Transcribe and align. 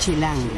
Chilango. 0.00 0.48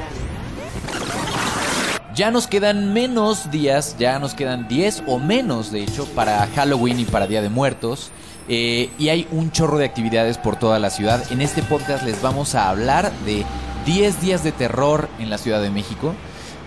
Ya 2.14 2.30
nos 2.30 2.46
quedan 2.46 2.92
menos 2.92 3.50
días, 3.50 3.96
ya 3.98 4.18
nos 4.18 4.34
quedan 4.34 4.68
10 4.68 5.04
o 5.06 5.18
menos 5.18 5.72
de 5.72 5.82
hecho 5.82 6.06
para 6.14 6.46
Halloween 6.54 7.00
y 7.00 7.04
para 7.04 7.26
Día 7.26 7.42
de 7.42 7.48
Muertos. 7.48 8.12
Eh, 8.48 8.90
y 8.98 9.08
hay 9.08 9.26
un 9.32 9.50
chorro 9.50 9.78
de 9.78 9.84
actividades 9.84 10.38
por 10.38 10.56
toda 10.56 10.78
la 10.78 10.90
ciudad. 10.90 11.24
En 11.32 11.40
este 11.40 11.62
podcast 11.62 12.04
les 12.04 12.22
vamos 12.22 12.54
a 12.54 12.68
hablar 12.68 13.12
de 13.24 13.44
10 13.84 14.20
días 14.20 14.44
de 14.44 14.52
terror 14.52 15.08
en 15.18 15.28
la 15.28 15.38
Ciudad 15.38 15.60
de 15.60 15.70
México. 15.70 16.14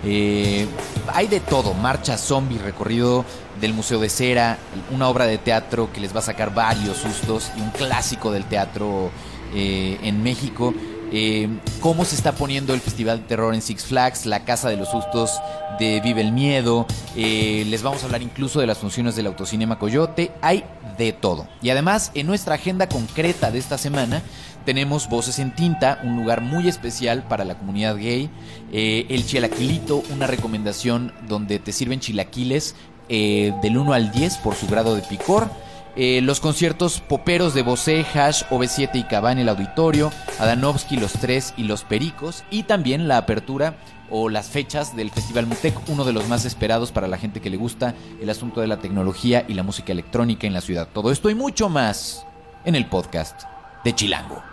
Eh, 0.04 0.68
hay 1.14 1.28
de 1.28 1.40
todo, 1.40 1.74
marcha 1.74 2.18
zombie, 2.18 2.58
recorrido 2.58 3.24
del 3.62 3.74
Museo 3.74 4.00
de 4.00 4.10
Cera, 4.10 4.58
una 4.92 5.08
obra 5.08 5.26
de 5.26 5.38
teatro 5.38 5.92
que 5.94 6.02
les 6.02 6.14
va 6.14 6.20
a 6.20 6.24
sacar 6.24 6.54
varios 6.54 6.98
sustos 6.98 7.52
y 7.58 7.62
un 7.62 7.70
clásico 7.70 8.32
del 8.32 8.44
teatro 8.46 9.12
eh, 9.54 9.98
en 10.04 10.22
México. 10.22 10.74
Eh, 11.18 11.48
cómo 11.80 12.04
se 12.04 12.14
está 12.14 12.34
poniendo 12.34 12.74
el 12.74 12.82
Festival 12.82 13.22
de 13.22 13.28
Terror 13.28 13.54
en 13.56 13.62
Six 13.62 13.86
Flags, 13.86 14.26
la 14.26 14.44
Casa 14.44 14.68
de 14.68 14.76
los 14.76 14.90
Sustos 14.90 15.32
de 15.80 16.02
Vive 16.02 16.20
el 16.20 16.34
Miedo. 16.34 16.86
Eh, 17.16 17.64
les 17.70 17.84
vamos 17.84 18.04
a 18.04 18.08
hablar 18.08 18.22
incluso 18.22 18.60
de 18.60 18.68
las 18.68 18.80
funciones 18.80 19.16
del 19.16 19.28
Autocinema 19.28 19.80
Coyote. 19.80 20.34
Hay 20.42 20.66
de 20.98 21.14
todo. 21.14 21.48
Y 21.62 21.70
además, 21.70 22.12
en 22.16 22.28
nuestra 22.28 22.56
agenda 22.56 22.90
concreta 22.90 23.50
de 23.50 23.60
esta 23.60 23.78
semana, 23.78 24.24
tenemos 24.66 25.08
Voces 25.08 25.40
en 25.40 25.56
Tinta, 25.56 26.02
un 26.04 26.18
lugar 26.18 26.42
muy 26.42 26.68
especial 26.68 27.24
para 27.24 27.46
la 27.46 27.58
comunidad 27.58 27.96
gay. 27.96 28.30
Eh, 28.74 29.06
el 29.08 29.26
Chilaquilito, 29.26 30.04
una 30.14 30.28
recomendación 30.28 31.14
donde 31.30 31.60
te 31.60 31.72
sirven 31.72 32.02
chilaquiles 32.02 32.76
del 33.08 33.78
1 33.78 33.94
al 33.94 34.12
10 34.12 34.38
por 34.40 34.56
su 34.56 34.68
grado 34.68 34.96
de 34.96 35.02
picor. 35.04 35.50
Eh, 35.96 36.20
los 36.22 36.42
conciertos 36.42 37.00
poperos 37.00 37.54
de 37.54 37.62
Bosé, 37.62 38.06
Hash, 38.14 38.44
OV7 38.50 38.96
y 38.96 39.04
Cabá 39.04 39.32
en 39.32 39.40
el 39.40 39.48
auditorio, 39.48 40.12
Adanovsky, 40.40 40.98
Los 40.98 41.14
Tres 41.14 41.54
y 41.56 41.64
Los 41.64 41.84
Pericos, 41.84 42.44
y 42.52 42.64
también 42.64 43.08
la 43.08 43.18
apertura 43.18 43.76
o 44.10 44.30
las 44.30 44.50
fechas 44.50 44.96
del 44.96 45.10
Festival 45.10 45.48
Mutec, 45.48 45.74
uno 45.88 46.04
de 46.04 46.14
los 46.14 46.28
más 46.28 46.44
esperados 46.46 46.92
para 46.92 47.08
la 47.08 47.18
gente 47.18 47.40
que 47.40 47.50
le 47.50 47.58
gusta 47.58 47.96
el 48.22 48.30
asunto 48.30 48.62
de 48.62 48.68
la 48.68 48.78
tecnología 48.78 49.46
y 49.48 49.54
la 49.54 49.64
música 49.64 49.94
electrónica 49.94 50.46
en 50.46 50.54
la 50.54 50.62
ciudad. 50.62 50.90
Todo 50.94 51.12
esto 51.12 51.30
y 51.30 51.36
mucho 51.36 51.70
más 51.70 52.26
en 52.66 52.76
el 52.76 52.88
podcast 52.88 53.44
de 53.84 53.96
Chilango. 53.96 54.44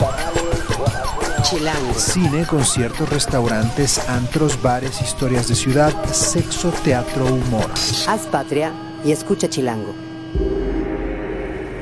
Chilango. 1.44 1.92
Cine, 1.94 2.46
conciertos, 2.46 3.06
restaurantes, 3.10 3.98
antros, 4.08 4.60
bares, 4.62 5.02
historias 5.02 5.46
de 5.46 5.54
ciudad, 5.54 5.92
sexo, 6.10 6.70
teatro, 6.82 7.26
humor. 7.26 7.70
Haz 8.08 8.22
patria 8.28 8.72
y 9.04 9.12
escucha 9.12 9.50
Chilango. 9.50 9.94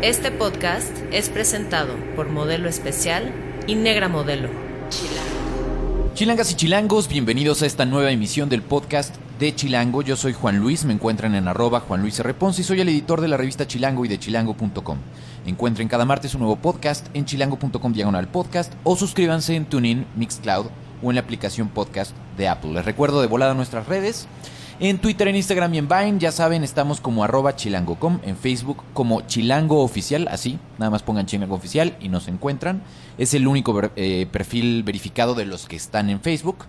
Este 0.02 0.32
podcast 0.32 0.90
es 1.12 1.28
presentado 1.28 1.94
por 2.16 2.28
Modelo 2.28 2.68
Especial 2.68 3.32
y 3.68 3.76
Negra 3.76 4.08
Modelo. 4.08 4.48
Chilangas 6.14 6.50
y 6.50 6.56
chilangos, 6.56 7.06
bienvenidos 7.06 7.62
a 7.62 7.66
esta 7.66 7.84
nueva 7.84 8.10
emisión 8.10 8.48
del 8.48 8.62
podcast 8.62 9.14
de 9.42 9.56
Chilango. 9.56 10.02
Yo 10.02 10.14
soy 10.14 10.34
Juan 10.34 10.58
Luis, 10.58 10.84
me 10.84 10.92
encuentran 10.92 11.34
en 11.34 11.48
arroba 11.48 11.80
Juan 11.80 12.00
Luis 12.00 12.16
R. 12.20 12.32
Ponce 12.32 12.60
y 12.60 12.64
soy 12.64 12.80
el 12.80 12.88
editor 12.88 13.20
de 13.20 13.26
la 13.26 13.36
revista 13.36 13.66
Chilango 13.66 14.04
y 14.04 14.08
de 14.08 14.16
chilango.com. 14.16 14.98
Encuentren 15.46 15.88
cada 15.88 16.04
martes 16.04 16.34
un 16.34 16.42
nuevo 16.42 16.54
podcast 16.54 17.08
en 17.12 17.24
chilango.com 17.24 17.92
diagonal 17.92 18.28
podcast 18.28 18.72
o 18.84 18.94
suscríbanse 18.94 19.56
en 19.56 19.64
TuneIn, 19.64 20.06
Mixcloud 20.14 20.66
o 21.02 21.10
en 21.10 21.16
la 21.16 21.22
aplicación 21.22 21.70
podcast 21.70 22.12
de 22.36 22.46
Apple. 22.46 22.70
Les 22.72 22.84
recuerdo 22.84 23.20
de 23.20 23.26
volada 23.26 23.52
nuestras 23.54 23.88
redes. 23.88 24.28
En 24.78 24.98
Twitter, 24.98 25.26
en 25.26 25.34
Instagram 25.34 25.74
y 25.74 25.78
en 25.78 25.88
Vine, 25.88 26.20
ya 26.20 26.30
saben, 26.30 26.62
estamos 26.62 27.00
como 27.00 27.24
arroba 27.24 27.56
chilango.com, 27.56 28.20
en 28.22 28.36
Facebook 28.36 28.84
como 28.94 29.22
chilango 29.22 29.82
oficial, 29.82 30.28
así, 30.28 30.60
nada 30.78 30.90
más 30.90 31.02
pongan 31.02 31.26
chilango 31.26 31.56
oficial 31.56 31.96
y 31.98 32.10
nos 32.10 32.28
encuentran. 32.28 32.84
Es 33.18 33.34
el 33.34 33.48
único 33.48 33.90
eh, 33.96 34.28
perfil 34.30 34.84
verificado 34.84 35.34
de 35.34 35.46
los 35.46 35.66
que 35.66 35.74
están 35.74 36.10
en 36.10 36.20
Facebook. 36.20 36.66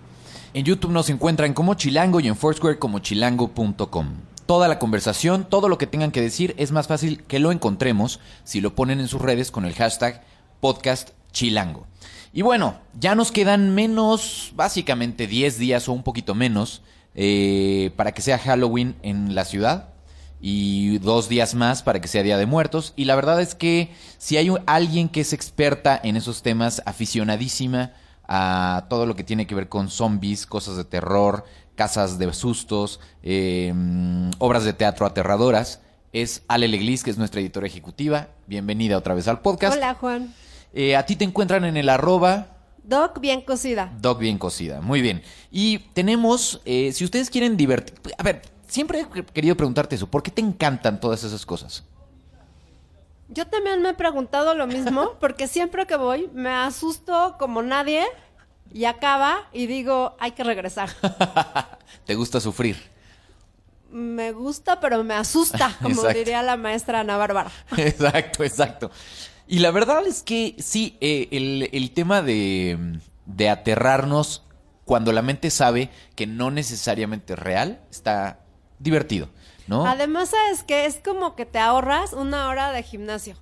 En 0.54 0.64
YouTube 0.64 0.92
nos 0.92 1.10
encuentran 1.10 1.52
como 1.52 1.74
chilango 1.74 2.20
y 2.20 2.28
en 2.28 2.36
Foursquare 2.36 2.78
como 2.78 3.00
chilango.com. 3.00 4.06
Toda 4.46 4.68
la 4.68 4.78
conversación, 4.78 5.48
todo 5.50 5.68
lo 5.68 5.78
que 5.78 5.88
tengan 5.88 6.12
que 6.12 6.20
decir 6.20 6.54
es 6.58 6.70
más 6.70 6.86
fácil 6.86 7.24
que 7.24 7.40
lo 7.40 7.50
encontremos 7.50 8.20
si 8.44 8.60
lo 8.60 8.76
ponen 8.76 9.00
en 9.00 9.08
sus 9.08 9.20
redes 9.20 9.50
con 9.50 9.64
el 9.64 9.74
hashtag 9.74 10.22
podcast 10.60 11.10
chilango. 11.32 11.88
Y 12.32 12.42
bueno, 12.42 12.78
ya 13.00 13.16
nos 13.16 13.32
quedan 13.32 13.74
menos, 13.74 14.52
básicamente 14.54 15.26
10 15.26 15.58
días 15.58 15.88
o 15.88 15.92
un 15.92 16.04
poquito 16.04 16.36
menos 16.36 16.82
eh, 17.16 17.90
para 17.96 18.12
que 18.12 18.22
sea 18.22 18.38
Halloween 18.38 18.94
en 19.02 19.34
la 19.34 19.44
ciudad 19.44 19.88
y 20.40 20.98
dos 20.98 21.28
días 21.28 21.56
más 21.56 21.82
para 21.82 22.00
que 22.00 22.06
sea 22.06 22.22
Día 22.22 22.38
de 22.38 22.46
Muertos. 22.46 22.92
Y 22.94 23.06
la 23.06 23.16
verdad 23.16 23.40
es 23.40 23.56
que 23.56 23.90
si 24.18 24.36
hay 24.36 24.54
alguien 24.66 25.08
que 25.08 25.22
es 25.22 25.32
experta 25.32 26.00
en 26.00 26.16
esos 26.16 26.42
temas, 26.42 26.80
aficionadísima 26.86 27.90
a 28.28 28.86
todo 28.88 29.06
lo 29.06 29.16
que 29.16 29.24
tiene 29.24 29.46
que 29.46 29.54
ver 29.54 29.68
con 29.68 29.90
zombies, 29.90 30.46
cosas 30.46 30.76
de 30.76 30.84
terror, 30.84 31.44
casas 31.74 32.18
de 32.18 32.32
sustos, 32.32 33.00
eh, 33.22 33.72
mm, 33.74 34.30
obras 34.38 34.64
de 34.64 34.72
teatro 34.72 35.06
aterradoras, 35.06 35.80
es 36.12 36.42
Ale 36.48 36.68
Leglis, 36.68 37.02
que 37.02 37.10
es 37.10 37.18
nuestra 37.18 37.40
editora 37.40 37.66
ejecutiva. 37.66 38.28
Bienvenida 38.46 38.96
otra 38.96 39.14
vez 39.14 39.26
al 39.28 39.40
podcast. 39.40 39.76
Hola 39.76 39.94
Juan. 39.94 40.34
Eh, 40.72 40.96
a 40.96 41.06
ti 41.06 41.16
te 41.16 41.24
encuentran 41.24 41.64
en 41.64 41.76
el 41.76 41.88
arroba 41.88 42.54
Doc 42.84 43.18
bien 43.18 43.40
cocida. 43.40 43.92
Dog 44.00 44.18
bien 44.18 44.38
cocida, 44.38 44.80
muy 44.82 45.00
bien. 45.00 45.22
Y 45.50 45.78
tenemos, 45.94 46.60
eh, 46.66 46.92
si 46.92 47.04
ustedes 47.04 47.30
quieren 47.30 47.56
divertir... 47.56 47.94
A 48.18 48.22
ver, 48.22 48.42
siempre 48.66 49.06
he 49.14 49.24
querido 49.24 49.56
preguntarte 49.56 49.96
eso, 49.96 50.06
¿por 50.06 50.22
qué 50.22 50.30
te 50.30 50.42
encantan 50.42 51.00
todas 51.00 51.24
esas 51.24 51.46
cosas? 51.46 51.84
Yo 53.28 53.46
también 53.46 53.80
me 53.82 53.90
he 53.90 53.94
preguntado 53.94 54.54
lo 54.54 54.66
mismo 54.66 55.12
porque 55.20 55.48
siempre 55.48 55.86
que 55.86 55.96
voy 55.96 56.28
me 56.34 56.50
asusto 56.50 57.36
como 57.38 57.62
nadie 57.62 58.04
y 58.72 58.84
acaba 58.86 59.48
y 59.52 59.66
digo, 59.66 60.16
hay 60.18 60.32
que 60.32 60.44
regresar. 60.44 60.90
¿Te 62.04 62.14
gusta 62.14 62.40
sufrir? 62.40 62.76
Me 63.90 64.32
gusta, 64.32 64.80
pero 64.80 65.04
me 65.04 65.14
asusta, 65.14 65.76
como 65.82 65.94
Exacto. 65.94 66.18
diría 66.18 66.42
la 66.42 66.56
maestra 66.56 67.00
Ana 67.00 67.16
Bárbara. 67.16 67.50
exacto, 67.76 68.42
exacto. 68.42 68.90
Y 69.46 69.58
la 69.60 69.70
verdad 69.70 70.06
es 70.06 70.22
que 70.22 70.56
sí, 70.58 70.96
eh, 71.00 71.28
el, 71.30 71.68
el 71.72 71.90
tema 71.92 72.22
de, 72.22 72.98
de 73.26 73.50
aterrarnos 73.50 74.42
cuando 74.84 75.12
la 75.12 75.22
mente 75.22 75.50
sabe 75.50 75.90
que 76.16 76.26
no 76.26 76.50
necesariamente 76.50 77.34
es 77.34 77.38
real, 77.38 77.80
está 77.90 78.40
divertido, 78.78 79.28
¿no? 79.66 79.86
Además, 79.86 80.30
¿sabes 80.30 80.62
que 80.62 80.86
Es 80.86 80.96
como 81.04 81.36
que 81.36 81.46
te 81.46 81.58
ahorras 81.58 82.12
una 82.12 82.48
hora 82.48 82.72
de 82.72 82.82
gimnasio. 82.82 83.36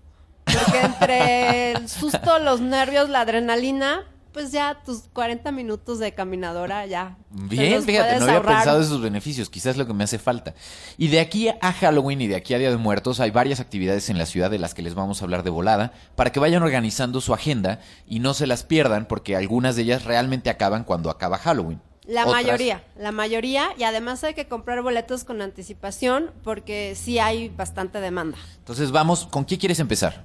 Porque 0.44 0.80
entre 0.80 1.72
el 1.72 1.88
susto, 1.88 2.38
los 2.38 2.60
nervios, 2.60 3.08
la 3.08 3.20
adrenalina, 3.20 4.04
pues 4.32 4.50
ya 4.50 4.82
tus 4.84 5.02
40 5.12 5.52
minutos 5.52 5.98
de 5.98 6.12
caminadora 6.12 6.86
ya. 6.86 7.16
Bien, 7.30 7.82
fíjate, 7.82 8.18
no 8.18 8.24
había 8.24 8.36
ahorrar. 8.36 8.56
pensado 8.56 8.80
esos 8.80 9.00
beneficios, 9.00 9.50
quizás 9.50 9.76
lo 9.76 9.86
que 9.86 9.92
me 9.92 10.04
hace 10.04 10.18
falta. 10.18 10.54
Y 10.96 11.08
de 11.08 11.20
aquí 11.20 11.48
a 11.48 11.72
Halloween 11.72 12.22
y 12.22 12.28
de 12.28 12.36
aquí 12.36 12.54
a 12.54 12.58
Día 12.58 12.70
de 12.70 12.76
Muertos 12.76 13.20
hay 13.20 13.30
varias 13.30 13.60
actividades 13.60 14.08
en 14.10 14.18
la 14.18 14.26
ciudad 14.26 14.50
de 14.50 14.58
las 14.58 14.74
que 14.74 14.82
les 14.82 14.94
vamos 14.94 15.20
a 15.20 15.24
hablar 15.24 15.42
de 15.42 15.50
volada, 15.50 15.92
para 16.16 16.32
que 16.32 16.40
vayan 16.40 16.62
organizando 16.62 17.20
su 17.20 17.34
agenda 17.34 17.80
y 18.06 18.20
no 18.20 18.34
se 18.34 18.46
las 18.46 18.64
pierdan, 18.64 19.06
porque 19.06 19.36
algunas 19.36 19.76
de 19.76 19.82
ellas 19.82 20.04
realmente 20.04 20.50
acaban 20.50 20.84
cuando 20.84 21.10
acaba 21.10 21.38
Halloween. 21.38 21.80
La 22.04 22.22
Otras- 22.26 22.42
mayoría, 22.42 22.84
la 22.96 23.12
mayoría, 23.12 23.74
y 23.78 23.84
además 23.84 24.24
hay 24.24 24.34
que 24.34 24.48
comprar 24.48 24.82
boletos 24.82 25.22
con 25.22 25.40
anticipación 25.40 26.32
porque 26.42 26.94
sí 26.96 27.20
hay 27.20 27.48
bastante 27.48 28.00
demanda. 28.00 28.36
Entonces 28.58 28.90
vamos, 28.90 29.26
¿con 29.26 29.44
qué 29.44 29.56
quieres 29.56 29.78
empezar? 29.78 30.24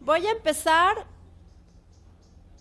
Voy 0.00 0.24
a 0.26 0.30
empezar 0.30 1.06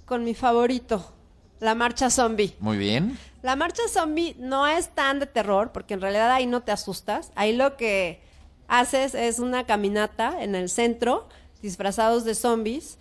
con 0.05 0.23
mi 0.23 0.33
favorito, 0.33 1.13
la 1.59 1.75
marcha 1.75 2.09
zombie. 2.09 2.55
Muy 2.59 2.77
bien. 2.77 3.19
La 3.43 3.55
marcha 3.55 3.83
zombie 3.87 4.35
no 4.39 4.65
es 4.67 4.89
tan 4.95 5.19
de 5.19 5.27
terror 5.27 5.71
porque 5.71 5.93
en 5.93 6.01
realidad 6.01 6.31
ahí 6.31 6.47
no 6.47 6.61
te 6.63 6.71
asustas. 6.71 7.31
Ahí 7.35 7.55
lo 7.55 7.77
que 7.77 8.21
haces 8.67 9.13
es 9.13 9.37
una 9.39 9.65
caminata 9.65 10.41
en 10.43 10.55
el 10.55 10.69
centro, 10.69 11.29
disfrazados 11.61 12.23
de 12.23 12.33
zombies, 12.33 12.97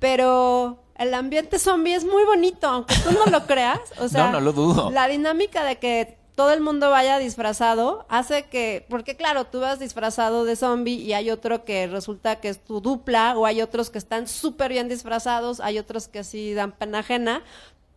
pero 0.00 0.81
el 0.96 1.14
ambiente 1.14 1.58
zombie 1.58 1.94
es 1.94 2.04
muy 2.04 2.24
bonito, 2.24 2.66
aunque 2.68 2.94
tú 2.96 3.12
no 3.12 3.26
lo 3.26 3.46
creas. 3.46 3.80
O 3.98 4.08
sea, 4.08 4.26
No, 4.26 4.32
no 4.32 4.40
lo 4.40 4.52
dudo. 4.52 4.90
La 4.90 5.08
dinámica 5.08 5.64
de 5.64 5.78
que 5.78 6.18
todo 6.34 6.52
el 6.52 6.60
mundo 6.60 6.88
vaya 6.90 7.18
disfrazado 7.18 8.06
hace 8.08 8.44
que, 8.44 8.86
porque 8.88 9.16
claro, 9.16 9.44
tú 9.44 9.60
vas 9.60 9.78
disfrazado 9.78 10.44
de 10.44 10.56
zombie 10.56 10.94
y 10.94 11.12
hay 11.12 11.30
otro 11.30 11.64
que 11.64 11.86
resulta 11.86 12.36
que 12.40 12.48
es 12.48 12.58
tu 12.64 12.80
dupla, 12.80 13.36
o 13.36 13.44
hay 13.46 13.60
otros 13.60 13.90
que 13.90 13.98
están 13.98 14.26
súper 14.26 14.72
bien 14.72 14.88
disfrazados, 14.88 15.60
hay 15.60 15.78
otros 15.78 16.08
que 16.08 16.24
sí 16.24 16.54
dan 16.54 16.72
pena 16.72 17.00
ajena, 17.00 17.42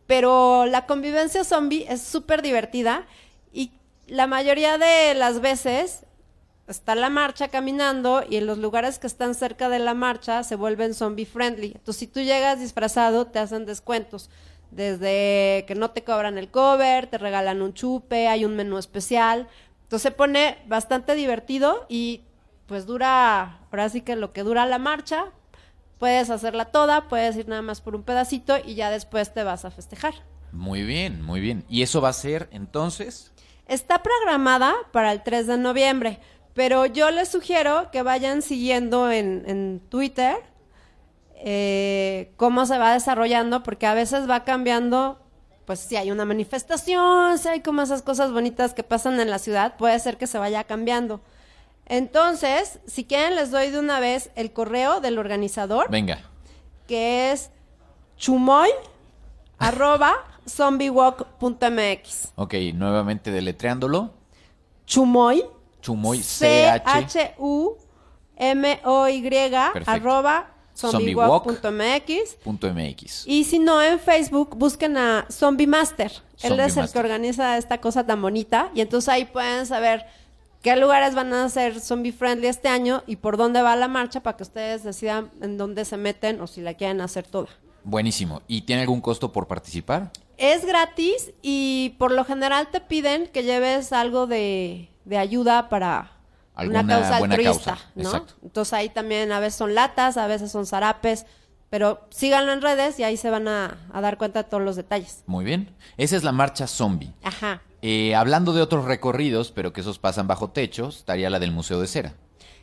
pero 0.07 0.65
la 0.65 0.85
convivencia 0.85 1.43
zombie 1.43 1.85
es 1.89 2.01
súper 2.01 2.41
divertida 2.41 3.07
y 3.53 3.71
la 4.07 4.27
mayoría 4.27 4.77
de 4.77 5.13
las 5.15 5.39
veces 5.39 6.04
está 6.67 6.95
la 6.95 7.09
marcha 7.09 7.47
caminando 7.47 8.23
y 8.27 8.37
en 8.37 8.47
los 8.47 8.57
lugares 8.57 8.99
que 8.99 9.07
están 9.07 9.35
cerca 9.35 9.69
de 9.69 9.79
la 9.79 9.93
marcha 9.93 10.43
se 10.43 10.55
vuelven 10.55 10.93
zombie 10.93 11.25
friendly. 11.25 11.73
Entonces, 11.75 11.97
si 11.97 12.07
tú 12.07 12.21
llegas 12.21 12.59
disfrazado, 12.59 13.27
te 13.27 13.39
hacen 13.39 13.65
descuentos. 13.65 14.29
Desde 14.71 15.63
que 15.67 15.75
no 15.75 15.91
te 15.91 16.03
cobran 16.03 16.37
el 16.37 16.49
cover, 16.49 17.07
te 17.07 17.17
regalan 17.17 17.61
un 17.61 17.73
chupe, 17.73 18.27
hay 18.27 18.45
un 18.45 18.55
menú 18.55 18.77
especial. 18.77 19.47
Entonces 19.83 20.03
se 20.03 20.11
pone 20.11 20.57
bastante 20.67 21.15
divertido 21.15 21.85
y 21.87 22.21
pues 22.65 22.85
dura, 22.85 23.59
ahora 23.71 23.89
sí 23.89 24.01
que 24.01 24.15
lo 24.15 24.33
que 24.33 24.41
dura 24.41 24.65
la 24.65 24.79
marcha, 24.79 25.31
Puedes 25.99 26.29
hacerla 26.29 26.65
toda, 26.65 27.07
puedes 27.07 27.37
ir 27.37 27.47
nada 27.47 27.61
más 27.61 27.79
por 27.79 27.95
un 27.95 28.03
pedacito 28.03 28.57
y 28.63 28.75
ya 28.75 28.91
después 28.91 29.33
te 29.33 29.43
vas 29.43 29.63
a 29.63 29.71
festejar. 29.71 30.13
Muy 30.51 30.83
bien, 30.83 31.21
muy 31.21 31.39
bien. 31.39 31.65
¿Y 31.69 31.83
eso 31.83 32.01
va 32.01 32.09
a 32.09 32.13
ser 32.13 32.49
entonces? 32.51 33.31
Está 33.67 34.03
programada 34.03 34.73
para 34.91 35.11
el 35.11 35.23
3 35.23 35.47
de 35.47 35.57
noviembre, 35.57 36.19
pero 36.55 36.85
yo 36.87 37.11
les 37.11 37.27
sugiero 37.29 37.91
que 37.91 38.01
vayan 38.01 38.41
siguiendo 38.41 39.11
en, 39.11 39.43
en 39.45 39.81
Twitter 39.89 40.37
eh, 41.35 42.31
cómo 42.37 42.65
se 42.65 42.77
va 42.77 42.93
desarrollando, 42.93 43.61
porque 43.61 43.85
a 43.85 43.93
veces 43.93 44.27
va 44.27 44.45
cambiando, 44.45 45.19
pues 45.65 45.79
si 45.81 45.97
hay 45.97 46.09
una 46.11 46.25
manifestación, 46.25 47.37
si 47.37 47.49
hay 47.49 47.59
como 47.59 47.81
esas 47.81 48.01
cosas 48.01 48.31
bonitas 48.31 48.73
que 48.73 48.83
pasan 48.83 49.19
en 49.19 49.29
la 49.29 49.37
ciudad, 49.37 49.75
puede 49.77 49.99
ser 49.99 50.17
que 50.17 50.27
se 50.27 50.39
vaya 50.39 50.63
cambiando. 50.63 51.21
Entonces, 51.87 52.79
si 52.87 53.03
quieren, 53.03 53.35
les 53.35 53.51
doy 53.51 53.69
de 53.69 53.77
una 53.79 53.99
vez 53.99 54.31
el 54.35 54.53
correo 54.53 55.01
del 55.01 55.19
organizador, 55.19 55.91
Venga. 55.91 56.19
que 56.87 57.31
es 57.31 57.51
chumoy 58.17 58.69
arroba 59.59 60.13
zombiewalk.mx. 60.49 62.29
Ok, 62.35 62.53
nuevamente 62.73 63.29
deletreándolo. 63.29 64.13
Chumoy 64.85 65.43
Chumoy 65.85 66.19
CH. 66.19 66.25
C-H-U-M-O-Y 67.07 67.77
arroba 69.85 70.51
zombiewalk.mx. 70.75 72.35
Punto 72.43 72.73
MX. 72.73 73.27
Y 73.27 73.43
si 73.43 73.59
no, 73.59 73.81
en 73.81 73.99
Facebook 73.99 74.55
busquen 74.57 74.97
a 74.97 75.27
Zombie 75.31 75.67
Master. 75.67 76.11
Él 76.41 76.59
es 76.59 76.75
el 76.77 76.89
que 76.89 76.97
organiza 76.97 77.57
esta 77.57 77.79
cosa 77.79 78.03
tan 78.05 78.19
bonita. 78.21 78.71
Y 78.73 78.81
entonces 78.81 79.09
ahí 79.09 79.25
pueden 79.25 79.67
saber 79.67 80.07
qué 80.63 80.75
lugares 80.75 81.13
van 81.13 81.31
a 81.33 81.47
ser 81.49 81.79
zombie 81.79 82.11
friendly 82.11 82.47
este 82.47 82.67
año 82.67 83.03
y 83.05 83.17
por 83.17 83.37
dónde 83.37 83.61
va 83.61 83.75
la 83.75 83.87
marcha 83.87 84.21
para 84.21 84.37
que 84.37 84.43
ustedes 84.43 84.83
decidan 84.83 85.29
en 85.41 85.57
dónde 85.57 85.85
se 85.85 85.97
meten 85.97 86.41
o 86.41 86.47
si 86.47 86.61
la 86.61 86.73
quieren 86.73 86.99
hacer 87.01 87.27
toda. 87.27 87.49
Buenísimo. 87.83 88.41
¿Y 88.47 88.61
tiene 88.61 88.81
algún 88.81 89.01
costo 89.01 89.31
por 89.31 89.47
participar? 89.47 90.11
Es 90.37 90.65
gratis 90.65 91.31
y 91.43 91.95
por 91.99 92.11
lo 92.11 92.25
general 92.25 92.69
te 92.71 92.81
piden 92.81 93.27
que 93.27 93.43
lleves 93.43 93.93
algo 93.93 94.25
de, 94.25 94.89
de 95.05 95.17
ayuda 95.17 95.69
para 95.69 96.11
Alguna 96.53 96.81
una 96.81 96.95
causa 96.95 97.19
buena 97.19 97.35
altruista, 97.35 97.71
causa, 97.71 97.91
¿no? 97.95 98.03
exacto. 98.03 98.33
Entonces 98.43 98.73
ahí 98.73 98.89
también 98.89 99.31
a 99.31 99.39
veces 99.39 99.55
son 99.55 99.75
latas, 99.75 100.17
a 100.17 100.27
veces 100.27 100.51
son 100.51 100.65
zarapes, 100.65 101.25
pero 101.69 102.07
síganlo 102.09 102.53
en 102.53 102.61
redes 102.61 102.99
y 102.99 103.03
ahí 103.03 103.17
se 103.17 103.29
van 103.29 103.47
a, 103.47 103.77
a 103.91 104.01
dar 104.01 104.17
cuenta 104.17 104.43
de 104.43 104.49
todos 104.49 104.63
los 104.63 104.75
detalles. 104.75 105.23
Muy 105.27 105.43
bien. 105.45 105.75
Esa 105.97 106.15
es 106.15 106.23
la 106.23 106.31
marcha 106.31 106.67
zombie. 106.67 107.13
Ajá. 107.23 107.61
Eh, 107.81 108.15
hablando 108.15 108.53
de 108.53 108.61
otros 108.61 108.85
recorridos, 108.85 109.51
pero 109.51 109.73
que 109.73 109.81
esos 109.81 109.99
pasan 109.99 110.27
bajo 110.27 110.49
techos, 110.49 110.97
estaría 110.97 111.29
la 111.29 111.39
del 111.39 111.51
Museo 111.51 111.79
de 111.79 111.87
Cera. 111.87 112.13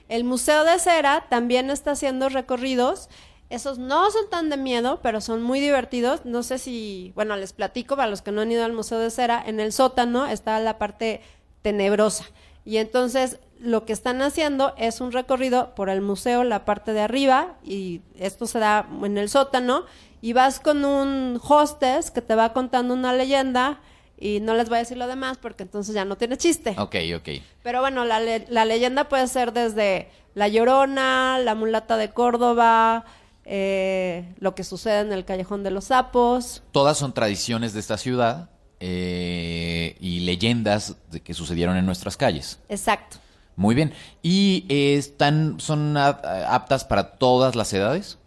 El 0.09 0.25
Museo 0.25 0.65
de 0.65 0.79
Cera 0.79 1.27
también 1.31 1.71
está 1.71 1.93
haciendo 1.93 2.29
recorridos. 2.29 3.09
Esos 3.51 3.79
no 3.79 4.11
son 4.11 4.29
tan 4.31 4.51
de 4.51 4.57
miedo, 4.57 5.01
pero 5.03 5.21
son 5.21 5.43
muy 5.43 5.61
divertidos. 5.61 6.25
No 6.25 6.43
sé 6.43 6.59
si, 6.59 7.13
bueno, 7.15 7.37
les 7.37 7.53
platico 7.53 7.97
para 7.97 8.09
los 8.09 8.23
que 8.23 8.33
no 8.33 8.41
han 8.41 8.51
ido 8.51 8.65
al 8.65 8.73
Museo 8.73 8.99
de 8.99 9.11
Cera, 9.11 9.43
en 9.47 9.61
el 9.61 9.73
sótano 9.73 10.27
está 10.27 10.59
la 10.59 10.79
parte 10.79 11.21
tenebrosa. 11.63 12.25
Y 12.65 12.77
entonces 12.77 13.39
lo 13.59 13.85
que 13.85 13.93
están 13.93 14.23
haciendo 14.23 14.75
es 14.77 15.01
un 15.01 15.13
recorrido 15.13 15.75
por 15.75 15.89
el 15.89 16.01
museo, 16.01 16.45
la 16.45 16.65
parte 16.65 16.93
de 16.93 17.01
arriba, 17.01 17.55
y 17.65 18.03
esto 18.19 18.47
se 18.47 18.59
da 18.59 18.87
en 19.03 19.19
el 19.19 19.29
sótano, 19.29 19.85
y 20.21 20.33
vas 20.33 20.61
con 20.61 20.85
un 20.85 21.41
hostess 21.43 22.11
que 22.11 22.21
te 22.23 22.35
va 22.35 22.53
contando 22.53 22.95
una 22.95 23.13
leyenda, 23.13 23.81
y 24.19 24.39
no 24.41 24.55
les 24.55 24.69
voy 24.69 24.77
a 24.77 24.79
decir 24.81 24.97
lo 24.99 25.09
demás 25.09 25.39
porque 25.39 25.65
entonces 25.65 25.95
ya 25.97 26.05
no 26.05 26.17
tiene 26.17 26.37
chiste. 26.37 26.77
Ok, 26.79 26.95
ok. 27.17 27.29
Pero 27.65 27.81
bueno, 27.81 28.05
la, 28.05 28.21
le- 28.21 28.47
la 28.49 28.65
leyenda 28.65 29.09
puede 29.09 29.27
ser 29.27 29.53
desde 29.53 30.11
La 30.35 30.47
Llorona, 30.47 31.41
La 31.41 31.57
Mulata 31.57 31.97
de 31.97 32.11
Córdoba, 32.11 33.05
eh, 33.45 34.33
lo 34.39 34.55
que 34.55 34.63
sucede 34.63 35.01
en 35.01 35.13
el 35.13 35.25
Callejón 35.25 35.65
de 35.65 35.73
los 35.73 35.87
Sapos. 35.87 36.63
Todas 36.71 36.99
son 36.99 37.13
tradiciones 37.13 37.73
de 37.75 37.81
esta 37.81 37.99
ciudad 37.99 38.49
eh, 38.85 39.97
y 40.01 40.21
leyendas 40.21 40.97
de 41.13 41.21
que 41.21 41.35
sucedieron 41.35 41.77
en 41.77 41.87
nuestras 41.87 42.17
calles. 42.17 42.59
Exacto. 42.69 43.19
Muy 43.55 43.77
bien. 43.77 43.95
¿Y 44.23 44.67
eh, 44.69 44.97
están, 44.97 45.61
son 45.61 45.97
aptas 45.97 46.85
para 46.85 47.13
todas 47.13 47.55
las 47.55 47.73
edades? 47.73 48.19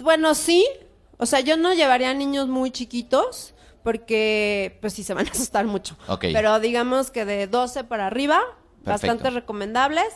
Bueno, 0.00 0.36
sí. 0.36 0.64
O 1.16 1.26
sea, 1.26 1.40
yo 1.40 1.56
no 1.56 1.74
llevaría 1.74 2.10
a 2.10 2.14
niños 2.14 2.46
muy 2.46 2.70
chiquitos 2.70 3.54
porque 3.82 4.78
pues 4.80 4.92
sí 4.92 5.02
se 5.02 5.14
van 5.14 5.26
a 5.26 5.30
asustar 5.32 5.66
mucho. 5.66 5.96
Ok. 6.06 6.26
Pero 6.32 6.60
digamos 6.60 7.10
que 7.10 7.24
de 7.24 7.48
12 7.48 7.82
para 7.82 8.06
arriba, 8.06 8.38
Perfecto. 8.84 8.84
bastante 8.84 9.30
recomendables. 9.30 10.12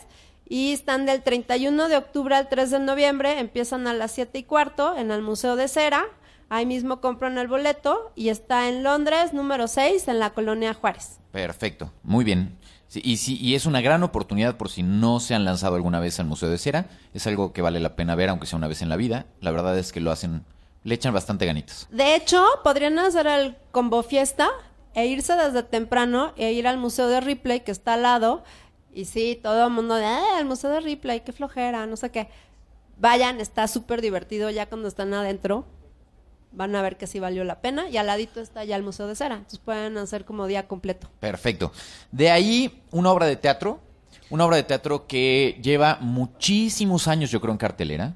Y 0.47 0.71
están 0.71 1.05
del 1.05 1.23
31 1.23 1.89
de 1.89 1.97
octubre 1.97 2.35
al 2.35 2.47
3 2.47 2.71
de 2.71 2.79
noviembre, 2.79 3.39
empiezan 3.39 3.85
a 3.87 3.93
las 3.93 4.11
7 4.13 4.37
y 4.39 4.43
cuarto 4.43 4.95
en 4.95 5.11
el 5.11 5.21
Museo 5.21 5.57
de 5.57 5.67
Cera. 5.67 6.05
Ahí 6.49 6.65
mismo 6.65 7.01
compran 7.01 7.37
el 7.37 7.47
boleto 7.47 8.11
y 8.15 8.29
está 8.29 8.69
en 8.69 8.83
Londres, 8.83 9.33
número 9.33 9.67
6, 9.67 10.07
en 10.07 10.19
la 10.19 10.31
colonia 10.33 10.73
Juárez. 10.73 11.19
Perfecto, 11.31 11.91
muy 12.03 12.23
bien. 12.23 12.57
Sí, 12.87 13.01
y, 13.03 13.17
sí, 13.17 13.37
y 13.41 13.55
es 13.55 13.65
una 13.65 13.81
gran 13.81 14.03
oportunidad 14.03 14.55
por 14.57 14.69
si 14.69 14.83
no 14.83 15.19
se 15.19 15.33
han 15.33 15.43
lanzado 15.43 15.75
alguna 15.75 15.99
vez 15.99 16.19
al 16.19 16.27
Museo 16.27 16.49
de 16.49 16.57
Cera. 16.59 16.85
Es 17.13 17.25
algo 17.25 17.51
que 17.51 17.63
vale 17.63 17.79
la 17.79 17.95
pena 17.95 18.15
ver, 18.15 18.29
aunque 18.29 18.45
sea 18.45 18.57
una 18.57 18.67
vez 18.67 18.81
en 18.83 18.89
la 18.89 18.95
vida. 18.95 19.25
La 19.41 19.49
verdad 19.51 19.77
es 19.77 19.91
que 19.91 19.99
lo 20.01 20.11
hacen, 20.11 20.45
le 20.83 20.93
echan 20.95 21.13
bastante 21.13 21.45
ganitas. 21.47 21.87
De 21.89 22.15
hecho, 22.15 22.45
podrían 22.63 22.97
hacer 22.99 23.25
el 23.25 23.57
combo 23.71 24.03
fiesta 24.03 24.49
e 24.93 25.07
irse 25.07 25.33
desde 25.35 25.63
temprano 25.63 26.31
e 26.37 26.51
ir 26.53 26.67
al 26.67 26.77
Museo 26.77 27.07
de 27.07 27.21
Ripley, 27.21 27.61
que 27.61 27.71
está 27.71 27.95
al 27.95 28.03
lado. 28.03 28.43
Y 28.93 29.05
sí, 29.05 29.37
todo 29.41 29.65
el 29.65 29.73
mundo 29.73 29.95
de, 29.95 30.05
"Ah, 30.05 30.37
el 30.39 30.45
Museo 30.45 30.69
de 30.69 30.79
Ripley, 30.79 31.21
qué 31.21 31.33
flojera, 31.33 31.87
no 31.87 31.97
sé 31.97 32.11
qué. 32.11 32.29
Vayan, 32.97 33.41
está 33.41 33.67
súper 33.67 33.99
divertido 34.01 34.49
ya 34.51 34.67
cuando 34.67 34.87
están 34.87 35.13
adentro. 35.13 35.65
Van 36.55 36.75
a 36.75 36.81
ver 36.81 36.97
que 36.97 37.07
sí 37.07 37.19
valió 37.19 37.43
la 37.43 37.61
pena. 37.61 37.89
Y 37.89 37.97
al 37.97 38.07
ladito 38.07 38.41
está 38.41 38.63
ya 38.63 38.75
el 38.75 38.83
Museo 38.83 39.07
de 39.07 39.15
Cera. 39.15 39.35
Entonces 39.35 39.59
pueden 39.59 39.97
hacer 39.97 40.25
como 40.25 40.47
día 40.47 40.67
completo. 40.67 41.09
Perfecto. 41.19 41.71
De 42.11 42.31
ahí, 42.31 42.83
una 42.91 43.11
obra 43.11 43.25
de 43.25 43.35
teatro. 43.35 43.79
Una 44.29 44.45
obra 44.45 44.57
de 44.57 44.63
teatro 44.63 45.05
que 45.05 45.59
lleva 45.61 45.99
muchísimos 46.01 47.07
años, 47.07 47.29
yo 47.29 47.39
creo, 47.41 47.51
en 47.51 47.57
cartelera. 47.57 48.15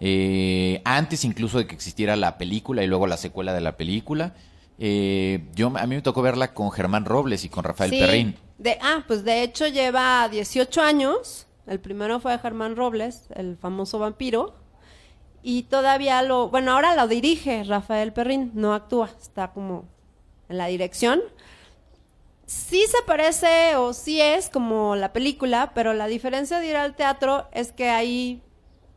Eh, 0.00 0.80
antes 0.84 1.24
incluso 1.24 1.58
de 1.58 1.66
que 1.66 1.74
existiera 1.74 2.14
la 2.14 2.38
película 2.38 2.84
y 2.84 2.86
luego 2.86 3.06
la 3.06 3.16
secuela 3.16 3.52
de 3.52 3.60
la 3.60 3.76
película. 3.76 4.34
Eh, 4.78 5.48
yo, 5.54 5.72
a 5.76 5.86
mí 5.86 5.96
me 5.96 6.02
tocó 6.02 6.22
verla 6.22 6.54
con 6.54 6.70
Germán 6.70 7.04
Robles 7.04 7.44
y 7.44 7.48
con 7.48 7.64
Rafael 7.64 7.90
Sí, 7.90 7.98
Perrín. 7.98 8.36
De, 8.58 8.78
ah, 8.80 9.04
pues 9.06 9.24
de 9.24 9.42
hecho 9.42 9.66
lleva 9.66 10.28
18 10.28 10.80
años. 10.82 11.46
El 11.66 11.80
primero 11.80 12.20
fue 12.20 12.38
Germán 12.38 12.76
Robles, 12.76 13.28
el 13.34 13.56
famoso 13.56 13.98
vampiro. 13.98 14.54
Y 15.50 15.62
todavía 15.62 16.20
lo, 16.20 16.50
bueno, 16.50 16.72
ahora 16.72 16.94
lo 16.94 17.08
dirige 17.08 17.64
Rafael 17.64 18.12
Perrín, 18.12 18.50
no 18.52 18.74
actúa, 18.74 19.08
está 19.18 19.50
como 19.52 19.86
en 20.50 20.58
la 20.58 20.66
dirección. 20.66 21.22
Sí 22.44 22.84
se 22.86 23.02
parece 23.06 23.76
o 23.76 23.94
sí 23.94 24.20
es 24.20 24.50
como 24.50 24.94
la 24.94 25.14
película, 25.14 25.72
pero 25.74 25.94
la 25.94 26.06
diferencia 26.06 26.58
de 26.60 26.66
ir 26.66 26.76
al 26.76 26.94
teatro 26.96 27.48
es 27.52 27.72
que 27.72 27.88
ahí 27.88 28.42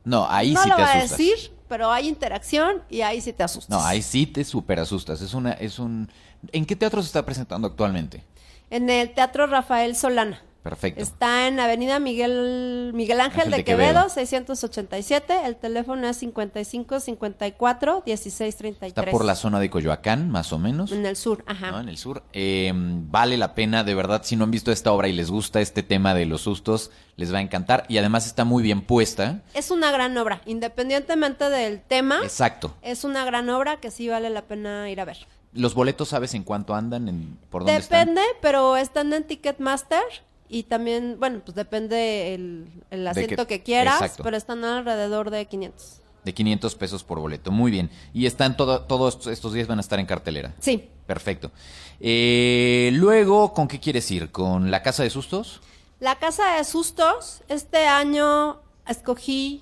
No, 0.03 0.27
ahí 0.29 0.51
no 0.53 0.63
sí 0.63 0.69
lo 0.69 0.75
te 0.75 0.81
voy 0.81 0.91
a 0.91 1.03
asustas. 1.03 1.17
decir, 1.17 1.37
pero 1.69 1.89
hay 1.89 2.09
interacción 2.09 2.83
y 2.89 2.99
ahí 3.01 3.21
sí 3.21 3.31
te 3.31 3.43
asustas. 3.43 3.69
No, 3.69 3.81
ahí 3.85 4.01
sí 4.01 4.27
te 4.27 4.43
super 4.43 4.77
asustas. 4.79 5.21
Es 5.21 5.33
una, 5.33 5.53
es 5.53 5.79
un. 5.79 6.11
¿En 6.51 6.65
qué 6.65 6.75
teatro 6.75 7.01
se 7.01 7.07
está 7.07 7.23
presentando 7.25 7.67
actualmente? 7.67 8.25
En 8.69 8.89
el 8.89 9.13
Teatro 9.13 9.47
Rafael 9.47 9.95
Solana. 9.95 10.41
Perfecto. 10.63 11.01
Está 11.01 11.47
en 11.47 11.59
Avenida 11.59 11.99
Miguel 11.99 12.91
Miguel 12.93 13.19
Ángel, 13.19 13.41
Ángel 13.41 13.51
de, 13.51 13.57
de 13.57 13.63
Quevedo, 13.63 13.93
Quevedo. 13.93 14.09
687. 14.09 15.45
El 15.45 15.55
teléfono 15.55 16.07
es 16.07 16.17
55 16.17 16.99
54 16.99 18.03
16 18.05 18.55
33. 18.55 18.89
Está 18.89 19.11
por 19.11 19.25
la 19.25 19.35
zona 19.35 19.59
de 19.59 19.71
Coyoacán, 19.71 20.29
más 20.29 20.53
o 20.53 20.59
menos. 20.59 20.91
En 20.91 21.05
el 21.05 21.15
sur, 21.15 21.43
ajá. 21.47 21.71
¿no? 21.71 21.79
En 21.79 21.89
el 21.89 21.97
sur. 21.97 22.23
Eh, 22.33 22.71
vale 22.75 23.37
la 23.37 23.55
pena, 23.55 23.83
de 23.83 23.95
verdad, 23.95 24.21
si 24.23 24.35
no 24.35 24.43
han 24.43 24.51
visto 24.51 24.71
esta 24.71 24.91
obra 24.91 25.07
y 25.07 25.13
les 25.13 25.31
gusta 25.31 25.61
este 25.61 25.81
tema 25.81 26.13
de 26.13 26.27
los 26.27 26.41
sustos, 26.41 26.91
les 27.15 27.33
va 27.33 27.39
a 27.39 27.41
encantar. 27.41 27.85
Y 27.89 27.97
además 27.97 28.27
está 28.27 28.45
muy 28.45 28.61
bien 28.61 28.81
puesta. 28.81 29.41
Es 29.55 29.71
una 29.71 29.91
gran 29.91 30.15
obra, 30.17 30.41
independientemente 30.45 31.49
del 31.49 31.81
tema. 31.81 32.19
Exacto. 32.21 32.75
Es 32.83 33.03
una 33.03 33.25
gran 33.25 33.49
obra 33.49 33.77
que 33.77 33.89
sí 33.89 34.07
vale 34.09 34.29
la 34.29 34.43
pena 34.43 34.91
ir 34.91 35.01
a 35.01 35.05
ver. 35.05 35.17
¿Los 35.53 35.73
boletos 35.73 36.09
sabes 36.09 36.33
en 36.35 36.43
cuánto 36.43 36.75
andan? 36.75 37.09
En, 37.09 37.37
¿Por 37.49 37.63
dónde 37.63 37.77
están? 37.77 38.09
Depende, 38.09 38.21
pero 38.41 38.77
están 38.77 39.11
en 39.11 39.25
Ticketmaster 39.25 40.03
y 40.51 40.63
también, 40.63 41.15
bueno, 41.19 41.41
pues 41.45 41.55
depende 41.55 42.33
el, 42.35 42.67
el 42.91 43.03
De 43.05 43.09
asiento 43.09 43.47
que- 43.47 43.59
que, 43.59 43.63
quieras, 43.63 44.01
exacto. 44.01 44.23
pero 44.23 44.35
están 44.37 44.63
alrededor 44.65 45.29
de 45.31 45.45
500. 45.47 46.01
De 46.25 46.33
500 46.33 46.75
pesos 46.75 47.03
por 47.03 47.19
boleto. 47.19 47.49
Muy 47.51 47.71
bien. 47.71 47.89
Y 48.13 48.25
están 48.27 48.55
todo, 48.57 48.81
todos 48.83 49.25
estos 49.27 49.53
días 49.53 49.67
van 49.67 49.79
a 49.79 49.81
estar 49.81 49.99
en 49.99 50.05
cartelera. 50.05 50.53
Sí, 50.59 50.87
Perfecto. 51.07 51.51
Eh, 51.99 52.91
luego, 52.93 53.53
¿con 53.53 53.67
qué 53.67 53.79
quieres 53.79 54.09
ir? 54.11 54.31
¿Con 54.31 54.71
la 54.71 54.81
casa 54.83 55.03
de 55.03 55.09
sustos? 55.09 55.59
La 55.99 56.15
Casa 56.19 56.55
de 56.55 56.63
Sustos, 56.63 57.41
este 57.47 57.85
año 57.85 58.59
escogí 58.87 59.61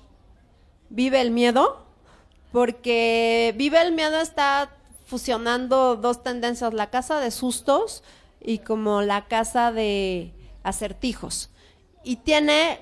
Vive 0.88 1.20
el 1.20 1.30
Miedo, 1.32 1.84
porque 2.52 3.54
Vive 3.56 3.80
el 3.82 3.92
Miedo 3.92 4.18
está 4.20 4.70
fusionando 5.06 5.96
dos 5.96 6.22
tendencias, 6.22 6.72
la 6.72 6.88
Casa 6.90 7.20
de 7.20 7.30
Sustos 7.30 8.02
y 8.40 8.58
como 8.58 9.02
la 9.02 9.26
Casa 9.26 9.70
de 9.72 10.32
Acertijos. 10.62 11.50
Y 12.04 12.16
tiene 12.16 12.80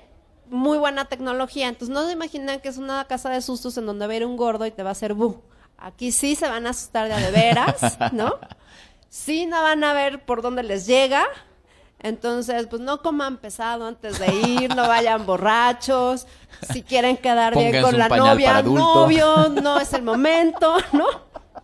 muy 0.49 0.77
buena 0.77 1.05
tecnología. 1.05 1.67
Entonces 1.67 1.93
no 1.93 2.05
se 2.05 2.13
imaginan 2.13 2.59
que 2.59 2.69
es 2.69 2.77
una 2.77 3.05
casa 3.05 3.29
de 3.29 3.41
sustos 3.41 3.77
en 3.77 3.85
donde 3.85 4.07
va 4.07 4.13
a 4.13 4.15
ir 4.15 4.25
un 4.25 4.37
gordo 4.37 4.65
y 4.65 4.71
te 4.71 4.83
va 4.83 4.89
a 4.89 4.91
hacer 4.93 5.13
bu. 5.13 5.41
Aquí 5.77 6.11
sí 6.11 6.35
se 6.35 6.47
van 6.49 6.67
a 6.67 6.71
asustar 6.71 7.07
de 7.07 7.15
de 7.19 7.31
veras, 7.31 7.97
¿no? 8.11 8.35
Sí 9.09 9.45
no 9.45 9.61
van 9.61 9.83
a 9.83 9.93
ver 9.93 10.25
por 10.25 10.41
dónde 10.41 10.63
les 10.63 10.85
llega. 10.85 11.25
Entonces, 12.01 12.67
pues 12.67 12.81
no 12.81 13.01
coman 13.01 13.37
pesado 13.37 13.85
antes 13.85 14.19
de 14.19 14.33
ir, 14.33 14.73
no 14.75 14.87
vayan 14.87 15.25
borrachos. 15.25 16.27
Si 16.71 16.81
quieren 16.81 17.17
quedar 17.17 17.55
bien 17.57 17.81
con 17.81 17.97
la 17.97 18.07
novia, 18.07 18.61
novio, 18.61 19.49
no 19.49 19.79
es 19.79 19.91
el 19.93 20.03
momento, 20.03 20.77
¿no? 20.93 21.05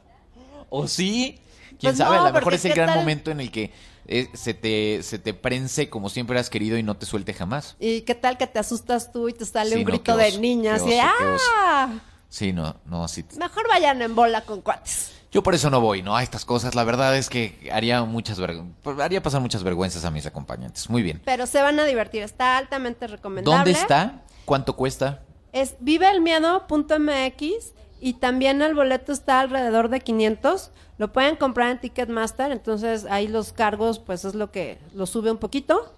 ¿O 0.69 0.87
sí? 0.87 1.39
¿Quién 1.79 1.93
Pues 1.93 1.97
sabe? 1.97 2.17
no, 2.17 2.23
a 2.23 2.27
lo 2.29 2.33
mejor 2.33 2.53
es 2.53 2.65
el 2.65 2.73
¿qué 2.73 2.75
gran 2.81 2.89
tal? 2.89 2.99
momento 2.99 3.31
en 3.31 3.39
el 3.39 3.51
que 3.51 3.71
eh, 4.07 4.29
se, 4.33 4.53
te, 4.53 5.01
se 5.03 5.19
te 5.19 5.33
prense 5.33 5.89
como 5.89 6.09
siempre 6.09 6.37
has 6.39 6.49
querido 6.49 6.77
y 6.77 6.83
no 6.83 6.95
te 6.97 7.05
suelte 7.05 7.33
jamás. 7.33 7.75
¿Y 7.79 8.01
qué 8.01 8.15
tal 8.15 8.37
que 8.37 8.47
te 8.47 8.59
asustas 8.59 9.11
tú 9.11 9.29
y 9.29 9.33
te 9.33 9.45
sale 9.45 9.71
Sí, 9.71 9.75
un 9.77 9.81
no, 9.83 9.87
grito 9.87 10.15
de 10.17 10.37
niña 10.39 10.75
así. 10.75 10.97
¡ah! 11.01 11.89
Sí, 12.29 12.51
no, 12.53 12.75
no, 12.85 13.07
sí. 13.07 13.23
Mejor 13.37 13.67
vayan 13.69 14.01
en 14.01 14.13
bola 14.15 14.41
con 14.41 14.61
cuates. 14.61 15.11
Yo 15.31 15.43
por 15.43 15.53
eso 15.55 15.69
no 15.69 15.81
voy, 15.81 16.01
¿no? 16.01 16.15
A 16.15 16.23
estas 16.23 16.45
cosas. 16.45 16.75
La 16.75 16.83
verdad 16.85 17.15
es 17.17 17.29
que 17.29 17.69
haría 17.73 18.03
muchas 18.03 18.39
vergü- 18.39 18.71
haría 19.01 19.21
pasar 19.21 19.41
muchas 19.41 19.63
vergüenzas 19.63 20.05
a 20.05 20.11
mis 20.11 20.25
acompañantes. 20.25 20.89
Muy 20.89 21.01
bien. 21.01 21.21
Pero 21.25 21.45
se 21.45 21.61
van 21.61 21.77
a 21.79 21.85
divertir, 21.85 22.23
está 22.23 22.57
altamente 22.57 23.07
recomendable. 23.07 23.57
¿Dónde 23.57 23.71
está? 23.71 24.23
¿Cuánto 24.45 24.75
cuesta? 24.77 25.23
Es 25.51 25.75
viveelmiedo.mx 25.79 27.73
y 28.01 28.13
también 28.13 28.61
el 28.61 28.75
boleto 28.75 29.11
está 29.11 29.39
alrededor 29.39 29.89
de 29.89 29.99
500. 30.01 30.71
Lo 30.97 31.11
pueden 31.11 31.35
comprar 31.35 31.71
en 31.71 31.79
Ticketmaster, 31.81 32.51
entonces 32.51 33.05
ahí 33.09 33.27
los 33.27 33.51
cargos 33.51 33.99
pues 33.99 34.23
es 34.25 34.35
lo 34.35 34.51
que 34.51 34.77
lo 34.93 35.05
sube 35.05 35.31
un 35.31 35.37
poquito. 35.37 35.93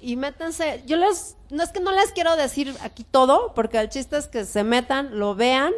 Y 0.00 0.16
métanse, 0.16 0.82
yo 0.86 0.96
les, 0.98 1.36
no 1.50 1.62
es 1.62 1.70
que 1.70 1.80
no 1.80 1.90
les 1.90 2.12
quiero 2.12 2.36
decir 2.36 2.74
aquí 2.82 3.04
todo, 3.04 3.54
porque 3.54 3.78
el 3.78 3.88
chiste 3.88 4.16
es 4.18 4.26
que 4.28 4.44
se 4.44 4.62
metan, 4.62 5.18
lo 5.18 5.34
vean, 5.34 5.72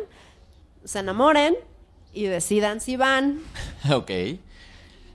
se 0.85 0.99
enamoren 0.99 1.55
y 2.13 2.25
decidan 2.25 2.81
si 2.81 2.97
van. 2.97 3.41
ok. 3.93 4.11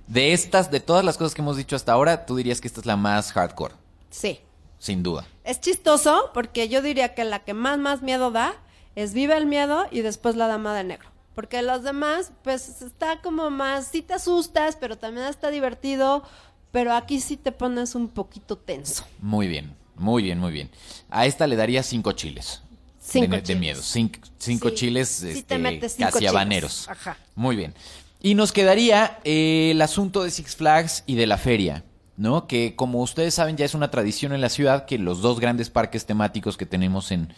De 0.08 0.34
estas, 0.34 0.72
de 0.72 0.80
todas 0.80 1.04
las 1.04 1.18
cosas 1.18 1.34
que 1.36 1.42
hemos 1.42 1.58
dicho 1.58 1.76
hasta 1.76 1.92
ahora, 1.92 2.26
tú 2.26 2.36
dirías 2.38 2.62
que 2.62 2.68
esta 2.68 2.80
es 2.80 2.86
la 2.86 2.96
más 2.98 3.32
hardcore, 3.34 3.74
Sí. 4.10 4.40
sin 4.80 5.04
duda. 5.04 5.26
Es 5.44 5.60
chistoso 5.60 6.30
porque 6.34 6.70
yo 6.70 6.82
diría 6.82 7.14
que 7.14 7.24
la 7.26 7.40
que 7.40 7.54
más 7.54 7.78
más 7.80 8.02
miedo 8.02 8.32
da 8.32 8.54
es 8.96 9.14
Vive 9.14 9.36
el 9.38 9.46
miedo 9.46 9.86
y 9.92 10.02
después 10.02 10.36
La 10.36 10.48
Dama 10.48 10.76
de 10.76 10.84
Negro. 10.84 11.10
Porque 11.36 11.62
los 11.62 11.84
demás, 11.84 12.32
pues 12.44 12.82
está 12.82 13.22
como 13.22 13.50
más, 13.50 13.88
sí 13.88 14.02
te 14.02 14.14
asustas, 14.14 14.78
pero 14.80 14.98
también 14.98 15.26
está 15.28 15.50
divertido, 15.50 16.24
pero 16.72 16.94
aquí 16.94 17.20
sí 17.20 17.38
te 17.38 17.52
pones 17.52 17.96
un 17.96 18.08
poquito 18.08 18.58
tenso. 18.58 19.06
Muy 19.20 19.48
bien, 19.48 19.76
muy 19.96 20.22
bien, 20.22 20.40
muy 20.40 20.52
bien. 20.52 20.70
A 21.10 21.26
esta 21.26 21.48
le 21.48 21.56
daría 21.56 21.82
cinco 21.82 22.12
chiles. 22.12 22.62
Cinco 23.00 23.36
de, 23.36 23.56
miedo. 23.56 23.82
Cinco, 23.82 24.20
cinco 24.38 24.70
Sí, 24.70 24.76
chiles 24.76 25.10
sí 25.10 25.30
este, 25.30 25.44
te 25.44 25.58
metes 25.58 25.94
cinco 25.94 26.08
casi 26.08 26.20
chiles. 26.20 26.30
habaneros. 26.30 26.88
Ajá. 26.88 27.18
Muy 27.36 27.56
bien. 27.56 27.74
Y 28.22 28.36
nos 28.36 28.54
quedaría 28.54 29.20
eh, 29.26 29.72
el 29.72 29.82
asunto 29.82 30.24
de 30.24 30.32
Six 30.32 30.56
Flags 30.56 31.04
y 31.06 31.16
de 31.16 31.28
la 31.28 31.38
feria, 31.38 31.84
¿no? 32.16 32.48
Que 32.48 32.76
como 32.76 33.02
ustedes 33.02 33.34
saben 33.34 33.58
ya 33.58 33.66
es 33.66 33.74
una 33.74 33.92
tradición 33.92 34.32
en 34.32 34.40
la 34.40 34.48
ciudad 34.50 34.86
que 34.86 34.98
los 34.98 35.22
dos 35.22 35.40
grandes 35.42 35.70
parques 35.70 36.06
temáticos 36.06 36.56
que 36.56 36.66
tenemos 36.66 37.12
en, 37.12 37.34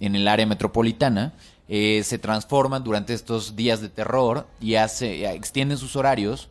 en 0.00 0.16
el 0.16 0.28
área 0.28 0.46
metropolitana 0.46 1.34
eh, 1.68 2.02
se 2.04 2.18
transforman 2.18 2.82
durante 2.82 3.12
estos 3.12 3.54
días 3.54 3.80
de 3.80 3.90
terror 3.90 4.46
y 4.60 4.76
hace, 4.76 5.30
extienden 5.32 5.76
sus 5.76 5.96
horarios 5.96 6.48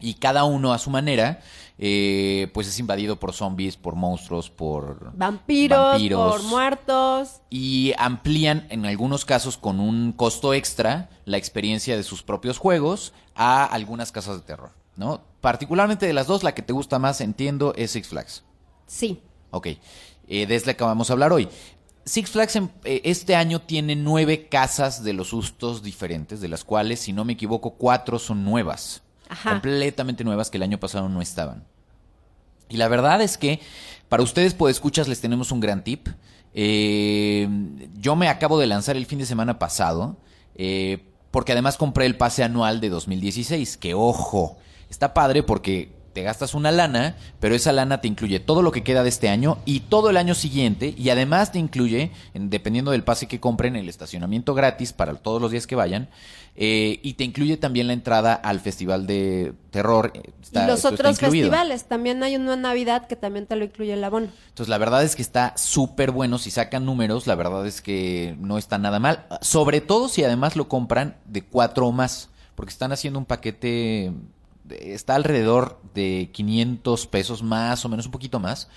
y 0.00 0.14
cada 0.14 0.44
uno 0.44 0.72
a 0.72 0.78
su 0.78 0.90
manera, 0.90 1.40
eh, 1.78 2.50
pues 2.52 2.66
es 2.66 2.78
invadido 2.78 3.16
por 3.16 3.32
zombies, 3.32 3.76
por 3.76 3.94
monstruos, 3.94 4.50
por 4.50 5.16
Vampiros, 5.16 5.78
vampiros. 5.78 6.32
por 6.32 6.42
muertos. 6.44 7.40
y 7.48 7.92
amplían 7.96 8.66
en 8.70 8.84
algunos 8.86 9.24
casos 9.24 9.56
con 9.56 9.80
un 9.80 10.12
costo 10.12 10.52
extra 10.52 11.08
la 11.24 11.36
experiencia 11.36 11.96
de 11.96 12.02
sus 12.02 12.22
propios 12.22 12.58
juegos 12.58 13.12
a 13.36 13.64
algunas 13.64 14.12
casas 14.12 14.36
de 14.36 14.42
terror, 14.42 14.72
¿no? 14.96 15.22
Particularmente 15.40 16.06
de 16.06 16.12
las 16.12 16.26
dos, 16.26 16.42
la 16.42 16.54
que 16.54 16.62
te 16.62 16.72
gusta 16.72 16.98
más, 16.98 17.20
entiendo, 17.20 17.72
es 17.76 17.92
Six 17.92 18.08
Flags. 18.08 18.44
Sí. 18.86 19.22
Ok, 19.52 19.68
eh, 20.26 20.46
de 20.46 20.62
la 20.66 20.74
que 20.74 20.84
vamos 20.84 21.10
a 21.10 21.12
hablar 21.12 21.32
hoy. 21.32 21.48
Six 22.04 22.30
Flags 22.30 22.56
eh, 22.56 23.00
este 23.04 23.34
año 23.34 23.60
tiene 23.60 23.96
nueve 23.96 24.48
casas 24.48 25.02
de 25.02 25.12
los 25.14 25.28
sustos 25.28 25.82
diferentes, 25.82 26.40
de 26.40 26.48
las 26.48 26.64
cuales, 26.64 27.00
si 27.00 27.12
no 27.12 27.24
me 27.24 27.32
equivoco, 27.32 27.70
cuatro 27.74 28.18
son 28.18 28.44
nuevas. 28.44 29.02
Ajá. 29.28 29.50
Completamente 29.50 30.22
nuevas 30.22 30.50
que 30.50 30.58
el 30.58 30.64
año 30.64 30.78
pasado 30.78 31.08
no 31.08 31.22
estaban. 31.22 31.64
Y 32.68 32.76
la 32.76 32.88
verdad 32.88 33.22
es 33.22 33.38
que 33.38 33.60
para 34.08 34.22
ustedes, 34.22 34.54
pues 34.54 34.76
escuchas, 34.76 35.08
les 35.08 35.20
tenemos 35.20 35.50
un 35.50 35.60
gran 35.60 35.82
tip. 35.82 36.08
Eh, 36.54 37.48
yo 37.94 38.16
me 38.16 38.28
acabo 38.28 38.58
de 38.58 38.66
lanzar 38.66 38.96
el 38.96 39.06
fin 39.06 39.18
de 39.18 39.26
semana 39.26 39.58
pasado, 39.58 40.16
eh, 40.54 41.04
porque 41.30 41.52
además 41.52 41.76
compré 41.76 42.06
el 42.06 42.16
pase 42.16 42.44
anual 42.44 42.80
de 42.80 42.90
2016, 42.90 43.76
que 43.76 43.94
ojo, 43.94 44.58
está 44.88 45.14
padre 45.14 45.42
porque 45.42 45.92
te 46.14 46.22
gastas 46.22 46.54
una 46.54 46.72
lana, 46.72 47.16
pero 47.40 47.54
esa 47.54 47.72
lana 47.72 48.00
te 48.00 48.08
incluye 48.08 48.40
todo 48.40 48.62
lo 48.62 48.72
que 48.72 48.82
queda 48.82 49.02
de 49.02 49.08
este 49.10 49.28
año 49.28 49.58
y 49.66 49.80
todo 49.80 50.08
el 50.10 50.16
año 50.16 50.34
siguiente, 50.34 50.94
y 50.96 51.10
además 51.10 51.52
te 51.52 51.58
incluye, 51.58 52.12
en- 52.32 52.48
dependiendo 52.48 52.92
del 52.92 53.04
pase 53.04 53.26
que 53.28 53.40
compren, 53.40 53.76
el 53.76 53.88
estacionamiento 53.88 54.54
gratis 54.54 54.92
para 54.92 55.14
todos 55.16 55.42
los 55.42 55.50
días 55.50 55.66
que 55.66 55.74
vayan, 55.74 56.08
eh, 56.56 57.00
y 57.02 57.14
te 57.14 57.24
incluye 57.24 57.56
también 57.56 57.88
la 57.88 57.92
entrada 57.94 58.32
al 58.32 58.60
Festival 58.60 59.06
de 59.08 59.54
Terror. 59.70 60.12
eh, 60.14 60.30
está- 60.40 60.64
y 60.64 60.66
los 60.68 60.84
otros 60.84 61.18
festivales. 61.18 61.84
También 61.86 62.22
hay 62.22 62.36
uno 62.36 62.52
en 62.52 62.62
Navidad 62.62 63.08
que 63.08 63.16
también 63.16 63.46
te 63.46 63.56
lo 63.56 63.64
incluye 63.64 63.92
el 63.92 64.04
abono. 64.04 64.28
Entonces, 64.50 64.68
la 64.68 64.78
verdad 64.78 65.02
es 65.02 65.16
que 65.16 65.22
está 65.22 65.52
súper 65.56 66.12
bueno. 66.12 66.38
Si 66.38 66.52
sacan 66.52 66.84
números, 66.86 67.26
la 67.26 67.34
verdad 67.34 67.66
es 67.66 67.80
que 67.80 68.36
no 68.38 68.56
está 68.56 68.78
nada 68.78 69.00
mal. 69.00 69.26
Sobre 69.40 69.80
todo 69.80 70.08
si 70.08 70.22
además 70.22 70.54
lo 70.54 70.68
compran 70.68 71.16
de 71.26 71.42
cuatro 71.42 71.88
o 71.88 71.92
más. 71.92 72.28
Porque 72.54 72.70
están 72.70 72.92
haciendo 72.92 73.18
un 73.18 73.24
paquete. 73.24 74.12
Está 74.68 75.14
alrededor 75.14 75.80
de 75.94 76.30
500 76.32 77.06
pesos 77.06 77.42
más 77.42 77.84
o 77.84 77.88
menos, 77.88 78.06
un 78.06 78.12
poquito 78.12 78.40
más. 78.40 78.68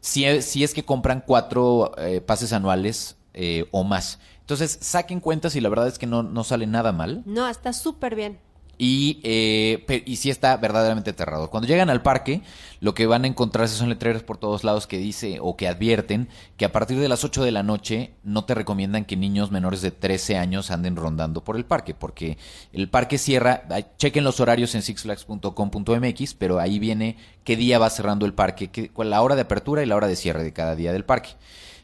Si 0.00 0.42
si 0.42 0.64
es 0.64 0.74
que 0.74 0.84
compran 0.84 1.22
cuatro 1.26 1.92
eh, 1.98 2.20
pases 2.20 2.52
anuales 2.52 3.16
eh, 3.34 3.66
o 3.70 3.84
más. 3.84 4.18
Entonces, 4.40 4.78
saquen 4.80 5.20
cuentas 5.20 5.56
y 5.56 5.60
la 5.60 5.68
verdad 5.68 5.88
es 5.88 5.98
que 5.98 6.06
no, 6.06 6.22
no 6.22 6.44
sale 6.44 6.66
nada 6.66 6.92
mal. 6.92 7.22
No, 7.26 7.48
está 7.48 7.72
súper 7.72 8.14
bien. 8.14 8.38
Y, 8.78 9.20
eh, 9.22 10.02
y 10.04 10.16
sí 10.16 10.28
está 10.28 10.56
verdaderamente 10.58 11.10
aterrador. 11.10 11.48
Cuando 11.48 11.66
llegan 11.66 11.88
al 11.88 12.02
parque, 12.02 12.42
lo 12.80 12.92
que 12.92 13.06
van 13.06 13.24
a 13.24 13.26
encontrarse 13.26 13.74
son 13.74 13.88
letreros 13.88 14.22
por 14.22 14.36
todos 14.36 14.64
lados 14.64 14.86
que 14.86 14.98
dice 14.98 15.38
o 15.40 15.56
que 15.56 15.66
advierten 15.66 16.28
que 16.58 16.66
a 16.66 16.72
partir 16.72 16.98
de 16.98 17.08
las 17.08 17.24
8 17.24 17.42
de 17.42 17.52
la 17.52 17.62
noche 17.62 18.12
no 18.22 18.44
te 18.44 18.54
recomiendan 18.54 19.06
que 19.06 19.16
niños 19.16 19.50
menores 19.50 19.80
de 19.80 19.92
13 19.92 20.36
años 20.36 20.70
anden 20.70 20.96
rondando 20.96 21.42
por 21.42 21.56
el 21.56 21.64
parque, 21.64 21.94
porque 21.94 22.36
el 22.74 22.90
parque 22.90 23.16
cierra, 23.16 23.62
chequen 23.96 24.24
los 24.24 24.40
horarios 24.40 24.74
en 24.74 24.82
sixflags.com.mx, 24.82 26.34
pero 26.34 26.58
ahí 26.60 26.78
viene 26.78 27.16
qué 27.44 27.56
día 27.56 27.78
va 27.78 27.88
cerrando 27.90 28.26
el 28.26 28.34
parque, 28.34 28.68
qué- 28.70 28.90
la 29.04 29.22
hora 29.22 29.36
de 29.36 29.42
apertura 29.42 29.82
y 29.82 29.86
la 29.86 29.96
hora 29.96 30.06
de 30.08 30.16
cierre 30.16 30.42
de 30.44 30.52
cada 30.52 30.74
día 30.76 30.92
del 30.92 31.04
parque. 31.04 31.30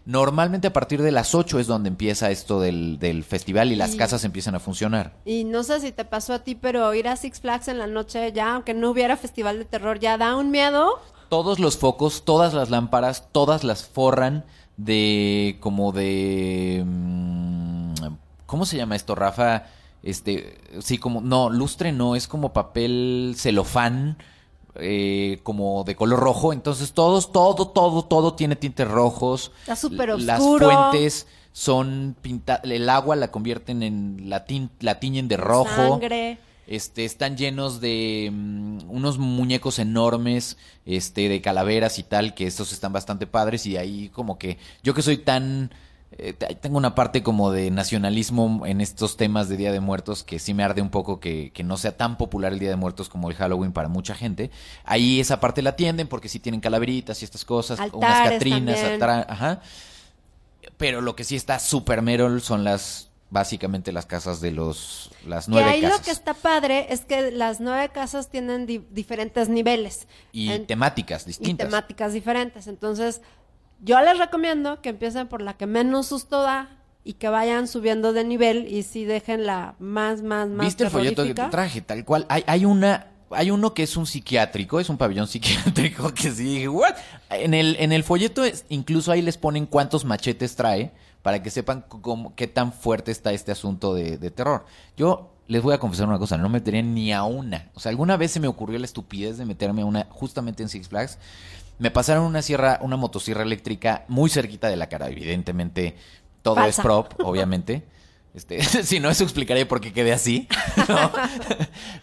Normalmente 0.04 0.66
a 0.66 0.72
partir 0.72 1.00
de 1.00 1.12
las 1.12 1.34
8 1.34 1.60
es 1.60 1.66
donde 1.68 1.88
empieza 1.88 2.30
esto 2.30 2.60
del, 2.60 2.98
del 2.98 3.22
festival 3.24 3.70
y 3.72 3.76
las 3.76 3.94
Y- 3.94 3.96
casas 3.96 4.24
empiezan 4.24 4.54
a 4.54 4.60
funcionar. 4.60 5.12
Y 5.24 5.44
no 5.44 5.62
sé 5.62 5.80
si 5.80 5.92
te 5.92 6.04
pasó 6.04 6.32
a 6.34 6.40
ti, 6.40 6.54
pero 6.56 6.92
ir 6.94 7.06
a 7.08 7.16
Six 7.16 7.40
Flags 7.40 7.68
en 7.68 7.78
la 7.78 7.86
noche 7.86 8.32
ya, 8.32 8.54
aunque 8.54 8.74
no 8.74 8.90
hubiera 8.90 9.16
festival 9.16 9.58
de 9.58 9.64
terror, 9.64 10.00
ya 10.00 10.18
da 10.18 10.34
un 10.36 10.50
miedo. 10.50 11.00
todos 11.28 11.58
los 11.60 11.78
focos, 11.78 12.24
todas 12.24 12.52
las 12.52 12.68
lámparas, 12.70 13.28
todas 13.32 13.62
las 13.64 13.84
forran 13.86 14.44
de 14.76 15.56
como 15.60 15.92
de 15.92 16.82
mm, 16.84 17.94
¿cómo 18.46 18.66
se 18.66 18.76
llama 18.76 18.96
esto, 18.96 19.14
Rafa? 19.14 19.64
Este, 20.02 20.58
sí, 20.80 20.98
como 20.98 21.20
no, 21.20 21.48
lustre 21.48 21.92
no, 21.92 22.16
es 22.16 22.26
como 22.26 22.52
papel 22.52 23.34
celofán 23.36 24.18
eh, 24.76 25.40
como 25.42 25.84
de 25.84 25.94
color 25.96 26.20
rojo, 26.20 26.52
entonces 26.52 26.92
todos 26.92 27.32
todo 27.32 27.68
todo 27.68 28.02
todo 28.04 28.34
tiene 28.34 28.56
tintes 28.56 28.88
rojos. 28.88 29.52
Está 29.60 29.76
súper 29.76 30.18
Las 30.20 30.40
fuentes 30.40 31.26
son 31.52 32.16
pintadas, 32.22 32.62
el 32.64 32.88
agua 32.88 33.14
la 33.16 33.30
convierten 33.30 33.82
en 33.82 34.30
la, 34.30 34.46
tin- 34.46 34.70
la 34.80 34.98
tiñen 35.00 35.28
de 35.28 35.36
rojo. 35.36 35.66
Sangre. 35.74 36.38
Este, 36.66 37.04
están 37.04 37.36
llenos 37.36 37.80
de 37.80 38.30
mm, 38.32 38.78
unos 38.88 39.18
muñecos 39.18 39.78
enormes, 39.78 40.56
este, 40.86 41.28
de 41.28 41.42
calaveras 41.42 41.98
y 41.98 42.04
tal, 42.04 42.34
que 42.34 42.46
estos 42.46 42.72
están 42.72 42.92
bastante 42.92 43.26
padres 43.26 43.66
y 43.66 43.76
ahí 43.76 44.08
como 44.10 44.38
que 44.38 44.56
yo 44.82 44.94
que 44.94 45.02
soy 45.02 45.18
tan 45.18 45.70
eh, 46.18 46.32
tengo 46.34 46.76
una 46.78 46.94
parte 46.94 47.22
como 47.22 47.50
de 47.50 47.70
nacionalismo 47.70 48.66
en 48.66 48.80
estos 48.80 49.16
temas 49.16 49.48
de 49.48 49.56
Día 49.56 49.72
de 49.72 49.80
Muertos 49.80 50.24
que 50.24 50.38
sí 50.38 50.52
me 50.54 50.62
arde 50.62 50.82
un 50.82 50.90
poco 50.90 51.20
que, 51.20 51.50
que 51.52 51.62
no 51.64 51.76
sea 51.76 51.96
tan 51.96 52.16
popular 52.18 52.52
el 52.52 52.58
Día 52.58 52.68
de 52.70 52.76
Muertos 52.76 53.08
como 53.08 53.30
el 53.30 53.36
Halloween 53.36 53.72
para 53.72 53.88
mucha 53.88 54.14
gente. 54.14 54.50
Ahí 54.84 55.20
esa 55.20 55.40
parte 55.40 55.62
la 55.62 55.70
atienden 55.70 56.08
porque 56.08 56.28
sí 56.28 56.38
tienen 56.38 56.60
calaveritas 56.60 57.22
y 57.22 57.24
estas 57.24 57.44
cosas, 57.44 57.78
unas 57.92 58.28
catrinas, 58.30 58.78
ajá. 59.28 59.60
Pero 60.76 61.00
lo 61.00 61.16
que 61.16 61.24
sí 61.24 61.36
está 61.36 61.58
súper 61.58 62.02
merol 62.02 62.40
son 62.40 62.64
las 62.64 63.08
básicamente 63.30 63.92
las 63.92 64.04
casas 64.04 64.42
de 64.42 64.50
los 64.50 65.10
las 65.26 65.46
Que 65.46 65.52
nueve 65.52 65.70
ahí 65.70 65.80
casas 65.80 65.98
lo 66.00 66.04
que 66.04 66.10
está 66.10 66.34
padre 66.34 66.86
es 66.90 67.06
que 67.06 67.30
las 67.30 67.60
nueve 67.60 67.88
casas 67.88 68.28
tienen 68.28 68.66
di- 68.66 68.84
diferentes 68.90 69.48
niveles 69.48 70.06
y 70.32 70.50
En- 70.50 70.66
temáticas 70.66 71.22
y 71.22 71.26
distintas. 71.28 71.66
temáticas 71.68 72.12
diferentes. 72.12 72.66
Entonces, 72.66 73.22
Yo 73.84 74.00
les 74.00 74.16
recomiendo 74.18 74.80
que 74.80 74.90
empiecen 74.90 75.26
por 75.28 75.42
la 75.42 75.54
que 75.54 75.66
menos 75.66 76.06
susto 76.06 76.40
da 76.42 76.68
y 77.04 77.14
que 77.14 77.28
vayan 77.28 77.66
subiendo 77.66 78.12
de 78.12 78.22
nivel 78.24 78.68
y 78.68 78.84
sí 78.84 79.04
dejen 79.04 79.44
la 79.44 79.74
más, 79.80 80.22
más, 80.22 80.48
más 80.48 80.66
¿Viste 80.66 80.84
el 80.84 80.90
folleto 80.90 81.24
que 81.24 81.34
te 81.34 81.48
traje? 81.48 81.80
Tal 81.80 82.04
cual. 82.04 82.24
Hay, 82.28 82.44
hay 82.46 82.64
una. 82.64 83.08
Hay 83.34 83.50
uno 83.50 83.72
que 83.72 83.82
es 83.82 83.96
un 83.96 84.04
psiquiátrico, 84.06 84.78
es 84.78 84.90
un 84.90 84.98
pabellón 84.98 85.26
psiquiátrico 85.28 86.12
que 86.12 86.30
sí 86.30 86.44
dije, 86.44 86.68
¿what? 86.68 86.94
En 87.30 87.54
el, 87.54 87.76
en 87.80 87.90
el 87.92 88.04
folleto 88.04 88.44
es- 88.44 88.66
incluso 88.68 89.10
ahí 89.10 89.22
les 89.22 89.38
ponen 89.38 89.64
cuántos 89.64 90.04
machetes 90.04 90.54
trae 90.54 90.92
para 91.22 91.42
que 91.42 91.48
sepan 91.48 91.82
cómo- 91.88 92.34
qué 92.36 92.46
tan 92.46 92.74
fuerte 92.74 93.10
está 93.10 93.32
este 93.32 93.50
asunto 93.50 93.94
de, 93.94 94.18
de 94.18 94.30
terror. 94.30 94.66
Yo 94.98 95.32
les 95.48 95.62
voy 95.62 95.72
a 95.74 95.78
confesar 95.78 96.08
una 96.08 96.18
cosa, 96.18 96.36
no 96.36 96.50
me 96.50 96.58
metería 96.58 96.82
ni 96.82 97.10
a 97.14 97.24
una. 97.24 97.70
O 97.74 97.80
sea, 97.80 97.88
alguna 97.88 98.18
vez 98.18 98.32
se 98.32 98.38
me 98.38 98.48
ocurrió 98.48 98.78
la 98.78 98.84
estupidez 98.84 99.38
de 99.38 99.46
meterme 99.46 99.80
a 99.80 99.86
una 99.86 100.06
justamente 100.10 100.62
en 100.62 100.68
Six 100.68 100.88
Flags. 100.88 101.18
Me 101.82 101.90
pasaron 101.90 102.24
una 102.26 102.42
sierra, 102.42 102.78
una 102.80 102.96
motosierra 102.96 103.42
eléctrica 103.42 104.04
muy 104.06 104.30
cerquita 104.30 104.68
de 104.68 104.76
la 104.76 104.88
cara, 104.88 105.08
evidentemente 105.08 105.96
todo 106.40 106.64
es 106.64 106.76
prop, 106.76 107.12
obviamente. 107.24 107.82
Este, 108.34 108.62
si 108.84 109.00
no, 109.00 109.10
eso 109.10 109.24
explicaría 109.24 109.66
por 109.66 109.80
qué 109.80 109.92
quedé 109.92 110.12
así. 110.12 110.46
¿no? 110.88 111.10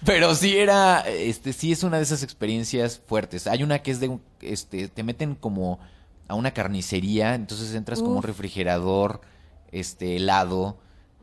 Pero 0.03 0.35
sí 0.35 0.57
era, 0.57 0.99
este, 1.07 1.53
sí 1.53 1.71
es 1.71 1.83
una 1.83 1.95
de 1.95 2.03
esas 2.03 2.23
experiencias 2.23 2.99
fuertes. 3.07 3.47
Hay 3.47 3.63
una 3.63 3.79
que 3.79 3.91
es 3.91 4.01
de, 4.01 4.19
este, 4.41 4.89
te 4.89 5.01
meten 5.03 5.35
como 5.35 5.79
a 6.27 6.35
una 6.35 6.51
carnicería, 6.51 7.33
entonces 7.33 7.73
entras 7.73 8.01
como 8.01 8.17
un 8.17 8.23
refrigerador, 8.23 9.21
este, 9.71 10.17
helado, 10.17 10.77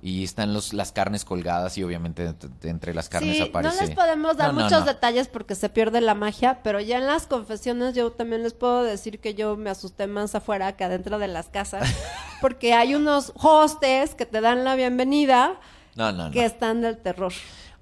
y 0.07 0.23
están 0.23 0.55
los, 0.55 0.73
las 0.73 0.93
carnes 0.93 1.25
colgadas 1.25 1.77
y 1.79 1.83
obviamente 1.83 2.33
entre 2.63 2.95
las 2.95 3.09
carnes 3.09 3.39
sí, 3.39 3.43
aparece. 3.43 3.75
no 3.75 3.87
les 3.87 3.91
podemos 3.91 4.37
dar 4.37 4.55
No, 4.55 4.61
no, 4.61 4.65
muchos 4.65 4.81
no. 4.83 4.87
detalles 4.87 5.27
porque 5.27 5.57
se 5.57 5.69
pierde 5.69 6.01
la 6.01 6.15
magia, 6.15 6.61
pero 6.63 6.79
ya 6.79 6.99
en 6.99 7.07
las 7.09 7.27
confesiones 7.27 7.93
yo 7.97 8.13
también 8.13 8.45
les 8.45 8.55
puedo 8.55 8.85
decir 8.85 9.19
que 9.19 9.35
yo 9.35 9.57
me 9.57 9.69
asusté 9.69 10.07
más 10.07 10.37
afuera 10.37 10.77
que 10.77 10.85
adentro 10.85 11.19
de 11.19 11.27
las 11.27 11.49
casas, 11.49 11.93
porque 12.41 12.73
hay 12.73 12.95
unos 12.95 13.33
hostes 13.35 14.15
que 14.15 14.27
te 14.27 14.41
dan 14.41 14.63
la 14.63 14.77
bienvenida 14.77 15.59
que 16.33 16.45
están 16.45 16.83
del 16.83 16.99
terror. 16.99 17.33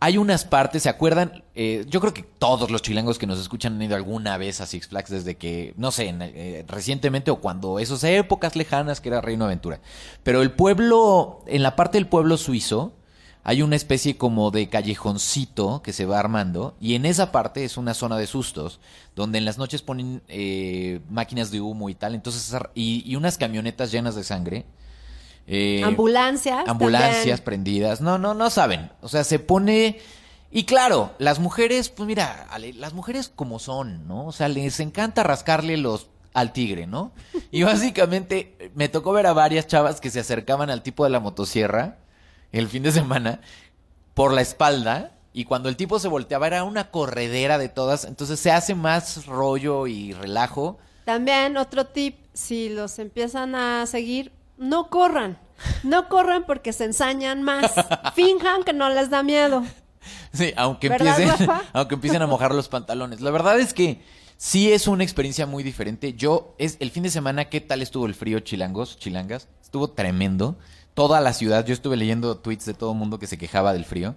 Hay 0.00 0.18
unas 0.18 0.44
partes, 0.44 0.82
¿se 0.82 0.88
acuerdan? 0.88 1.42
Eh, 1.54 1.86
yo 1.88 2.00
creo 2.00 2.12
que 2.12 2.22
todos 2.22 2.70
los 2.70 2.82
chilangos 2.82 3.18
que 3.18 3.26
nos 3.26 3.38
escuchan 3.38 3.74
han 3.74 3.82
ido 3.82 3.96
alguna 3.96 4.36
vez 4.36 4.60
a 4.60 4.66
Six 4.66 4.88
Flags 4.88 5.10
desde 5.10 5.36
que, 5.36 5.72
no 5.76 5.90
sé, 5.90 6.08
en, 6.08 6.20
eh, 6.20 6.64
recientemente 6.68 7.30
o 7.30 7.36
cuando 7.36 7.78
esas 7.78 8.04
épocas 8.04 8.56
lejanas 8.56 9.00
que 9.00 9.08
era 9.08 9.20
Reino 9.20 9.46
Aventura. 9.46 9.80
Pero 10.22 10.42
el 10.42 10.52
pueblo, 10.52 11.42
en 11.46 11.62
la 11.62 11.76
parte 11.76 11.98
del 11.98 12.06
pueblo 12.06 12.36
suizo, 12.36 12.92
hay 13.44 13.60
una 13.60 13.76
especie 13.76 14.16
como 14.16 14.50
de 14.50 14.68
callejoncito 14.68 15.82
que 15.82 15.92
se 15.92 16.06
va 16.06 16.18
armando 16.18 16.74
y 16.80 16.94
en 16.94 17.04
esa 17.04 17.30
parte 17.30 17.64
es 17.64 17.76
una 17.76 17.92
zona 17.92 18.16
de 18.16 18.26
sustos 18.26 18.80
donde 19.14 19.36
en 19.36 19.44
las 19.44 19.58
noches 19.58 19.82
ponen 19.82 20.22
eh, 20.28 21.00
máquinas 21.10 21.50
de 21.50 21.60
humo 21.60 21.90
y 21.90 21.94
tal, 21.94 22.14
entonces 22.14 22.58
y, 22.74 23.04
y 23.06 23.16
unas 23.16 23.36
camionetas 23.36 23.92
llenas 23.92 24.14
de 24.14 24.24
sangre. 24.24 24.64
Eh, 25.46 25.82
Ambulancias. 25.84 26.66
ambulancias 26.68 27.16
también. 27.22 27.38
prendidas. 27.44 28.00
No, 28.00 28.18
no, 28.18 28.34
no 28.34 28.50
saben. 28.50 28.90
O 29.02 29.08
sea, 29.08 29.24
se 29.24 29.38
pone. 29.38 29.98
Y 30.50 30.64
claro, 30.64 31.12
las 31.18 31.38
mujeres, 31.40 31.88
pues 31.88 32.06
mira, 32.06 32.46
Ale, 32.50 32.72
las 32.74 32.92
mujeres 32.92 33.30
como 33.34 33.58
son, 33.58 34.06
¿no? 34.06 34.26
O 34.26 34.32
sea, 34.32 34.48
les 34.48 34.78
encanta 34.80 35.22
rascarle 35.22 35.76
los 35.76 36.08
al 36.32 36.52
tigre, 36.52 36.86
¿no? 36.86 37.12
Y 37.50 37.62
básicamente 37.62 38.70
me 38.74 38.88
tocó 38.88 39.12
ver 39.12 39.26
a 39.26 39.32
varias 39.32 39.66
chavas 39.66 40.00
que 40.00 40.10
se 40.10 40.20
acercaban 40.20 40.70
al 40.70 40.82
tipo 40.82 41.04
de 41.04 41.10
la 41.10 41.20
motosierra 41.20 41.98
el 42.52 42.68
fin 42.68 42.82
de 42.82 42.92
semana 42.92 43.40
por 44.14 44.32
la 44.32 44.40
espalda 44.42 45.12
y 45.32 45.44
cuando 45.44 45.68
el 45.68 45.76
tipo 45.76 45.98
se 45.98 46.08
volteaba 46.08 46.46
era 46.46 46.62
una 46.64 46.90
corredera 46.90 47.58
de 47.58 47.68
todas, 47.68 48.04
entonces 48.04 48.38
se 48.38 48.52
hace 48.52 48.74
más 48.76 49.26
rollo 49.26 49.86
y 49.88 50.12
relajo. 50.12 50.78
También 51.04 51.56
otro 51.56 51.86
tip, 51.86 52.16
si 52.32 52.68
los 52.68 52.98
empiezan 53.00 53.54
a 53.56 53.86
seguir, 53.86 54.30
no 54.56 54.88
corran. 54.88 55.38
No 55.82 56.08
corran 56.08 56.44
porque 56.46 56.72
se 56.72 56.84
ensañan 56.84 57.42
más. 57.42 57.72
Finjan 58.14 58.64
que 58.64 58.72
no 58.72 58.88
les 58.90 59.10
da 59.10 59.22
miedo. 59.22 59.62
Sí, 60.32 60.52
aunque 60.56 60.88
¿Verdad, 60.88 61.18
empiecen, 61.20 61.48
aunque 61.72 61.94
empiecen 61.94 62.22
a 62.22 62.26
mojar 62.26 62.54
los 62.54 62.68
pantalones. 62.68 63.20
La 63.20 63.30
verdad 63.30 63.58
es 63.60 63.72
que 63.72 64.02
sí 64.36 64.72
es 64.72 64.86
una 64.88 65.04
experiencia 65.04 65.46
muy 65.46 65.62
diferente. 65.62 66.12
Yo, 66.14 66.54
es 66.58 66.76
el 66.80 66.90
fin 66.90 67.04
de 67.04 67.10
semana, 67.10 67.46
¿qué 67.46 67.60
tal 67.60 67.82
estuvo 67.82 68.06
el 68.06 68.14
frío, 68.14 68.40
chilangos, 68.40 68.98
chilangas? 68.98 69.48
Estuvo 69.62 69.90
tremendo. 69.90 70.58
Toda 70.94 71.20
la 71.20 71.32
ciudad, 71.32 71.64
yo 71.64 71.72
estuve 71.72 71.96
leyendo 71.96 72.36
tweets 72.36 72.66
de 72.66 72.74
todo 72.74 72.92
el 72.92 72.98
mundo 72.98 73.18
que 73.18 73.26
se 73.26 73.38
quejaba 73.38 73.72
del 73.72 73.84
frío. 73.84 74.14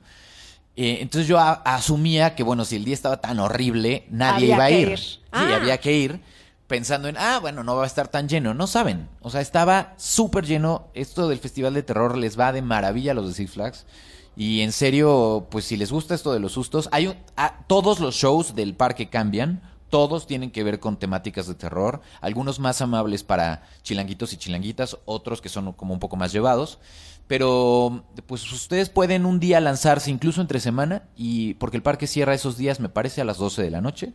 Eh, 0.75 0.99
entonces 1.01 1.27
yo 1.27 1.39
a- 1.39 1.53
asumía 1.53 2.35
que, 2.35 2.43
bueno, 2.43 2.63
si 2.65 2.75
el 2.75 2.83
día 2.85 2.93
estaba 2.93 3.17
tan 3.21 3.39
horrible, 3.39 4.05
nadie 4.11 4.53
Había 4.53 4.55
iba 4.55 4.63
a 4.65 4.71
ir. 4.71 4.89
ir. 4.89 4.99
Sí, 4.99 5.19
Ah. 5.31 5.55
había 5.55 5.77
que 5.79 5.93
ir 5.93 6.19
pensando 6.67 7.07
en, 7.07 7.15
ah, 7.17 7.39
bueno, 7.41 7.63
no 7.63 7.75
va 7.75 7.83
a 7.83 7.87
estar 7.87 8.07
tan 8.09 8.27
lleno. 8.27 8.53
No 8.53 8.67
saben. 8.67 9.09
O 9.21 9.29
sea, 9.29 9.41
estaba 9.41 9.93
súper 9.97 10.45
lleno. 10.45 10.87
Esto 10.93 11.27
del 11.29 11.39
Festival 11.39 11.73
de 11.73 11.83
Terror 11.83 12.17
les 12.17 12.39
va 12.39 12.51
de 12.51 12.61
maravilla 12.61 13.11
a 13.11 13.15
los 13.15 13.27
de 13.27 13.33
Six 13.33 13.51
Flags. 13.51 13.85
Y 14.35 14.61
en 14.61 14.71
serio, 14.71 15.47
pues 15.49 15.65
si 15.65 15.77
les 15.77 15.91
gusta 15.91 16.13
esto 16.13 16.31
de 16.33 16.39
los 16.39 16.51
sustos, 16.51 16.89
hay 16.91 17.07
un- 17.07 17.15
a- 17.37 17.65
todos 17.67 17.99
los 17.99 18.15
shows 18.15 18.53
del 18.53 18.75
parque 18.75 19.09
cambian. 19.09 19.61
Todos 19.89 20.27
tienen 20.27 20.51
que 20.51 20.63
ver 20.65 20.79
con 20.81 20.97
temáticas 20.99 21.47
de 21.47 21.55
terror, 21.55 22.01
algunos 22.19 22.59
más 22.59 22.81
amables 22.81 23.23
para 23.23 23.63
chilanguitos 23.83 24.33
y 24.33 24.37
chilanguitas, 24.37 24.97
otros 25.05 25.39
que 25.39 25.47
son 25.47 25.71
como 25.71 25.93
un 25.93 25.99
poco 26.01 26.17
más 26.17 26.33
llevados. 26.33 26.77
Pero 27.27 28.03
pues 28.25 28.51
ustedes 28.51 28.89
pueden 28.89 29.25
un 29.25 29.39
día 29.39 29.59
lanzarse 29.61 30.11
incluso 30.11 30.41
entre 30.41 30.59
semana 30.59 31.03
y 31.15 31.53
porque 31.55 31.77
el 31.77 31.83
parque 31.83 32.05
cierra 32.05 32.33
esos 32.33 32.57
días 32.57 32.79
me 32.81 32.89
parece 32.89 33.21
a 33.21 33.25
las 33.25 33.37
12 33.37 33.61
de 33.63 33.71
la 33.71 33.79
noche. 33.81 34.13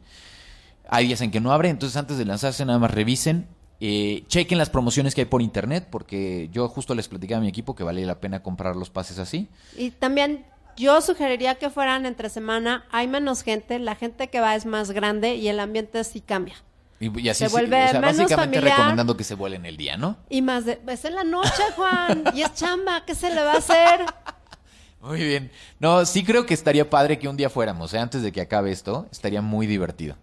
Hay 0.94 1.07
días 1.07 1.22
en 1.22 1.31
que 1.31 1.40
no 1.40 1.52
abre, 1.52 1.70
entonces 1.70 1.96
antes 1.96 2.18
de 2.18 2.26
lanzarse 2.26 2.66
nada 2.66 2.78
más 2.78 2.90
revisen, 2.90 3.48
eh, 3.81 4.24
chequen 4.28 4.59
las 4.59 4.68
promociones 4.68 5.14
que 5.14 5.22
hay 5.22 5.24
por 5.24 5.40
internet 5.40 5.88
porque 5.90 6.50
yo 6.52 6.68
justo 6.68 6.94
les 6.94 7.09
platicaba 7.09 7.38
a 7.38 7.40
mi 7.40 7.48
equipo 7.48 7.74
que 7.74 7.83
valía 7.83 8.05
la 8.05 8.20
pena 8.20 8.42
comprar 8.42 8.76
los 8.76 8.90
pases 8.90 9.18
así. 9.18 9.48
Y 9.74 9.92
también 9.92 10.44
yo 10.76 11.00
sugeriría 11.00 11.55
que 11.55 11.70
fueran 11.70 12.05
entre 12.05 12.28
semana. 12.28 12.85
Hay 12.90 13.09
menos 13.09 13.42
gente, 13.42 13.78
la 13.78 13.94
gente 13.94 14.28
que 14.28 14.40
va 14.40 14.55
es 14.55 14.66
más 14.66 14.90
grande 14.90 15.37
y 15.37 15.48
el 15.48 15.61
ambiente 15.61 16.05
sí 16.05 16.20
cambia. 16.20 16.57
Y, 17.00 17.20
y 17.20 17.28
así 17.31 17.46
Se 17.46 17.50
vuelve 17.50 17.87
o 17.87 17.88
sea, 17.88 18.00
menos 18.00 18.18
básicamente 18.18 18.59
familiar. 18.59 18.78
recomendando 18.78 19.16
que 19.16 19.24
se 19.24 19.35
vuelen 19.35 19.64
el 19.64 19.78
día, 19.78 19.96
¿no? 19.96 20.18
Y 20.28 20.42
más 20.42 20.66
de, 20.66 20.78
es 20.88 21.05
en 21.07 21.14
la 21.14 21.24
noche, 21.24 21.62
Juan, 21.74 22.24
y 22.35 22.42
es 22.42 22.52
chamba, 22.52 23.02
¿qué 23.07 23.14
se 23.14 23.35
le 23.35 23.42
va 23.42 23.55
a 23.55 23.57
hacer? 23.57 24.05
Muy 25.00 25.24
bien. 25.24 25.50
No, 25.81 26.05
sí 26.05 26.22
creo 26.22 26.44
que 26.44 26.52
estaría 26.52 26.90
padre 26.90 27.18
que 27.18 27.28
un 27.28 27.37
día 27.38 27.48
fuéramos, 27.48 27.94
¿eh? 27.94 27.98
antes 27.98 28.20
de 28.20 28.31
que 28.31 28.42
acabe 28.42 28.70
esto, 28.70 29.09
estaría 29.11 29.40
muy 29.40 29.66
divertido. 29.66 30.16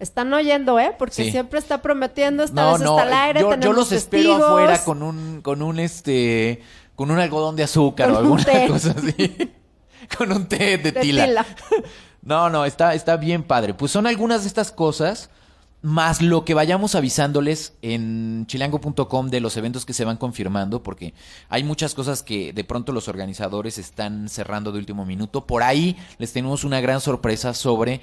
Están 0.00 0.32
oyendo, 0.32 0.80
¿eh? 0.80 0.92
Porque 0.98 1.14
Sí. 1.14 1.30
siempre 1.30 1.58
está 1.60 1.82
prometiendo, 1.82 2.42
esta 2.42 2.60
No, 2.62 2.72
vez 2.72 2.80
no, 2.82 2.98
está 2.98 3.02
al 3.06 3.12
aire, 3.28 3.40
yo, 3.40 3.46
yo 3.50 3.56
tenemos 3.56 3.76
los 3.76 3.92
espero 3.92 4.34
afuera 4.36 4.82
con 4.84 5.02
un, 5.02 5.40
con 5.42 5.62
un 5.62 5.78
este, 5.78 6.62
con 6.96 7.10
un 7.10 7.18
algodón 7.20 7.54
de 7.54 7.62
azúcar 7.64 8.08
Con 8.08 8.16
o 8.16 8.18
un 8.20 8.24
alguna 8.24 8.44
té. 8.44 8.66
cosa 8.66 8.94
así. 8.96 9.52
con 10.18 10.32
un 10.32 10.46
té 10.48 10.78
de, 10.78 10.90
De 10.90 10.92
tila. 11.00 11.26
tila. 11.26 11.46
No, 12.22 12.50
no, 12.50 12.64
está, 12.64 12.94
está 12.94 13.16
bien 13.16 13.42
padre. 13.42 13.74
Pues 13.74 13.92
son 13.92 14.06
algunas 14.06 14.42
de 14.42 14.48
estas 14.48 14.72
cosas, 14.72 15.30
más 15.82 16.20
lo 16.20 16.44
que 16.44 16.52
vayamos 16.52 16.94
avisándoles 16.94 17.72
en 17.80 18.44
chilango.com 18.46 19.28
de 19.30 19.40
los 19.40 19.56
eventos 19.56 19.86
que 19.86 19.94
se 19.94 20.04
van 20.04 20.18
confirmando, 20.18 20.82
porque 20.82 21.14
hay 21.48 21.64
muchas 21.64 21.94
cosas 21.94 22.22
que 22.22 22.52
de 22.52 22.64
pronto 22.64 22.92
los 22.92 23.08
organizadores 23.08 23.78
están 23.78 24.28
cerrando 24.28 24.72
de 24.72 24.78
último 24.78 25.06
minuto. 25.06 25.46
Por 25.46 25.62
ahí 25.62 25.96
les 26.18 26.32
tenemos 26.34 26.64
una 26.64 26.80
gran 26.82 27.00
sorpresa 27.00 27.54
sobre 27.54 28.02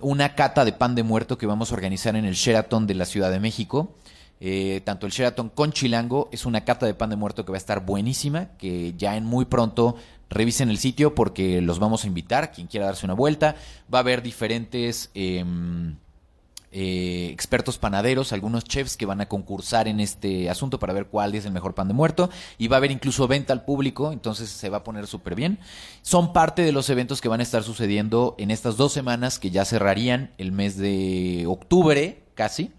una 0.00 0.34
cata 0.34 0.64
de 0.64 0.72
pan 0.72 0.94
de 0.94 1.02
muerto 1.02 1.38
que 1.38 1.46
vamos 1.46 1.70
a 1.70 1.74
organizar 1.74 2.16
en 2.16 2.24
el 2.24 2.34
Sheraton 2.34 2.86
de 2.86 2.94
la 2.94 3.04
Ciudad 3.04 3.30
de 3.30 3.40
México. 3.40 3.94
Eh, 4.40 4.82
tanto 4.84 5.06
el 5.06 5.12
Sheraton 5.12 5.48
con 5.48 5.72
Chilango 5.72 6.28
es 6.32 6.44
una 6.44 6.64
cata 6.64 6.86
de 6.86 6.94
pan 6.94 7.10
de 7.10 7.16
muerto 7.16 7.44
que 7.44 7.52
va 7.52 7.56
a 7.56 7.58
estar 7.58 7.84
buenísima, 7.84 8.48
que 8.58 8.94
ya 8.96 9.16
en 9.16 9.24
muy 9.24 9.44
pronto 9.44 9.96
revisen 10.28 10.68
el 10.68 10.78
sitio 10.78 11.14
porque 11.14 11.60
los 11.60 11.78
vamos 11.78 12.04
a 12.04 12.08
invitar, 12.08 12.52
quien 12.52 12.66
quiera 12.66 12.86
darse 12.86 13.06
una 13.06 13.14
vuelta. 13.14 13.56
Va 13.92 13.98
a 13.98 14.00
haber 14.00 14.22
diferentes 14.22 15.10
em, 15.14 15.96
eh, 16.76 17.28
expertos 17.30 17.78
panaderos, 17.78 18.32
algunos 18.32 18.64
chefs 18.64 18.96
que 18.96 19.06
van 19.06 19.20
a 19.20 19.28
concursar 19.28 19.86
en 19.86 20.00
este 20.00 20.50
asunto 20.50 20.80
para 20.80 20.92
ver 20.92 21.06
cuál 21.06 21.36
es 21.36 21.46
el 21.46 21.52
mejor 21.52 21.72
pan 21.72 21.86
de 21.86 21.94
muerto 21.94 22.30
y 22.58 22.66
va 22.66 22.74
a 22.74 22.78
haber 22.78 22.90
incluso 22.90 23.28
venta 23.28 23.52
al 23.52 23.64
público, 23.64 24.10
entonces 24.10 24.50
se 24.50 24.70
va 24.70 24.78
a 24.78 24.82
poner 24.82 25.06
súper 25.06 25.36
bien. 25.36 25.60
Son 26.02 26.32
parte 26.32 26.62
de 26.62 26.72
los 26.72 26.90
eventos 26.90 27.20
que 27.20 27.28
van 27.28 27.38
a 27.38 27.44
estar 27.44 27.62
sucediendo 27.62 28.34
en 28.38 28.50
estas 28.50 28.76
dos 28.76 28.92
semanas 28.92 29.38
que 29.38 29.52
ya 29.52 29.64
cerrarían 29.64 30.32
el 30.36 30.50
mes 30.50 30.76
de 30.76 31.44
octubre 31.46 32.24
casi 32.34 32.72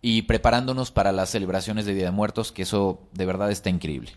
y 0.00 0.22
preparándonos 0.22 0.90
para 0.90 1.12
las 1.12 1.28
celebraciones 1.28 1.84
de 1.84 1.92
Día 1.92 2.06
de 2.06 2.12
Muertos, 2.12 2.50
que 2.50 2.62
eso 2.62 3.02
de 3.12 3.26
verdad 3.26 3.50
está 3.50 3.68
increíble. 3.68 4.12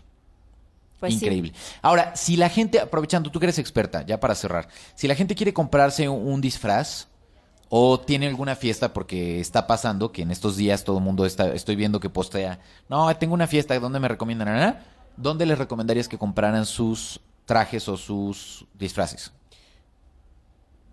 Pues 1.00 1.18
sí. 1.18 1.26
Increíble. 1.26 1.52
Ahora, 1.82 2.16
si 2.16 2.38
la 2.38 2.48
gente, 2.48 2.80
aprovechando, 2.80 3.30
tú 3.30 3.40
que 3.40 3.44
eres 3.44 3.58
experta, 3.58 4.06
ya 4.06 4.20
para 4.20 4.34
cerrar, 4.34 4.68
si 4.94 5.06
la 5.06 5.14
gente 5.14 5.34
quiere 5.34 5.52
comprarse 5.52 6.08
un, 6.08 6.32
un 6.32 6.40
disfraz 6.40 7.08
o 7.74 7.98
tiene 7.98 8.26
alguna 8.26 8.54
fiesta 8.54 8.92
porque 8.92 9.40
está 9.40 9.66
pasando 9.66 10.12
que 10.12 10.20
en 10.20 10.30
estos 10.30 10.58
días 10.58 10.84
todo 10.84 10.98
el 10.98 11.04
mundo 11.04 11.24
está, 11.24 11.54
estoy 11.54 11.74
viendo 11.74 12.00
que 12.00 12.10
postea, 12.10 12.60
no, 12.90 13.16
tengo 13.16 13.32
una 13.32 13.46
fiesta, 13.46 13.78
¿dónde 13.80 13.98
me 13.98 14.08
recomiendan? 14.08 14.78
¿Dónde 15.16 15.46
les 15.46 15.56
recomendarías 15.56 16.06
que 16.06 16.18
compraran 16.18 16.66
sus 16.66 17.18
trajes 17.46 17.88
o 17.88 17.96
sus 17.96 18.66
disfraces? 18.74 19.32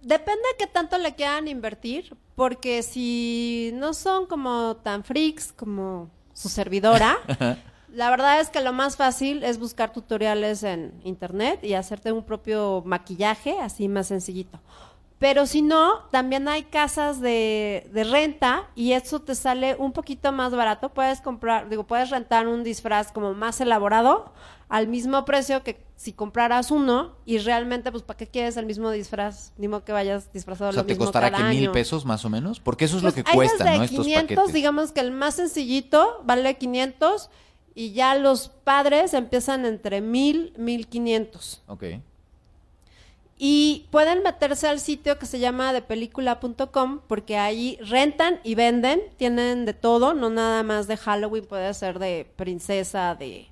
Depende 0.02 0.42
de 0.54 0.58
qué 0.58 0.68
tanto 0.68 0.98
le 0.98 1.16
quieran 1.16 1.50
invertir, 1.50 2.16
porque 2.36 2.82
si 2.82 3.72
no 3.74 3.94
son 3.94 4.26
como 4.26 4.78
tan 4.78 5.04
freaks 5.04 5.52
como 5.52 6.10
su 6.34 6.48
servidora. 6.48 7.18
La 7.94 8.10
verdad 8.10 8.40
es 8.40 8.50
que 8.50 8.62
lo 8.62 8.72
más 8.72 8.96
fácil 8.96 9.44
es 9.44 9.60
buscar 9.60 9.92
tutoriales 9.92 10.64
en 10.64 10.94
internet 11.04 11.62
y 11.62 11.74
hacerte 11.74 12.14
un 12.14 12.24
propio 12.24 12.84
maquillaje, 12.86 13.60
así 13.60 13.90
más 13.90 14.08
sencillito. 14.08 14.62
Pero 15.20 15.46
si 15.46 15.62
no, 15.62 16.06
también 16.12 16.48
hay 16.48 16.64
casas 16.64 17.20
de, 17.20 17.90
de 17.92 18.04
renta 18.06 18.70
y 18.74 18.94
eso 18.94 19.20
te 19.20 19.36
sale 19.36 19.76
un 19.78 19.92
poquito 19.92 20.32
más 20.32 20.56
barato. 20.56 20.90
Puedes 20.90 21.20
comprar, 21.20 21.70
digo, 21.70 21.86
puedes 21.86 22.10
rentar 22.10 22.48
un 22.48 22.64
disfraz 22.64 23.12
como 23.12 23.34
más 23.34 23.60
elaborado 23.60 24.32
al 24.70 24.88
mismo 24.88 25.26
precio 25.26 25.62
que 25.62 25.84
si 25.98 26.14
compraras 26.14 26.72
uno 26.72 27.18
y 27.26 27.40
realmente, 27.40 27.92
pues, 27.92 28.04
¿para 28.04 28.16
qué 28.16 28.28
quieres 28.28 28.56
el 28.56 28.66
mismo 28.66 28.90
disfraz? 28.92 29.52
Ni 29.58 29.68
modo 29.68 29.84
que 29.84 29.92
vayas 29.92 30.32
disfrazado 30.32 30.70
O 30.70 30.74
sea, 30.74 30.84
lo 30.84 30.88
¿te 30.88 30.96
costará 30.96 31.30
cada 31.30 31.50
que 31.50 31.56
mil 31.58 31.72
pesos 31.72 32.06
más 32.06 32.24
o 32.24 32.30
menos? 32.30 32.62
Porque 32.62 32.86
eso 32.86 32.96
es 32.96 33.04
Pues 33.04 33.18
lo 33.18 33.24
que 33.24 33.30
cuesta, 33.30 33.66
desde 33.66 33.78
¿no? 33.78 33.84
Estos 33.84 34.06
500, 34.06 34.36
paquetes. 34.36 34.54
digamos 34.54 34.92
que 34.94 35.02
el 35.02 35.12
más 35.12 35.36
sencillito 35.36 36.22
vale 36.24 36.58
500 36.58 37.30
y 37.76 37.92
ya 37.92 38.16
los 38.16 38.48
padres 38.48 39.14
empiezan 39.14 39.66
entre 39.66 40.00
1000, 40.00 40.54
1500. 40.58 41.64
Ok. 41.68 41.84
Y 43.42 43.88
pueden 43.90 44.22
meterse 44.22 44.68
al 44.68 44.82
sitio 44.82 45.18
que 45.18 45.26
se 45.26 45.40
llama 45.40 45.72
depelícula.com 45.72 47.00
porque 47.08 47.38
ahí 47.38 47.78
rentan 47.82 48.40
y 48.44 48.54
venden, 48.56 49.02
tienen 49.16 49.66
de 49.66 49.74
todo, 49.74 50.14
no 50.14 50.30
nada 50.30 50.62
más 50.62 50.88
de 50.88 50.98
Halloween, 50.98 51.46
puede 51.46 51.74
ser 51.74 52.00
de 52.00 52.28
princesa, 52.36 53.16
de 53.16 53.48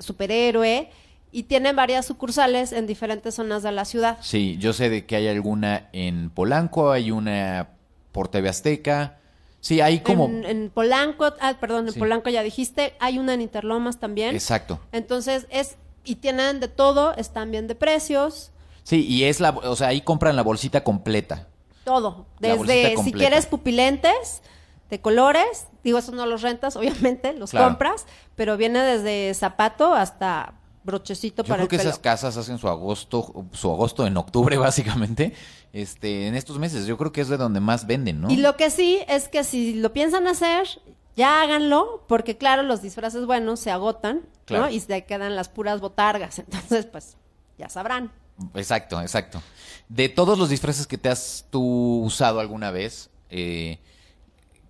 superhéroe 0.00 0.90
y 1.32 1.44
tienen 1.44 1.76
varias 1.76 2.06
sucursales 2.06 2.72
en 2.72 2.86
diferentes 2.86 3.34
zonas 3.36 3.62
de 3.62 3.70
la 3.72 3.84
ciudad. 3.84 4.18
Sí, 4.22 4.56
yo 4.58 4.72
sé 4.72 4.90
de 4.90 5.06
que 5.06 5.16
hay 5.16 5.28
alguna 5.28 5.88
en 5.92 6.30
Polanco, 6.30 6.90
hay 6.90 7.10
una 7.12 7.68
por 8.10 8.28
TV 8.28 8.48
Azteca. 8.48 9.18
Sí, 9.60 9.80
hay 9.80 10.00
como... 10.00 10.26
En, 10.26 10.44
en 10.44 10.70
Polanco, 10.70 11.32
ah, 11.40 11.54
perdón, 11.60 11.86
en 11.86 11.92
Sí. 11.92 11.98
Polanco 11.98 12.30
ya 12.30 12.42
dijiste, 12.42 12.94
hay 12.98 13.18
una 13.18 13.34
en 13.34 13.40
Interlomas 13.42 13.98
también. 13.98 14.34
Exacto. 14.34 14.80
Entonces 14.92 15.46
es 15.50 15.76
y 16.04 16.16
tienen 16.16 16.60
de 16.60 16.68
todo, 16.68 17.14
están 17.16 17.50
bien 17.50 17.66
de 17.66 17.74
precios, 17.74 18.50
Sí, 18.86 19.04
y 19.04 19.24
es 19.24 19.40
la... 19.40 19.50
O 19.50 19.74
sea, 19.74 19.88
ahí 19.88 20.00
compran 20.02 20.36
la 20.36 20.42
bolsita 20.42 20.84
completa. 20.84 21.48
todo. 21.82 22.26
Desde 22.38 22.96
si 23.02 23.12
quieres 23.12 23.46
pupilentes 23.46 24.42
de 24.90 25.00
colores, 25.00 25.66
digo, 25.82 25.98
esos 25.98 26.14
no 26.14 26.24
los 26.24 26.42
rentas, 26.42 26.76
obviamente, 26.80 27.32
los 27.32 27.50
Claro. 27.50 27.66
compras, 27.66 28.06
pero 28.36 28.56
viene 28.56 28.78
desde 28.80 29.34
zapato 29.34 29.92
hasta 29.94 30.54
brochecito 30.84 31.42
Yo 31.42 31.48
para 31.48 31.56
creo 31.58 31.64
el 31.64 31.68
que 31.70 31.78
pelo. 31.78 31.90
esas 31.90 31.98
casas 31.98 32.36
hacen 32.36 32.58
su 32.58 32.68
agosto, 32.68 33.46
su 33.50 33.72
agosto 33.72 34.06
en 34.06 34.16
octubre, 34.16 34.56
básicamente, 34.68 35.32
este, 35.72 36.28
en 36.28 36.36
estos 36.36 36.60
meses. 36.60 36.86
Yo 36.86 36.96
creo 36.96 37.10
que 37.10 37.22
es 37.22 37.28
de 37.28 37.36
donde 37.38 37.58
más 37.58 37.88
venden, 37.88 38.20
¿no? 38.20 38.30
Y 38.30 38.36
lo 38.36 38.56
que 38.56 38.70
sí 38.70 39.00
es 39.08 39.28
que 39.28 39.42
si 39.42 39.74
lo 39.74 39.92
piensan 39.92 40.28
hacer, 40.28 40.68
ya 41.16 41.42
háganlo, 41.42 42.04
porque 42.06 42.36
claro, 42.36 42.62
los 42.62 42.82
disfraces 42.82 43.26
buenos 43.26 43.58
se 43.58 43.72
agotan, 43.72 44.22
Claro. 44.44 44.66
¿no? 44.66 44.70
Y 44.70 44.78
se 44.78 45.04
quedan 45.06 45.34
las 45.34 45.48
puras 45.48 45.80
botargas. 45.80 46.38
Entonces, 46.38 46.86
pues, 46.86 47.16
ya 47.58 47.68
sabrán. 47.68 48.12
Exacto, 48.54 49.00
exacto. 49.00 49.42
De 49.88 50.08
todos 50.08 50.38
los 50.38 50.48
disfraces 50.48 50.86
que 50.86 50.98
te 50.98 51.08
has 51.08 51.46
tú 51.50 52.02
usado 52.02 52.40
alguna 52.40 52.70
vez, 52.70 53.10
eh, 53.30 53.78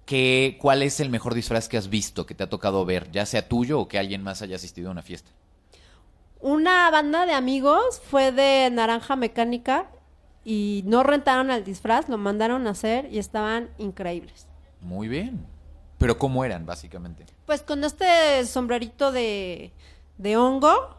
¿qué, 0.04 0.58
¿cuál 0.60 0.82
es 0.82 1.00
el 1.00 1.10
mejor 1.10 1.34
disfraz 1.34 1.68
que 1.68 1.76
has 1.76 1.88
visto, 1.88 2.26
que 2.26 2.34
te 2.34 2.44
ha 2.44 2.48
tocado 2.48 2.84
ver, 2.84 3.10
ya 3.10 3.26
sea 3.26 3.48
tuyo 3.48 3.80
o 3.80 3.88
que 3.88 3.98
alguien 3.98 4.22
más 4.22 4.42
haya 4.42 4.56
asistido 4.56 4.88
a 4.88 4.92
una 4.92 5.02
fiesta? 5.02 5.30
Una 6.40 6.90
banda 6.90 7.26
de 7.26 7.32
amigos 7.32 8.00
fue 8.10 8.30
de 8.30 8.70
Naranja 8.70 9.16
Mecánica 9.16 9.90
y 10.44 10.82
no 10.86 11.02
rentaron 11.02 11.50
el 11.50 11.64
disfraz, 11.64 12.08
lo 12.08 12.18
mandaron 12.18 12.66
a 12.66 12.70
hacer 12.70 13.08
y 13.10 13.18
estaban 13.18 13.70
increíbles. 13.78 14.46
Muy 14.80 15.08
bien. 15.08 15.44
Pero 15.98 16.18
¿cómo 16.18 16.44
eran, 16.44 16.66
básicamente? 16.66 17.26
Pues 17.46 17.62
con 17.62 17.82
este 17.82 18.44
sombrerito 18.46 19.12
de, 19.12 19.72
de 20.18 20.36
hongo, 20.36 20.95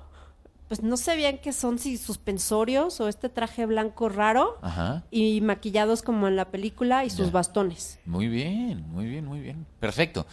pues 0.68 0.84
no 0.84 0.98
sé 0.98 1.16
bien 1.16 1.40
qué 1.42 1.54
son, 1.54 1.80
si 1.80 1.98
suspensorios 1.98 3.00
o 3.00 3.08
este 3.08 3.30
traje 3.30 3.66
blanco 3.66 4.10
raro 4.10 4.58
Ajá. 4.62 5.04
y 5.12 5.40
maquillados 5.42 6.02
como 6.02 6.28
en 6.28 6.36
la 6.36 6.46
película 6.52 7.06
y 7.06 7.10
sus 7.10 7.28
Ya. 7.28 7.32
bastones. 7.32 8.00
Muy 8.06 8.28
bien, 8.28 8.86
muy 8.92 9.06
bien, 9.06 9.26
muy 9.26 9.40
bien. 9.40 9.66
Perfecto. 9.80 10.26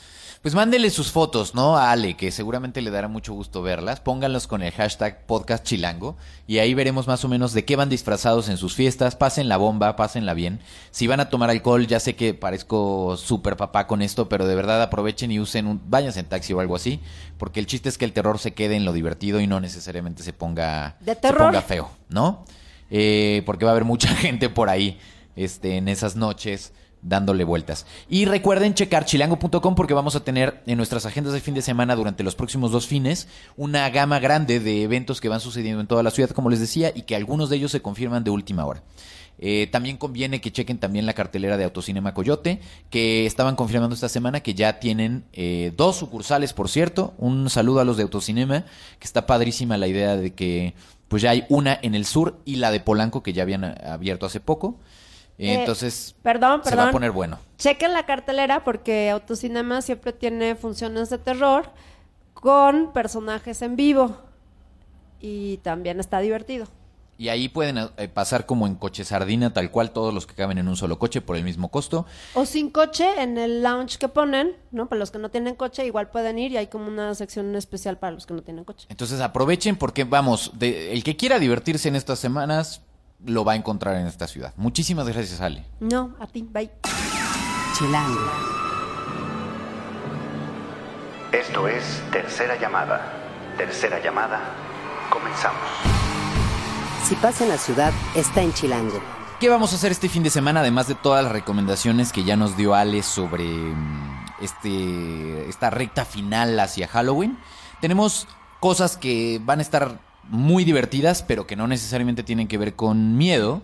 Pues 0.42 0.54
mándele 0.54 0.90
sus 0.90 1.12
fotos, 1.12 1.54
¿no? 1.54 1.76
A 1.76 1.90
Ale, 1.92 2.16
que 2.16 2.30
seguramente 2.30 2.82
le 2.82 2.90
dará 2.90 3.08
mucho 3.08 3.32
gusto 3.32 3.62
verlas. 3.62 4.00
Pónganlos 4.00 4.46
con 4.46 4.62
el 4.62 4.72
hashtag 4.72 5.24
podcast 5.26 5.64
chilango 5.64 6.16
y 6.46 6.58
ahí 6.58 6.74
veremos 6.74 7.06
más 7.06 7.24
o 7.24 7.28
menos 7.28 7.52
de 7.52 7.64
qué 7.64 7.76
van 7.76 7.88
disfrazados 7.88 8.48
en 8.48 8.56
sus 8.56 8.74
fiestas. 8.74 9.16
Pasen 9.16 9.48
la 9.48 9.56
bomba, 9.56 9.94
pásenla 9.96 10.34
bien. 10.34 10.60
Si 10.90 11.06
van 11.06 11.20
a 11.20 11.28
tomar 11.30 11.50
alcohol, 11.50 11.86
ya 11.86 12.00
sé 12.00 12.16
que 12.16 12.34
parezco 12.34 13.16
súper 13.16 13.56
papá 13.56 13.86
con 13.86 14.02
esto, 14.02 14.28
pero 14.28 14.46
de 14.46 14.54
verdad 14.54 14.82
aprovechen 14.82 15.30
y 15.30 15.38
usen 15.38 15.66
un... 15.66 15.80
Váyanse 15.86 16.20
en 16.20 16.26
taxi 16.26 16.52
o 16.52 16.60
algo 16.60 16.74
así, 16.74 17.00
porque 17.38 17.60
el 17.60 17.66
chiste 17.66 17.88
es 17.88 17.98
que 17.98 18.04
el 18.04 18.12
terror 18.12 18.38
se 18.38 18.54
quede 18.54 18.74
en 18.76 18.84
lo 18.84 18.92
divertido 18.92 19.40
y 19.40 19.46
no 19.46 19.60
necesariamente 19.60 20.23
se 20.24 20.32
ponga, 20.32 20.96
De 21.00 21.14
se 21.14 21.32
ponga 21.32 21.62
feo, 21.62 21.88
¿no? 22.08 22.44
Eh, 22.90 23.42
porque 23.46 23.64
va 23.64 23.70
a 23.70 23.74
haber 23.74 23.84
mucha 23.84 24.08
gente 24.16 24.48
por 24.48 24.68
ahí 24.68 24.98
este, 25.36 25.76
en 25.76 25.88
esas 25.88 26.16
noches 26.16 26.72
dándole 27.04 27.44
vueltas. 27.44 27.86
Y 28.08 28.24
recuerden 28.24 28.74
checar 28.74 29.04
chilango.com 29.04 29.74
porque 29.74 29.94
vamos 29.94 30.16
a 30.16 30.24
tener 30.24 30.62
en 30.66 30.78
nuestras 30.78 31.06
agendas 31.06 31.34
de 31.34 31.40
fin 31.40 31.54
de 31.54 31.62
semana 31.62 31.94
durante 31.94 32.22
los 32.24 32.34
próximos 32.34 32.72
dos 32.72 32.86
fines 32.86 33.28
una 33.56 33.88
gama 33.90 34.18
grande 34.18 34.58
de 34.58 34.82
eventos 34.82 35.20
que 35.20 35.28
van 35.28 35.40
sucediendo 35.40 35.80
en 35.80 35.86
toda 35.86 36.02
la 36.02 36.10
ciudad, 36.10 36.30
como 36.30 36.50
les 36.50 36.60
decía, 36.60 36.92
y 36.94 37.02
que 37.02 37.14
algunos 37.14 37.50
de 37.50 37.56
ellos 37.56 37.70
se 37.70 37.82
confirman 37.82 38.24
de 38.24 38.30
última 38.30 38.64
hora. 38.64 38.82
Eh, 39.38 39.68
también 39.70 39.96
conviene 39.96 40.40
que 40.40 40.52
chequen 40.52 40.78
también 40.78 41.06
la 41.06 41.12
cartelera 41.12 41.56
de 41.56 41.64
Autocinema 41.64 42.14
Coyote, 42.14 42.60
que 42.90 43.26
estaban 43.26 43.56
confirmando 43.56 43.94
esta 43.94 44.08
semana 44.08 44.40
que 44.40 44.54
ya 44.54 44.78
tienen 44.78 45.24
eh, 45.32 45.72
dos 45.76 45.96
sucursales, 45.96 46.52
por 46.52 46.68
cierto. 46.68 47.14
Un 47.18 47.50
saludo 47.50 47.80
a 47.80 47.84
los 47.84 47.96
de 47.96 48.04
Autocinema, 48.04 48.60
que 48.98 49.04
está 49.04 49.26
padrísima 49.26 49.76
la 49.76 49.86
idea 49.88 50.16
de 50.16 50.32
que 50.32 50.74
pues 51.08 51.22
ya 51.22 51.30
hay 51.30 51.44
una 51.48 51.78
en 51.82 51.94
el 51.94 52.06
sur 52.06 52.38
y 52.44 52.56
la 52.56 52.70
de 52.70 52.80
Polanco 52.80 53.22
que 53.22 53.32
ya 53.32 53.42
habían 53.42 53.64
a- 53.64 53.72
abierto 53.92 54.24
hace 54.26 54.40
poco. 54.40 54.76
Eh, 55.38 55.48
Eh, 55.48 55.54
Entonces 55.60 56.14
Perdón, 56.22 56.60
se 56.64 56.76
va 56.76 56.88
a 56.88 56.92
poner 56.92 57.10
bueno. 57.10 57.38
Chequen 57.58 57.92
la 57.92 58.06
cartelera 58.06 58.62
porque 58.62 59.10
Autocinema 59.10 59.82
siempre 59.82 60.12
tiene 60.12 60.54
funciones 60.54 61.10
de 61.10 61.18
terror 61.18 61.70
con 62.34 62.92
personajes 62.92 63.60
en 63.62 63.74
vivo. 63.74 64.16
Y 65.20 65.56
también 65.58 65.98
está 66.00 66.20
divertido. 66.20 66.66
Y 67.16 67.28
ahí 67.28 67.48
pueden 67.48 67.78
eh, 67.96 68.08
pasar 68.08 68.44
como 68.44 68.66
en 68.66 68.74
coche 68.74 69.04
sardina, 69.04 69.52
tal 69.52 69.70
cual 69.70 69.92
todos 69.92 70.12
los 70.12 70.26
que 70.26 70.34
caben 70.34 70.58
en 70.58 70.66
un 70.66 70.76
solo 70.76 70.98
coche 70.98 71.20
por 71.20 71.36
el 71.36 71.44
mismo 71.44 71.70
costo. 71.70 72.06
O 72.34 72.44
sin 72.44 72.70
coche 72.70 73.06
en 73.22 73.38
el 73.38 73.62
lounge 73.62 73.98
que 73.98 74.08
ponen, 74.08 74.56
¿no? 74.72 74.88
Para 74.88 74.98
los 74.98 75.10
que 75.12 75.18
no 75.18 75.30
tienen 75.30 75.54
coche, 75.54 75.86
igual 75.86 76.10
pueden 76.10 76.38
ir 76.40 76.50
y 76.52 76.56
hay 76.56 76.66
como 76.66 76.88
una 76.88 77.14
sección 77.14 77.54
especial 77.54 77.98
para 77.98 78.12
los 78.12 78.26
que 78.26 78.34
no 78.34 78.42
tienen 78.42 78.64
coche. 78.64 78.86
Entonces 78.88 79.20
aprovechen 79.20 79.76
porque 79.76 80.02
vamos, 80.02 80.50
de- 80.54 80.92
el 80.92 81.04
que 81.04 81.16
quiera 81.16 81.38
divertirse 81.38 81.88
en 81.88 81.94
estas 81.96 82.18
semanas 82.18 82.82
lo 83.24 83.44
va 83.44 83.52
a 83.52 83.56
encontrar 83.56 83.94
en 83.96 84.06
esta 84.08 84.26
ciudad. 84.26 84.52
Muchísimas 84.56 85.08
gracias, 85.08 85.40
Ale. 85.40 85.64
No, 85.80 86.16
a 86.18 86.26
ti, 86.26 86.42
bye. 86.50 86.70
Chilango. 87.78 88.20
Esto 91.32 91.68
es 91.68 92.02
Tercera 92.12 92.60
Llamada. 92.60 93.12
Tercera 93.56 94.02
Llamada. 94.02 94.40
Comenzamos. 95.10 96.03
Si 97.04 97.14
pasa 97.16 97.44
en 97.44 97.50
la 97.50 97.58
ciudad, 97.58 97.92
está 98.16 98.40
en 98.40 98.54
Chilango. 98.54 98.98
¿Qué 99.38 99.50
vamos 99.50 99.72
a 99.72 99.76
hacer 99.76 99.92
este 99.92 100.08
fin 100.08 100.22
de 100.22 100.30
semana? 100.30 100.60
Además 100.60 100.88
de 100.88 100.94
todas 100.94 101.22
las 101.22 101.32
recomendaciones 101.34 102.12
que 102.12 102.24
ya 102.24 102.34
nos 102.34 102.56
dio 102.56 102.74
Ale 102.74 103.02
sobre 103.02 103.44
mm, 103.44 104.26
este, 104.40 105.46
esta 105.50 105.68
recta 105.68 106.06
final 106.06 106.58
hacia 106.58 106.88
Halloween. 106.88 107.36
Tenemos 107.82 108.26
cosas 108.58 108.96
que 108.96 109.38
van 109.44 109.58
a 109.58 109.62
estar 109.62 110.00
muy 110.30 110.64
divertidas, 110.64 111.22
pero 111.22 111.46
que 111.46 111.56
no 111.56 111.66
necesariamente 111.66 112.22
tienen 112.22 112.48
que 112.48 112.56
ver 112.56 112.74
con 112.74 113.18
miedo. 113.18 113.60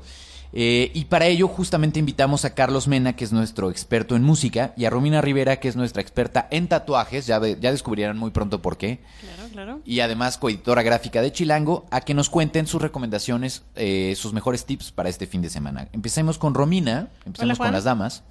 Eh, 0.52 0.90
y 0.94 1.04
para 1.04 1.26
ello 1.26 1.46
justamente 1.46 2.00
invitamos 2.00 2.44
a 2.44 2.54
Carlos 2.54 2.88
Mena, 2.88 3.14
que 3.14 3.22
es 3.24 3.32
nuestro 3.32 3.70
experto 3.70 4.16
en 4.16 4.22
música, 4.24 4.72
y 4.76 4.84
a 4.84 4.90
Romina 4.90 5.20
Rivera, 5.20 5.60
que 5.60 5.68
es 5.68 5.76
nuestra 5.76 6.02
experta 6.02 6.48
en 6.50 6.66
tatuajes. 6.66 7.26
Ya, 7.26 7.38
ve- 7.38 7.56
ya 7.60 7.70
descubrirán 7.70 8.18
muy 8.18 8.30
pronto 8.32 8.60
por 8.60 8.76
qué 8.76 8.98
Claro, 9.20 9.48
claro. 9.52 9.80
y 9.84 10.00
además 10.00 10.38
coeditora 10.38 10.82
gráfica 10.82 11.22
de 11.22 11.30
Chilango, 11.32 11.86
a 11.92 12.00
que 12.00 12.14
nos 12.14 12.28
cuenten 12.30 12.66
sus 12.66 12.82
recomendaciones, 12.82 13.62
eh, 13.76 14.14
sus 14.16 14.32
mejores 14.32 14.64
tips 14.66 14.90
para 14.90 15.08
este 15.08 15.26
fin 15.28 15.40
de 15.40 15.50
semana. 15.50 15.88
Empecemos 15.92 16.36
con 16.36 16.54
Romina, 16.54 17.08
empecemos 17.24 17.58
Hola, 17.60 17.66
con 17.68 17.72
las 17.74 17.84
damas. 17.84 18.24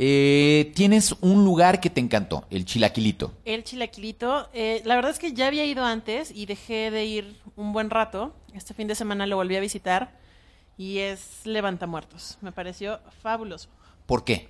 Eh, 0.00 0.70
tienes 0.76 1.16
un 1.22 1.44
lugar 1.44 1.80
que 1.80 1.90
te 1.90 2.00
encantó, 2.00 2.44
el 2.50 2.64
Chilaquilito. 2.64 3.32
El 3.44 3.64
chilaquilito, 3.64 4.48
eh, 4.54 4.80
la 4.84 4.94
verdad 4.94 5.10
es 5.10 5.18
que 5.18 5.32
ya 5.32 5.48
había 5.48 5.64
ido 5.64 5.84
antes 5.84 6.30
y 6.30 6.46
dejé 6.46 6.90
de 6.92 7.04
ir 7.06 7.36
un 7.56 7.72
buen 7.72 7.90
rato. 7.90 8.32
Este 8.54 8.74
fin 8.74 8.86
de 8.86 8.94
semana 8.94 9.26
lo 9.26 9.34
volví 9.36 9.56
a 9.56 9.60
visitar 9.60 10.12
y 10.78 10.98
es 11.00 11.40
Levantamuertos. 11.44 12.38
Me 12.40 12.52
pareció 12.52 13.00
fabuloso. 13.22 13.68
¿Por 14.06 14.24
qué? 14.24 14.48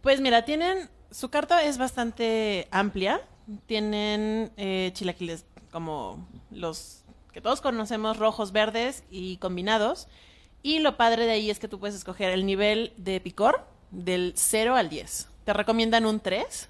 Pues 0.00 0.20
mira, 0.20 0.44
tienen, 0.44 0.88
su 1.12 1.28
carta 1.28 1.62
es 1.64 1.78
bastante 1.78 2.66
amplia. 2.72 3.20
Tienen 3.66 4.50
eh, 4.56 4.90
chilaquiles 4.94 5.44
como 5.70 6.26
los 6.50 7.02
que 7.32 7.40
todos 7.40 7.60
conocemos, 7.60 8.16
rojos, 8.16 8.50
verdes 8.52 9.04
y 9.10 9.36
combinados. 9.36 10.08
Y 10.62 10.80
lo 10.80 10.96
padre 10.96 11.26
de 11.26 11.32
ahí 11.32 11.50
es 11.50 11.58
que 11.58 11.68
tú 11.68 11.78
puedes 11.78 11.94
escoger 11.96 12.30
el 12.30 12.44
nivel 12.46 12.92
de 12.96 13.20
picor 13.20 13.64
del 13.90 14.32
0 14.36 14.74
al 14.76 14.88
10. 14.88 15.28
Te 15.44 15.52
recomiendan 15.52 16.06
un 16.06 16.20
3. 16.20 16.68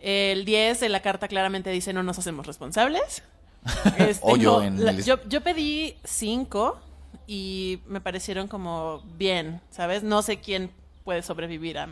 El 0.00 0.44
10 0.44 0.82
en 0.82 0.92
la 0.92 1.00
carta 1.02 1.26
claramente 1.28 1.70
dice 1.70 1.92
no 1.92 2.02
nos 2.02 2.18
hacemos 2.18 2.46
responsables. 2.46 3.22
Este, 3.98 4.20
O 4.22 4.36
yo 4.36 4.58
no, 4.58 4.62
en 4.62 4.84
la- 4.84 4.90
el- 4.92 5.04
yo, 5.04 5.18
yo 5.28 5.40
pedí 5.42 5.96
5 6.04 6.78
y 7.26 7.80
me 7.86 8.00
parecieron 8.00 8.48
como 8.48 9.02
bien, 9.16 9.60
¿sabes? 9.70 10.02
No 10.02 10.22
sé 10.22 10.38
quién 10.40 10.70
puede 11.04 11.22
sobrevivir 11.22 11.78
a, 11.78 11.88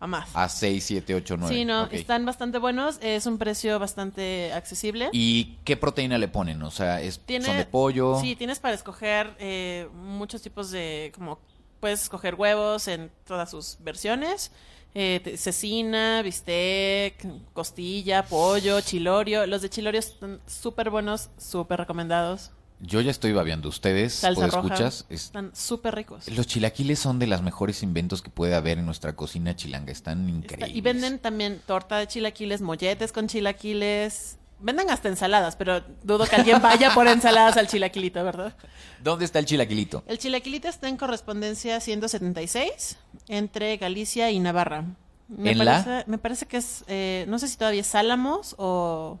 a 0.00 0.06
más. 0.06 0.28
A 0.34 0.48
6, 0.48 0.84
7, 0.84 1.14
8, 1.14 1.36
9. 1.38 1.54
Sí, 1.54 1.64
no, 1.64 1.86
están 1.90 2.24
bastante 2.26 2.58
buenos. 2.58 2.98
Es 3.00 3.26
un 3.26 3.38
precio 3.38 3.78
bastante 3.78 4.52
accesible. 4.52 5.08
¿Y 5.12 5.56
qué 5.64 5.76
proteína 5.76 6.18
le 6.18 6.28
ponen? 6.28 6.62
O 6.62 6.70
sea, 6.70 7.00
es, 7.00 7.18
Tiene- 7.20 7.46
¿son 7.46 7.56
de 7.56 7.64
pollo? 7.66 8.18
Sí, 8.20 8.36
tienes 8.36 8.58
para 8.60 8.74
escoger 8.74 9.34
eh, 9.38 9.88
muchos 9.94 10.42
tipos 10.42 10.70
de, 10.70 11.12
como, 11.14 11.38
puedes 11.80 12.02
escoger 12.02 12.34
huevos 12.34 12.88
en 12.88 13.10
todas 13.26 13.50
sus 13.50 13.76
versiones. 13.80 14.50
Eh, 14.96 15.34
cecina, 15.38 16.22
bistec, 16.22 17.26
costilla, 17.52 18.22
pollo, 18.24 18.80
chilorio. 18.80 19.44
Los 19.46 19.60
de 19.62 19.68
chilorio 19.68 19.98
están 19.98 20.40
súper 20.46 20.88
buenos, 20.90 21.30
súper 21.36 21.80
recomendados. 21.80 22.52
Yo 22.80 23.00
ya 23.00 23.10
estoy 23.10 23.32
babeando. 23.32 23.68
¿Ustedes, 23.68 24.12
Salsa 24.14 24.46
roja. 24.48 24.58
escuchas? 24.58 25.06
Es- 25.08 25.24
Están 25.26 25.54
súper 25.54 25.94
ricos. 25.94 26.28
Los 26.28 26.46
chilaquiles 26.46 26.98
son 26.98 27.18
de 27.18 27.26
los 27.26 27.40
mejores 27.42 27.82
inventos 27.82 28.20
que 28.20 28.30
puede 28.30 28.54
haber 28.54 28.78
en 28.78 28.86
nuestra 28.86 29.14
cocina 29.16 29.56
chilanga. 29.56 29.90
Están 29.92 30.20
Está- 30.28 30.36
increíbles. 30.38 30.76
y 30.76 30.80
venden 30.80 31.18
también 31.18 31.60
torta 31.66 31.98
de 31.98 32.06
chilaquiles, 32.08 32.60
molletes 32.60 33.12
con 33.12 33.26
chilaquiles. 33.28 34.38
Venden 34.60 34.88
hasta 34.90 35.08
ensaladas, 35.08 35.56
pero 35.56 35.82
dudo 36.02 36.26
que 36.26 36.36
alguien 36.36 36.60
vaya 36.62 36.94
por 36.94 37.06
ensaladas 37.08 37.56
al 37.56 37.66
chilaquilito, 37.68 38.22
¿verdad? 38.24 38.54
¿Dónde 39.02 39.24
está 39.24 39.38
el 39.38 39.46
chilaquilito? 39.46 40.02
El 40.06 40.18
chilaquilito 40.18 40.68
está 40.68 40.88
en 40.88 40.96
correspondencia 40.96 41.80
176 41.80 42.96
entre 43.28 43.76
Galicia 43.76 44.30
y 44.30 44.38
Navarra. 44.40 44.84
Me, 45.28 45.52
¿En 45.52 45.58
la? 45.58 45.82
parece, 45.84 46.10
me 46.10 46.18
parece 46.18 46.46
que 46.46 46.58
es, 46.58 46.84
eh, 46.86 47.24
no 47.28 47.38
sé 47.38 47.48
si 47.48 47.56
todavía 47.56 47.80
es 47.80 47.94
Álamos 47.94 48.54
o 48.58 49.18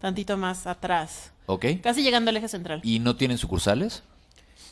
tantito 0.00 0.36
más 0.36 0.66
atrás. 0.66 1.32
¿Ok? 1.48 1.64
Casi 1.82 2.02
llegando 2.02 2.28
al 2.30 2.36
eje 2.36 2.46
central. 2.48 2.80
¿Y 2.84 3.00
no 3.00 3.16
tienen 3.16 3.38
sucursales? 3.38 4.02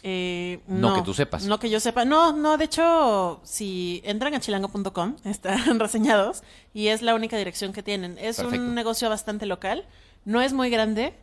Eh, 0.03 0.61
No 0.69 0.95
que 0.95 1.03
tú 1.03 1.15
sepas. 1.15 1.45
No 1.47 1.59
que 1.59 1.69
yo 1.71 1.81
sepa. 1.81 2.05
No, 2.05 2.33
no, 2.33 2.57
de 2.59 2.67
hecho, 2.67 3.41
si 3.43 4.01
entran 4.05 4.35
a 4.35 4.41
chilango.com, 4.41 5.17
están 5.25 5.81
reseñados 5.81 6.43
y 6.75 6.89
es 6.89 7.03
la 7.03 7.15
única 7.15 7.37
dirección 7.39 7.73
que 7.73 7.83
tienen. 7.83 8.17
Es 8.19 8.37
Perfecto. 8.37 8.65
un 8.65 8.75
negocio 8.75 9.09
bastante 9.09 9.47
local, 9.47 9.85
no 10.25 10.41
es 10.43 10.53
muy 10.53 10.71
grande 10.71 11.15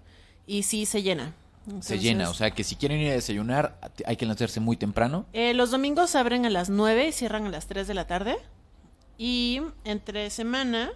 y 0.47 0.63
sí 0.63 0.85
se 0.85 1.01
llena. 1.03 1.33
Se 1.79 1.97
llena. 1.97 2.29
O 2.29 2.33
sea, 2.33 2.51
que 2.51 2.65
si 2.65 2.75
quieren 2.75 2.99
ir 2.99 3.11
a 3.11 3.13
desayunar, 3.13 3.79
hay 4.05 4.17
que 4.17 4.25
lanzarse 4.25 4.59
muy 4.59 4.75
temprano. 4.75 5.25
eh, 5.31 5.53
los 5.53 5.71
domingos 5.71 6.13
abren 6.15 6.45
a 6.45 6.49
las 6.49 6.69
9 6.69 7.07
y 7.07 7.11
cierran 7.13 7.45
a 7.45 7.49
las 7.49 7.67
3 7.67 7.87
de 7.87 7.93
la 7.93 8.05
tarde. 8.05 8.35
Y 9.17 9.61
entre 9.85 10.29
semana 10.29 10.91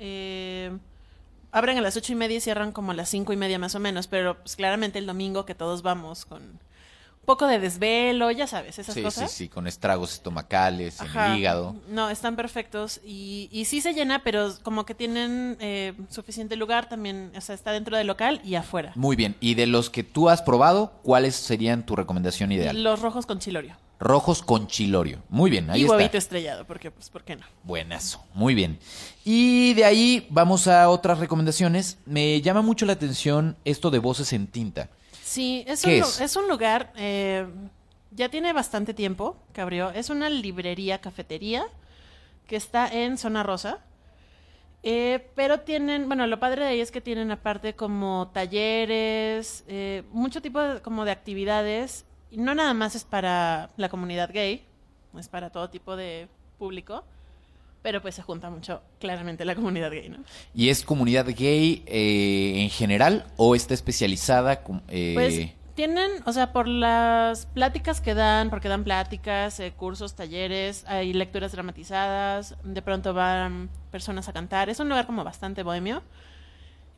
eh, 0.00 0.76
abren 1.52 1.78
a 1.78 1.80
las 1.80 1.96
8 1.96 2.12
y 2.12 2.16
media 2.16 2.36
y 2.36 2.40
cierran 2.40 2.72
como 2.72 2.92
a 2.92 2.94
las 2.94 3.08
5 3.08 3.32
y 3.32 3.36
media 3.36 3.58
más 3.58 3.74
o 3.74 3.80
menos. 3.80 4.06
Pero 4.06 4.38
pues, 4.38 4.56
claramente 4.56 4.98
el 4.98 5.06
domingo 5.06 5.44
que 5.46 5.54
todos 5.54 5.82
vamos 5.82 6.24
con 6.24 6.42
un 6.42 7.34
poco 7.36 7.46
de 7.46 7.58
desvelo, 7.58 8.30
ya 8.30 8.46
sabes, 8.46 8.78
esas 8.78 8.94
Sí, 8.94 9.00
sí, 9.00 9.04
cosas. 9.04 9.30
sí, 9.30 9.48
con 9.50 9.66
estragos 9.66 10.14
estomacales, 10.14 10.98
en 11.02 11.14
el 11.14 11.38
hígado. 11.38 11.76
No, 11.90 12.08
están 12.08 12.36
perfectos 12.36 13.02
y, 13.04 13.50
y 13.52 13.66
sí 13.66 13.82
se 13.82 13.92
llena, 13.92 14.22
pero 14.24 14.54
como 14.62 14.86
que 14.86 14.94
tienen 14.94 15.58
eh, 15.60 15.92
suficiente 16.08 16.56
lugar 16.56 16.88
también, 16.88 17.30
o 17.36 17.40
sea, 17.42 17.54
está 17.54 17.72
dentro 17.72 17.98
del 17.98 18.06
local 18.06 18.40
y 18.44 18.54
afuera. 18.54 18.92
Muy 18.94 19.14
bien. 19.14 19.36
Y 19.40 19.56
de 19.56 19.66
los 19.66 19.90
que 19.90 20.04
tú 20.04 20.30
has 20.30 20.40
probado, 20.40 20.92
¿cuáles 21.02 21.36
serían 21.36 21.84
tu 21.84 21.96
recomendación 21.96 22.50
ideal? 22.50 22.82
Los 22.82 23.00
rojos 23.02 23.26
con 23.26 23.40
chilorio. 23.40 23.76
Rojos 24.00 24.42
con 24.42 24.68
chilorio. 24.68 25.22
Muy 25.28 25.50
bien, 25.50 25.68
ahí 25.70 25.80
y 25.80 25.84
está. 25.84 25.96
huevito 25.96 26.18
estrellado, 26.18 26.64
porque 26.66 26.90
pues, 26.90 27.10
¿por 27.10 27.24
qué 27.24 27.36
no? 27.36 27.44
Buenazo, 27.64 28.24
muy 28.34 28.54
bien. 28.54 28.78
Y 29.24 29.74
de 29.74 29.84
ahí 29.84 30.26
vamos 30.30 30.68
a 30.68 30.88
otras 30.88 31.18
recomendaciones. 31.18 31.98
Me 32.06 32.40
llama 32.40 32.62
mucho 32.62 32.86
la 32.86 32.92
atención 32.92 33.56
esto 33.64 33.90
de 33.90 33.98
voces 33.98 34.32
en 34.32 34.46
tinta. 34.46 34.88
Sí, 35.24 35.64
es, 35.66 35.82
¿Qué 35.82 35.96
un, 35.96 36.02
es? 36.02 36.20
es 36.20 36.36
un 36.36 36.48
lugar, 36.48 36.92
eh, 36.96 37.46
ya 38.12 38.28
tiene 38.28 38.52
bastante 38.52 38.94
tiempo 38.94 39.36
que 39.52 39.60
abrió. 39.60 39.90
Es 39.90 40.10
una 40.10 40.30
librería, 40.30 41.00
cafetería, 41.00 41.66
que 42.46 42.56
está 42.56 42.88
en 42.88 43.18
Zona 43.18 43.42
Rosa. 43.42 43.80
Eh, 44.84 45.26
pero 45.34 45.60
tienen, 45.60 46.06
bueno, 46.06 46.26
lo 46.28 46.38
padre 46.38 46.62
de 46.62 46.68
ahí 46.70 46.80
es 46.80 46.92
que 46.92 47.00
tienen 47.00 47.32
aparte 47.32 47.74
como 47.74 48.30
talleres, 48.32 49.64
eh, 49.66 50.04
mucho 50.12 50.40
tipo 50.40 50.60
de, 50.60 50.80
como 50.80 51.04
de 51.04 51.10
actividades. 51.10 52.04
Y 52.30 52.38
no 52.38 52.54
nada 52.54 52.74
más 52.74 52.94
es 52.94 53.04
para 53.04 53.70
la 53.76 53.88
comunidad 53.88 54.30
gay, 54.32 54.64
es 55.18 55.28
para 55.28 55.50
todo 55.50 55.70
tipo 55.70 55.96
de 55.96 56.28
público. 56.58 57.04
Pero 57.82 58.02
pues 58.02 58.16
se 58.16 58.22
junta 58.22 58.50
mucho, 58.50 58.82
claramente, 58.98 59.44
la 59.44 59.54
comunidad 59.54 59.90
gay, 59.90 60.08
¿no? 60.08 60.18
¿Y 60.52 60.68
es 60.68 60.84
comunidad 60.84 61.26
gay 61.26 61.84
eh, 61.86 62.54
en 62.56 62.70
general 62.70 63.24
o 63.36 63.54
está 63.54 63.72
especializada? 63.72 64.64
eh, 64.88 65.12
Pues 65.14 65.54
tienen, 65.78 66.10
o 66.26 66.32
sea, 66.32 66.52
por 66.52 66.66
las 66.66 67.46
pláticas 67.46 68.00
que 68.00 68.12
dan, 68.14 68.50
porque 68.50 68.68
dan 68.68 68.82
pláticas, 68.82 69.60
eh, 69.60 69.72
cursos, 69.76 70.16
talleres, 70.16 70.84
hay 70.88 71.12
lecturas 71.12 71.52
dramatizadas, 71.52 72.56
de 72.64 72.82
pronto 72.82 73.14
van 73.14 73.70
personas 73.92 74.28
a 74.28 74.32
cantar. 74.32 74.68
Es 74.68 74.80
un 74.80 74.88
lugar 74.88 75.06
como 75.06 75.22
bastante 75.22 75.62
bohemio. 75.62 76.02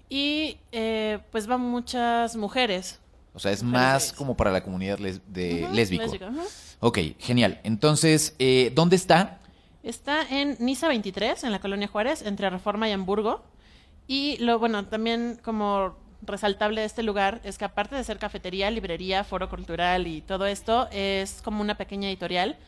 Y 0.09 0.57
eh, 0.73 1.19
pues 1.31 1.47
van 1.47 1.61
muchas 1.61 2.37
mujeres. 2.37 3.01
O 3.35 3.38
sea, 3.38 3.53
es 3.53 3.62
más 3.62 4.12
como 4.12 4.37
para 4.37 4.51
la 4.51 4.62
comunidad 4.62 4.99
les- 4.99 5.21
de 5.33 5.64
Ujú, 5.64 5.75
lésbico. 5.75 6.03
lésbica, 6.05 6.29
ujú. 6.29 6.43
Ok, 6.81 6.99
genial. 7.19 7.61
Entonces, 7.64 8.35
eh, 8.38 8.73
¿dónde 8.75 8.97
está? 8.97 9.40
Está 9.83 10.23
en 10.29 10.57
Niza 10.61 10.88
23, 10.88 11.45
en 11.45 11.53
la 11.53 11.61
colonia 11.61 11.88
Juárez, 11.88 12.23
entre 12.23 12.51
Reforma 12.51 12.88
y 12.88 12.93
Hamburgo. 12.93 13.43
Y 14.07 14.37
lo 14.38 14.59
bueno, 14.59 14.87
también 14.87 15.38
como 15.43 15.97
resaltable 16.23 16.81
de 16.83 16.87
este 16.87 17.03
lugar 17.03 17.40
es 17.45 17.57
que 17.57 17.64
aparte 17.64 17.97
de 17.97 18.05
ser 18.05 18.19
cafetería, 18.19 18.71
librería, 18.71 19.25
foro 19.25 19.49
cultural 19.49 20.07
y 20.07 20.21
todo 20.21 20.47
esto, 20.47 20.88
es 20.93 21.40
como 21.43 21.61
una 21.62 21.77
pequeña 21.77 22.09
editorial. 22.09 22.59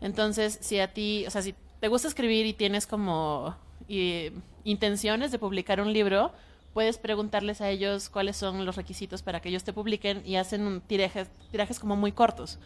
Entonces, 0.00 0.58
si 0.60 0.80
a 0.80 0.92
ti, 0.92 1.24
o 1.26 1.30
sea, 1.30 1.42
si 1.42 1.54
te 1.80 1.88
gusta 1.88 2.08
escribir 2.08 2.46
y 2.46 2.52
tienes 2.52 2.86
como 2.86 3.54
eh, 3.88 4.32
intenciones 4.64 5.30
de 5.30 5.38
publicar 5.38 5.80
un 5.80 5.92
libro, 5.92 6.32
puedes 6.76 6.98
preguntarles 6.98 7.62
a 7.62 7.70
ellos 7.70 8.10
cuáles 8.10 8.36
son 8.36 8.66
los 8.66 8.76
requisitos 8.76 9.22
para 9.22 9.40
que 9.40 9.48
ellos 9.48 9.64
te 9.64 9.72
publiquen 9.72 10.20
y 10.26 10.36
hacen 10.36 10.82
tirajes, 10.86 11.26
tirajes 11.50 11.80
como 11.80 11.96
muy 11.96 12.12
cortos. 12.12 12.58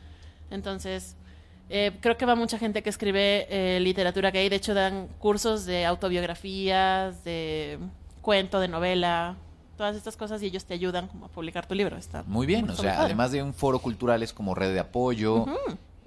Entonces, 0.50 1.14
eh, 1.68 1.92
creo 2.00 2.16
que 2.16 2.26
va 2.26 2.34
mucha 2.34 2.58
gente 2.58 2.82
que 2.82 2.90
escribe 2.90 3.46
eh, 3.48 3.78
literatura 3.78 4.32
gay. 4.32 4.48
De 4.48 4.56
hecho, 4.56 4.74
dan 4.74 5.06
cursos 5.20 5.64
de 5.64 5.86
autobiografías, 5.86 7.22
de 7.22 7.78
cuento, 8.20 8.58
de 8.58 8.66
novela, 8.66 9.36
todas 9.76 9.94
estas 9.94 10.16
cosas 10.16 10.42
y 10.42 10.46
ellos 10.46 10.64
te 10.64 10.74
ayudan 10.74 11.06
como 11.06 11.26
a 11.26 11.28
publicar 11.28 11.66
tu 11.66 11.76
libro. 11.76 11.96
Está 11.96 12.24
Muy 12.26 12.48
bien, 12.48 12.68
o 12.68 12.74
sea, 12.74 12.94
padre. 12.94 13.04
además 13.04 13.30
de 13.30 13.44
un 13.44 13.54
foro 13.54 13.78
cultural 13.78 14.24
es 14.24 14.32
como 14.32 14.56
red 14.56 14.74
de 14.74 14.80
apoyo. 14.80 15.46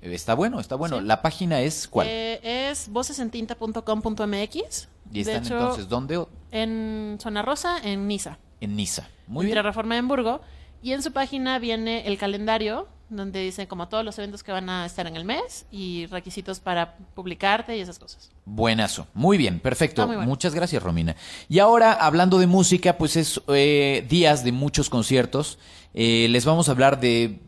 Eh, 0.01 0.13
Está 0.13 0.33
bueno, 0.33 0.59
está 0.59 0.75
bueno. 0.75 0.99
Sí. 0.99 1.05
La 1.05 1.21
página 1.21 1.61
es 1.61 1.87
¿cuál? 1.87 2.07
Eh, 2.09 2.69
es 2.69 2.89
vocesentinta.com.mx. 2.89 4.89
y 5.09 5.21
están 5.21 5.35
de 5.35 5.39
hecho, 5.39 5.57
entonces, 5.57 5.87
¿dónde? 5.87 6.25
En 6.53 7.17
Zona 7.19 7.41
Rosa, 7.41 7.77
en 7.83 8.07
Niza. 8.07 8.37
En 8.61 8.75
Niza. 8.75 9.09
Muy 9.27 9.45
entre 9.45 9.55
bien. 9.55 9.65
Reforma 9.65 9.95
y 9.95 9.97
Hamburgo. 9.97 10.41
Y 10.81 10.93
en 10.93 11.01
su 11.01 11.11
página 11.11 11.59
viene 11.59 12.07
el 12.07 12.17
calendario, 12.17 12.87
donde 13.09 13.39
dicen 13.39 13.67
como 13.67 13.87
todos 13.87 14.03
los 14.03 14.17
eventos 14.19 14.43
que 14.43 14.51
van 14.51 14.69
a 14.69 14.85
estar 14.85 15.07
en 15.07 15.15
el 15.15 15.25
mes 15.25 15.65
y 15.71 16.05
requisitos 16.07 16.59
para 16.59 16.97
publicarte 17.15 17.75
y 17.77 17.79
esas 17.79 17.99
cosas. 17.99 18.31
Buenazo. 18.45 19.07
Muy 19.13 19.37
bien, 19.37 19.59
perfecto. 19.59 20.01
Está 20.01 20.07
muy 20.07 20.15
bueno. 20.17 20.29
Muchas 20.29 20.53
gracias, 20.53 20.83
Romina. 20.83 21.15
Y 21.49 21.59
ahora, 21.59 21.93
hablando 21.93 22.37
de 22.37 22.47
música, 22.47 22.97
pues 22.97 23.15
es 23.15 23.41
eh, 23.47 24.05
días 24.09 24.43
de 24.43 24.51
muchos 24.51 24.89
conciertos. 24.89 25.57
Eh, 25.93 26.27
les 26.29 26.45
vamos 26.45 26.67
a 26.67 26.71
hablar 26.71 26.99
de 26.99 27.39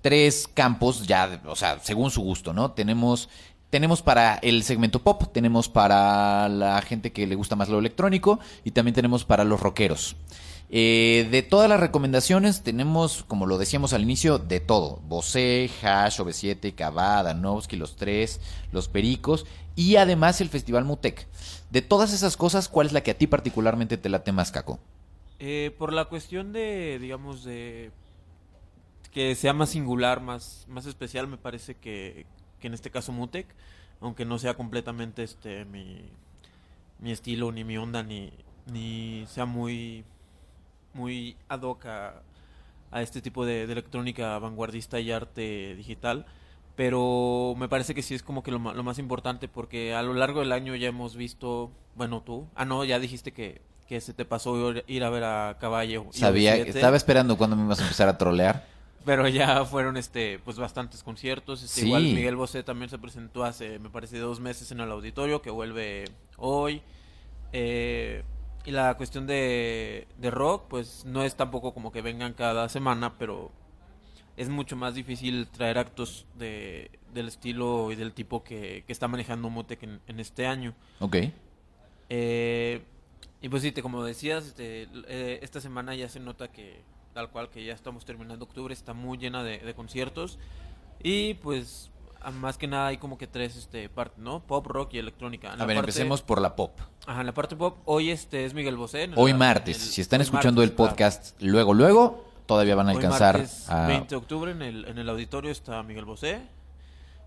tres 0.00 0.48
campos, 0.52 1.06
ya, 1.06 1.40
o 1.46 1.56
sea, 1.56 1.78
según 1.80 2.10
su 2.10 2.20
gusto, 2.20 2.52
¿no? 2.52 2.72
Tenemos, 2.72 3.28
tenemos 3.74 4.02
para 4.02 4.36
el 4.36 4.62
segmento 4.62 5.02
pop, 5.02 5.24
tenemos 5.32 5.68
para 5.68 6.48
la 6.48 6.80
gente 6.80 7.10
que 7.10 7.26
le 7.26 7.34
gusta 7.34 7.56
más 7.56 7.68
lo 7.68 7.80
electrónico 7.80 8.38
y 8.62 8.70
también 8.70 8.94
tenemos 8.94 9.24
para 9.24 9.42
los 9.42 9.58
rockeros. 9.58 10.14
Eh, 10.70 11.26
de 11.32 11.42
todas 11.42 11.68
las 11.68 11.80
recomendaciones 11.80 12.62
tenemos, 12.62 13.24
como 13.24 13.46
lo 13.46 13.58
decíamos 13.58 13.92
al 13.92 14.02
inicio, 14.02 14.38
de 14.38 14.60
todo. 14.60 15.00
Bosé, 15.08 15.68
Hash, 15.82 16.20
OV7, 16.20 16.72
Kavá, 16.76 17.24
Danovsky, 17.24 17.74
Los 17.74 17.96
Tres, 17.96 18.40
Los 18.70 18.86
Pericos 18.86 19.44
y 19.74 19.96
además 19.96 20.40
el 20.40 20.50
Festival 20.50 20.84
Mutec. 20.84 21.26
De 21.72 21.82
todas 21.82 22.12
esas 22.12 22.36
cosas, 22.36 22.68
¿cuál 22.68 22.86
es 22.86 22.92
la 22.92 23.02
que 23.02 23.10
a 23.10 23.18
ti 23.18 23.26
particularmente 23.26 23.96
te 23.96 24.08
late 24.08 24.30
más, 24.30 24.52
Caco? 24.52 24.78
Eh, 25.40 25.74
por 25.78 25.92
la 25.92 26.04
cuestión 26.04 26.52
de, 26.52 27.00
digamos, 27.00 27.42
de 27.42 27.90
que 29.10 29.34
sea 29.34 29.52
más 29.52 29.70
singular, 29.70 30.20
más, 30.20 30.64
más 30.68 30.86
especial, 30.86 31.26
me 31.26 31.38
parece 31.38 31.74
que, 31.74 32.26
que 32.64 32.68
en 32.68 32.72
este 32.72 32.90
caso 32.90 33.12
Mutec, 33.12 33.46
aunque 34.00 34.24
no 34.24 34.38
sea 34.38 34.54
completamente 34.54 35.22
este 35.22 35.66
mi, 35.66 36.00
mi 36.98 37.12
estilo, 37.12 37.52
ni 37.52 37.62
mi 37.62 37.76
onda, 37.76 38.02
ni, 38.02 38.32
ni 38.72 39.26
sea 39.28 39.44
muy, 39.44 40.02
muy 40.94 41.36
ad 41.50 41.60
hoc 41.60 41.84
a, 41.84 42.22
a 42.90 43.02
este 43.02 43.20
tipo 43.20 43.44
de, 43.44 43.66
de 43.66 43.72
electrónica 43.74 44.38
vanguardista 44.38 44.98
y 44.98 45.12
arte 45.12 45.74
digital, 45.76 46.24
Pero 46.74 47.54
me 47.58 47.68
parece 47.68 47.94
que 47.94 48.00
sí 48.02 48.14
es 48.14 48.22
como 48.22 48.42
que 48.42 48.50
lo, 48.50 48.58
lo 48.58 48.82
más 48.82 48.98
importante 48.98 49.46
porque 49.46 49.94
a 49.94 50.02
lo 50.02 50.14
largo 50.14 50.40
del 50.40 50.52
año 50.52 50.74
ya 50.74 50.88
hemos 50.88 51.16
visto, 51.16 51.70
bueno, 51.96 52.22
tú, 52.22 52.48
ah 52.54 52.64
no, 52.64 52.82
ya 52.84 52.98
dijiste 52.98 53.32
que, 53.32 53.60
que 53.86 54.00
se 54.00 54.14
te 54.14 54.24
pasó 54.24 54.72
ir, 54.86 55.04
a 55.04 55.10
ver 55.10 55.24
a 55.24 55.58
Caballo. 55.60 56.06
Sabía, 56.12 56.56
OV7, 56.56 56.66
estaba 56.68 56.96
esperando 56.96 57.36
cuando 57.36 57.56
me 57.56 57.64
ibas 57.64 57.80
a 57.80 57.82
empezar 57.82 58.08
a 58.08 58.16
trolear. 58.16 58.64
Pero 59.04 59.28
ya 59.28 59.64
fueron 59.64 59.96
este 59.96 60.38
pues 60.38 60.56
bastantes 60.58 61.02
conciertos. 61.02 61.62
Este, 61.62 61.82
Sí. 61.82 61.86
Igual 61.86 62.02
Miguel 62.04 62.36
Bosé 62.36 62.62
también 62.62 62.88
se 62.88 62.98
presentó 62.98 63.44
hace, 63.44 63.78
me 63.78 63.90
parece, 63.90 64.18
dos 64.18 64.40
meses 64.40 64.70
en 64.72 64.80
el 64.80 64.90
auditorio, 64.90 65.42
que 65.42 65.50
vuelve 65.50 66.04
hoy. 66.36 66.82
Eh, 67.52 68.22
y 68.64 68.70
la 68.70 68.96
cuestión 68.96 69.26
de, 69.26 70.08
de 70.16 70.30
rock, 70.30 70.64
pues 70.68 71.04
no 71.04 71.22
es 71.22 71.36
tampoco 71.36 71.74
como 71.74 71.92
que 71.92 72.00
vengan 72.00 72.32
cada 72.32 72.68
semana, 72.70 73.18
pero 73.18 73.52
es 74.38 74.48
mucho 74.48 74.74
más 74.74 74.94
difícil 74.94 75.46
traer 75.48 75.76
actos 75.78 76.26
de, 76.38 76.90
del 77.12 77.28
estilo 77.28 77.92
y 77.92 77.96
del 77.96 78.12
tipo 78.14 78.42
que, 78.42 78.84
que 78.86 78.92
está 78.92 79.06
manejando 79.06 79.50
Motec 79.50 79.82
en, 79.82 80.00
en 80.06 80.18
este 80.18 80.46
año. 80.46 80.74
Ok. 81.00 81.16
Eh, 82.08 82.82
y 83.42 83.48
pues 83.50 83.62
sí, 83.62 83.70
te, 83.72 83.82
como 83.82 84.02
decías, 84.02 84.46
este, 84.46 84.88
eh, 85.08 85.38
esta 85.42 85.60
semana 85.60 85.94
ya 85.94 86.08
se 86.08 86.18
nota 86.18 86.48
que 86.48 86.80
tal 87.14 87.30
cual 87.30 87.48
que 87.48 87.64
ya 87.64 87.72
estamos 87.72 88.04
terminando 88.04 88.44
octubre, 88.44 88.74
está 88.74 88.92
muy 88.92 89.16
llena 89.16 89.42
de, 89.42 89.58
de 89.58 89.74
conciertos. 89.74 90.38
Y 91.02 91.34
pues 91.34 91.90
más 92.40 92.56
que 92.58 92.66
nada 92.66 92.88
hay 92.88 92.96
como 92.96 93.18
que 93.18 93.26
tres 93.26 93.56
este, 93.56 93.88
partes, 93.88 94.18
¿no? 94.18 94.40
Pop, 94.40 94.66
rock 94.66 94.94
y 94.94 94.98
electrónica. 94.98 95.52
En 95.54 95.60
A 95.60 95.66
ver, 95.66 95.76
parte- 95.76 95.90
empecemos 95.90 96.22
por 96.22 96.40
la 96.40 96.56
pop. 96.56 96.78
Ajá, 97.06 97.20
en 97.20 97.26
la 97.26 97.34
parte 97.34 97.54
pop, 97.56 97.78
hoy 97.84 98.10
este 98.10 98.44
es 98.44 98.54
Miguel 98.54 98.76
Bosé. 98.76 99.10
Hoy 99.16 99.32
la- 99.32 99.38
martes. 99.38 99.76
el- 99.76 99.82
si 99.90 100.00
están 100.00 100.20
escuchando 100.20 100.62
el 100.62 100.68
martes, 100.70 100.76
claro. 100.76 100.90
podcast 100.90 101.42
luego, 101.42 101.74
luego, 101.74 102.24
todavía 102.46 102.74
van 102.74 102.88
a 102.88 102.90
Hoy 102.92 102.96
alcanzar 102.96 103.36
martes 103.38 103.68
a... 103.70 103.86
20 103.86 104.08
de 104.08 104.16
octubre 104.16 104.50
en 104.52 104.62
el, 104.62 104.84
en 104.86 104.98
el 104.98 105.08
auditorio 105.08 105.50
está 105.50 105.82
Miguel 105.82 106.04
Bosé. 106.06 106.40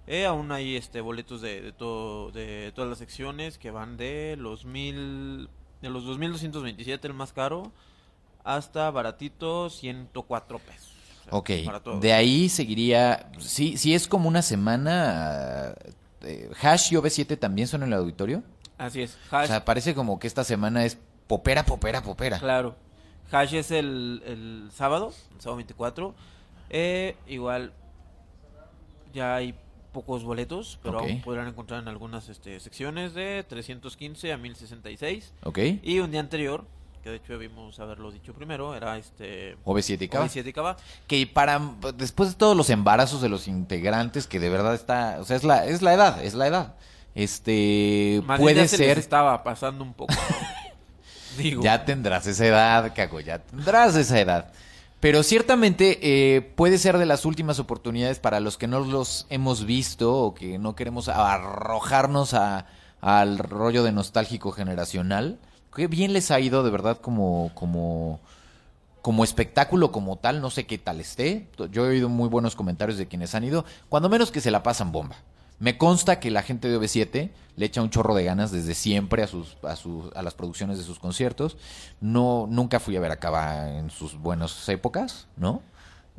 Eh, 0.08 0.26
aún 0.26 0.52
hay 0.52 0.76
este 0.78 1.02
boletos 1.02 1.42
de, 1.42 1.62
de 1.62 1.72
todo 1.74 2.32
de 2.32 2.72
todas 2.74 2.90
las 2.90 2.98
secciones 2.98 3.58
que 3.58 3.72
van 3.72 3.98
de 3.98 4.36
los 4.40 4.64
mil 4.64 5.50
de 5.82 5.90
los 5.90 6.06
2227 6.06 7.08
el 7.08 7.14
más 7.14 7.34
caro 7.34 7.74
hasta 8.56 8.90
baratito 8.92 9.70
104 9.70 10.60
pesos. 10.60 10.92
O 11.30 11.40
Ok, 11.40 11.50
de 12.00 12.14
ahí 12.14 12.48
seguiría, 12.48 13.30
sí, 13.40 13.76
sí 13.78 13.94
es 13.94 14.08
como 14.08 14.30
una 14.30 14.42
semana, 14.42 15.74
eh, 16.22 16.50
Hash 16.62 16.94
y 16.94 16.96
OV7 16.96 17.38
también 17.38 17.68
son 17.68 17.84
en 17.84 17.90
el 17.90 18.00
auditorio. 18.00 18.44
Así 18.78 19.02
es. 19.02 19.18
O 19.32 19.36
Hash, 19.36 19.48
sea, 19.48 19.66
parece 19.66 19.94
como 19.94 20.20
que 20.20 20.28
esta 20.28 20.46
semana 20.46 20.86
es 20.86 20.98
popera, 21.28 21.66
popera, 21.66 22.02
popera. 22.02 22.40
claro. 22.40 22.76
Hash 23.30 23.56
es 23.56 23.72
el, 23.72 24.24
el 24.26 24.70
sábado, 24.74 25.12
el 25.36 25.42
sábado 25.42 25.58
24. 25.58 26.16
Eh, 26.70 27.18
igual 27.28 27.74
ya 29.14 29.36
hay 29.36 29.54
pocos 29.92 30.24
boletos, 30.24 30.80
pero 30.82 31.00
Ok. 31.00 31.04
aún 31.10 31.22
podrán 31.22 31.48
encontrar 31.50 31.82
en 31.82 31.90
algunas 31.90 32.30
este, 32.30 32.58
secciones 32.62 33.14
de 33.14 33.44
315 33.48 34.32
a 34.32 34.38
1066. 34.38 35.34
Ok, 35.44 35.60
Y 35.84 36.00
un 36.00 36.12
día 36.12 36.22
anterior, 36.22 36.66
que 37.08 37.12
de 37.12 37.18
hecho 37.18 37.34
debimos 37.34 37.80
haberlo 37.80 38.12
dicho 38.12 38.34
primero, 38.34 38.76
era 38.76 38.98
este 38.98 39.56
OV7 39.64 40.02
y 40.02 40.08
Cava. 40.10 40.26
OV7 40.26 40.48
y 40.48 40.52
Cava. 40.52 40.76
Que 41.08 41.26
para, 41.26 41.62
después 41.96 42.32
de 42.32 42.36
todos 42.36 42.58
los 42.58 42.70
embarazos 42.70 43.22
de 43.22 43.30
los 43.30 43.48
integrantes, 43.48 44.28
que 44.28 44.42
de 44.42 44.50
verdad 44.50 44.76
está, 44.76 45.18
o 45.22 45.24
sea, 45.24 45.38
es 45.38 45.46
la, 45.46 45.66
es 45.66 45.82
la 45.82 45.94
edad, 45.94 46.22
es 46.22 46.34
la 46.34 46.48
edad. 46.48 46.76
Este, 47.16 48.22
Más 48.26 48.42
puede 48.42 48.58
ya 48.58 48.68
se 48.68 48.78
les 48.78 48.88
ser, 48.88 49.00
estaba 49.00 49.42
pasando 49.42 49.86
un 49.86 49.94
poco. 49.94 50.14
¿no? 50.14 51.38
Digo. 51.42 51.64
ya 51.64 51.86
tendrás 51.86 52.28
esa 52.28 52.46
edad, 52.46 52.94
cago, 52.94 53.22
ya 53.22 53.40
tendrás 53.40 53.96
esa 53.96 54.20
edad. 54.20 54.52
Pero 55.00 55.24
ciertamente 55.24 56.00
eh, 56.02 56.42
puede 56.42 56.78
ser 56.78 56.98
de 56.98 57.06
las 57.06 57.24
últimas 57.24 57.60
oportunidades 57.60 58.20
para 58.20 58.42
los 58.42 58.58
que 58.58 58.68
no 58.68 58.82
los 58.82 59.28
hemos 59.30 59.66
visto 59.66 60.14
o 60.14 60.34
que 60.34 60.58
no 60.58 60.76
queremos 60.76 61.08
arrojarnos 61.08 62.34
a, 62.34 62.66
al 63.00 63.38
rollo 63.38 63.84
de 63.84 63.94
nostálgico 63.94 64.52
generacional. 64.52 65.40
Qué 65.78 65.86
bien 65.86 66.12
les 66.12 66.32
ha 66.32 66.40
ido 66.40 66.64
de 66.64 66.72
verdad 66.72 66.98
como, 66.98 67.52
como, 67.54 68.20
como 69.04 69.24
espectáculo 69.24 69.92
como 69.92 70.16
tal, 70.16 70.42
no 70.42 70.50
sé 70.50 70.66
qué 70.66 70.80
tal 70.80 71.00
esté. 71.00 71.48
Yo 71.72 71.86
he 71.86 71.90
oído 71.90 72.10
muy 72.10 72.28
buenos 72.28 72.56
comentarios 72.56 72.98
de 72.98 73.08
quienes 73.08 73.36
han 73.36 73.44
ido, 73.44 73.64
cuando 73.88 74.10
menos 74.10 74.32
que 74.32 74.42
se 74.42 74.50
la 74.50 74.64
pasan 74.64 74.92
bomba. 74.92 75.18
Me 75.60 75.78
consta 75.78 76.20
que 76.20 76.32
la 76.32 76.42
gente 76.42 76.68
de 76.68 76.80
OV7 76.80 77.30
le 77.56 77.66
echa 77.66 77.84
un 77.84 77.92
chorro 77.92 78.16
de 78.16 78.24
ganas 78.24 78.52
desde 78.52 78.74
siempre 78.74 79.22
a 79.22 79.28
sus, 79.28 79.56
a 79.62 79.76
sus, 79.76 80.12
a 80.16 80.24
las 80.24 80.34
producciones 80.34 80.80
de 80.80 80.84
sus 80.84 80.98
conciertos. 80.98 81.58
No, 82.02 82.48
nunca 82.50 82.80
fui 82.80 82.96
a 82.96 83.00
ver 83.00 83.12
a 83.12 83.78
en 83.78 83.92
sus 83.92 84.16
buenas 84.16 84.68
épocas, 84.70 85.28
¿no? 85.38 85.62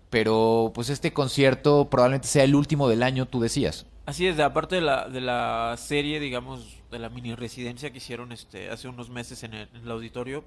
Pero 0.09 0.71
pues 0.73 0.89
este 0.89 1.13
concierto 1.13 1.89
probablemente 1.91 2.29
sea 2.29 2.45
el 2.45 2.55
último 2.55 2.89
del 2.89 3.03
año, 3.03 3.27
tú 3.27 3.41
decías. 3.41 3.87
Así 4.07 4.29
es, 4.29 4.39
aparte 4.39 4.77
de 4.77 4.83
la, 4.83 5.09
de 5.09 5.21
la 5.21 5.75
serie, 5.77 6.21
digamos, 6.21 6.78
de 6.91 6.99
la 6.99 7.09
mini 7.09 7.35
residencia 7.35 7.91
que 7.91 7.99
hicieron 7.99 8.33
este 8.33 8.71
hace 8.71 8.89
unos 8.89 9.11
meses 9.11 9.43
en 9.43 9.55
el, 9.55 9.69
en 9.75 9.83
el 9.83 9.91
auditorio, 9.91 10.45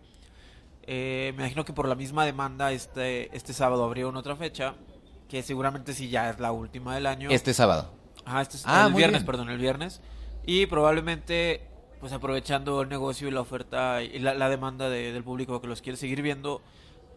eh, 0.84 1.34
me 1.36 1.44
imagino 1.44 1.64
que 1.66 1.74
por 1.74 1.88
la 1.88 1.96
misma 1.96 2.26
demanda 2.26 2.72
este, 2.72 3.36
este 3.36 3.54
sábado 3.54 3.84
abrieron 3.84 4.16
otra 4.18 4.36
fecha, 4.36 4.76
que 5.30 5.44
seguramente 5.44 5.94
sí 5.94 6.10
ya 6.10 6.30
es 6.30 6.40
la 6.40 6.52
última 6.52 6.96
del 6.96 7.06
año. 7.06 7.30
Este 7.30 7.54
sábado. 7.54 7.94
Ajá, 8.26 8.42
este 8.42 8.58
es 8.58 8.64
Ah, 8.66 8.88
el 8.88 8.94
viernes, 8.94 9.22
bien. 9.22 9.26
perdón, 9.26 9.50
el 9.50 9.58
viernes. 9.58 10.02
Y 10.46 10.66
probablemente, 10.66 11.62
pues 12.00 12.12
aprovechando 12.14 12.82
el 12.82 12.90
negocio 12.90 13.28
y 13.28 13.32
la 13.32 13.42
oferta 13.42 14.02
y 14.02 14.20
la, 14.20 14.34
la 14.34 14.50
demanda 14.50 14.90
de- 14.90 15.12
del 15.14 15.24
público 15.24 15.62
que 15.62 15.68
los 15.68 15.82
quiere 15.82 15.98
seguir 15.98 16.22
viendo, 16.22 16.62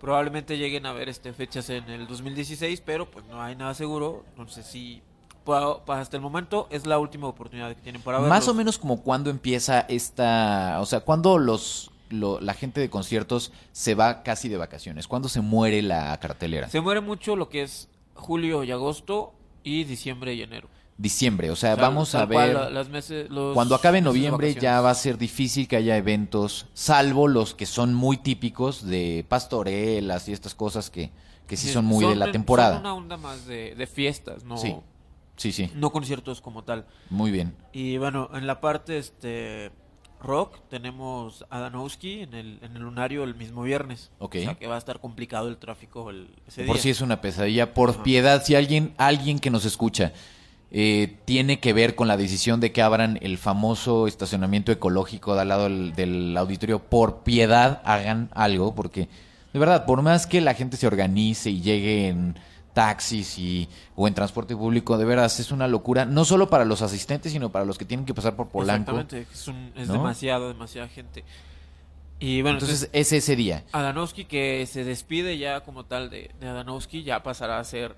probablemente 0.00 0.58
lleguen 0.58 0.84
a 0.86 0.92
ver 0.92 1.08
este 1.08 1.32
fechas 1.32 1.70
en 1.70 1.88
el 1.88 2.06
2016, 2.06 2.82
pero 2.82 3.10
pues 3.10 3.24
no 3.26 3.42
hay 3.42 3.56
nada 3.56 3.72
seguro. 3.74 4.24
Entonces 4.30 4.66
sí, 4.66 5.02
pa- 5.02 5.02
pa- 5.02 5.13
hasta 5.46 6.16
el 6.16 6.22
momento 6.22 6.66
es 6.70 6.86
la 6.86 6.98
última 6.98 7.26
oportunidad 7.26 7.68
que 7.74 7.80
tienen 7.82 8.00
para 8.02 8.18
verlos. 8.18 8.30
Más 8.30 8.48
o 8.48 8.54
menos 8.54 8.78
como 8.78 9.02
cuando 9.02 9.30
empieza 9.30 9.80
esta, 9.80 10.78
o 10.80 10.86
sea, 10.86 11.00
cuando 11.00 11.38
los 11.38 11.90
lo- 12.10 12.38
la 12.40 12.54
gente 12.54 12.80
de 12.80 12.90
conciertos 12.90 13.50
se 13.72 13.94
va 13.94 14.22
casi 14.22 14.48
de 14.48 14.56
vacaciones, 14.56 15.08
cuando 15.08 15.28
se 15.28 15.40
muere 15.40 15.82
la 15.82 16.16
cartelera. 16.20 16.68
Se 16.68 16.80
muere 16.80 17.00
mucho 17.00 17.34
lo 17.34 17.48
que 17.48 17.62
es 17.62 17.88
julio 18.14 18.62
y 18.62 18.70
agosto 18.70 19.32
y 19.64 19.84
diciembre 19.84 20.34
y 20.34 20.42
enero. 20.42 20.68
Diciembre, 20.96 21.50
o 21.50 21.56
sea, 21.56 21.74
vamos 21.74 22.14
a 22.14 22.24
ver 22.24 22.54
la- 22.54 22.70
las 22.70 22.88
meses- 22.88 23.28
los 23.30 23.52
cuando 23.54 23.74
acabe 23.74 24.00
noviembre 24.00 24.54
ya 24.54 24.80
va 24.80 24.90
a 24.90 24.94
ser 24.94 25.18
difícil 25.18 25.66
que 25.66 25.74
haya 25.76 25.96
eventos, 25.96 26.66
salvo 26.72 27.26
los 27.26 27.54
que 27.54 27.66
son 27.66 27.94
muy 27.94 28.16
típicos 28.18 28.86
de 28.86 29.26
pastorelas 29.28 30.28
y 30.28 30.32
estas 30.32 30.54
cosas 30.54 30.90
que, 30.90 31.10
que 31.48 31.56
sí, 31.56 31.68
son 31.72 31.84
muy 31.86 32.04
de 32.06 32.14
la 32.14 32.30
temporada. 32.30 32.74
Son 32.74 32.80
una 32.82 32.94
onda 32.94 33.16
más 33.16 33.44
de, 33.46 33.74
de 33.74 33.86
fiestas, 33.88 34.44
no, 34.44 34.56
Sí. 34.56 34.76
Sí, 35.36 35.52
sí, 35.52 35.70
no 35.74 35.90
conciertos 35.90 36.40
como 36.40 36.62
tal. 36.64 36.86
muy 37.10 37.30
bien. 37.30 37.54
Y 37.72 37.98
bueno, 37.98 38.30
en 38.34 38.46
la 38.46 38.60
parte 38.60 38.98
este 38.98 39.72
rock 40.20 40.58
tenemos 40.70 41.44
a 41.50 41.58
Danowski 41.60 42.20
en 42.20 42.34
el, 42.34 42.58
en 42.62 42.76
el 42.76 42.82
lunario 42.82 43.24
el 43.24 43.34
mismo 43.34 43.62
viernes. 43.62 44.10
Ok. 44.18 44.36
O 44.38 44.42
sea 44.42 44.54
que 44.54 44.66
va 44.66 44.76
a 44.76 44.78
estar 44.78 45.00
complicado 45.00 45.48
el 45.48 45.58
tráfico 45.58 46.08
el, 46.10 46.28
ese 46.46 46.64
Por 46.64 46.76
día. 46.76 46.82
si 46.82 46.90
es 46.90 47.00
una 47.00 47.20
pesadilla, 47.20 47.74
por 47.74 48.02
piedad, 48.02 48.42
si 48.42 48.54
alguien, 48.54 48.94
alguien 48.96 49.38
que 49.38 49.50
nos 49.50 49.64
escucha 49.66 50.12
eh, 50.70 51.18
tiene 51.24 51.60
que 51.60 51.72
ver 51.72 51.94
con 51.94 52.08
la 52.08 52.16
decisión 52.16 52.58
de 52.60 52.72
que 52.72 52.80
abran 52.80 53.18
el 53.22 53.38
famoso 53.38 54.06
estacionamiento 54.06 54.72
ecológico 54.72 55.34
de 55.34 55.42
al 55.42 55.48
lado 55.48 55.64
del, 55.64 55.94
del 55.94 56.36
auditorio, 56.36 56.78
por 56.80 57.22
piedad 57.22 57.82
hagan 57.84 58.30
algo, 58.34 58.74
porque 58.74 59.08
de 59.52 59.60
verdad, 59.60 59.84
por 59.86 60.02
más 60.02 60.26
que 60.26 60.40
la 60.40 60.54
gente 60.54 60.76
se 60.76 60.86
organice 60.88 61.48
y 61.50 61.60
llegue 61.60 62.08
en 62.08 62.36
taxis 62.74 63.38
y, 63.38 63.68
o 63.96 64.06
en 64.06 64.12
transporte 64.14 64.54
público, 64.54 64.98
de 64.98 65.04
veras 65.06 65.40
es 65.40 65.50
una 65.52 65.66
locura, 65.68 66.04
no 66.04 66.24
solo 66.26 66.50
para 66.50 66.64
los 66.66 66.82
asistentes, 66.82 67.32
sino 67.32 67.50
para 67.50 67.64
los 67.64 67.78
que 67.78 67.84
tienen 67.86 68.04
que 68.04 68.12
pasar 68.12 68.36
por 68.36 68.48
Polanco. 68.48 68.90
Exactamente, 68.90 69.32
es, 69.32 69.48
un- 69.48 69.72
es 69.76 69.86
¿no? 69.88 69.94
demasiado, 69.94 70.48
demasiada 70.48 70.88
gente. 70.88 71.24
Y 72.20 72.42
bueno, 72.42 72.58
Entonces 72.58 72.90
es 72.92 73.12
ese 73.12 73.36
día. 73.36 73.64
Adanowski 73.72 74.24
que 74.26 74.66
se 74.66 74.84
despide 74.84 75.38
ya 75.38 75.60
como 75.62 75.84
tal 75.84 76.10
de, 76.10 76.30
de 76.40 76.48
Adanowski, 76.48 77.02
ya 77.02 77.22
pasará 77.22 77.58
a 77.58 77.64
ser 77.64 77.96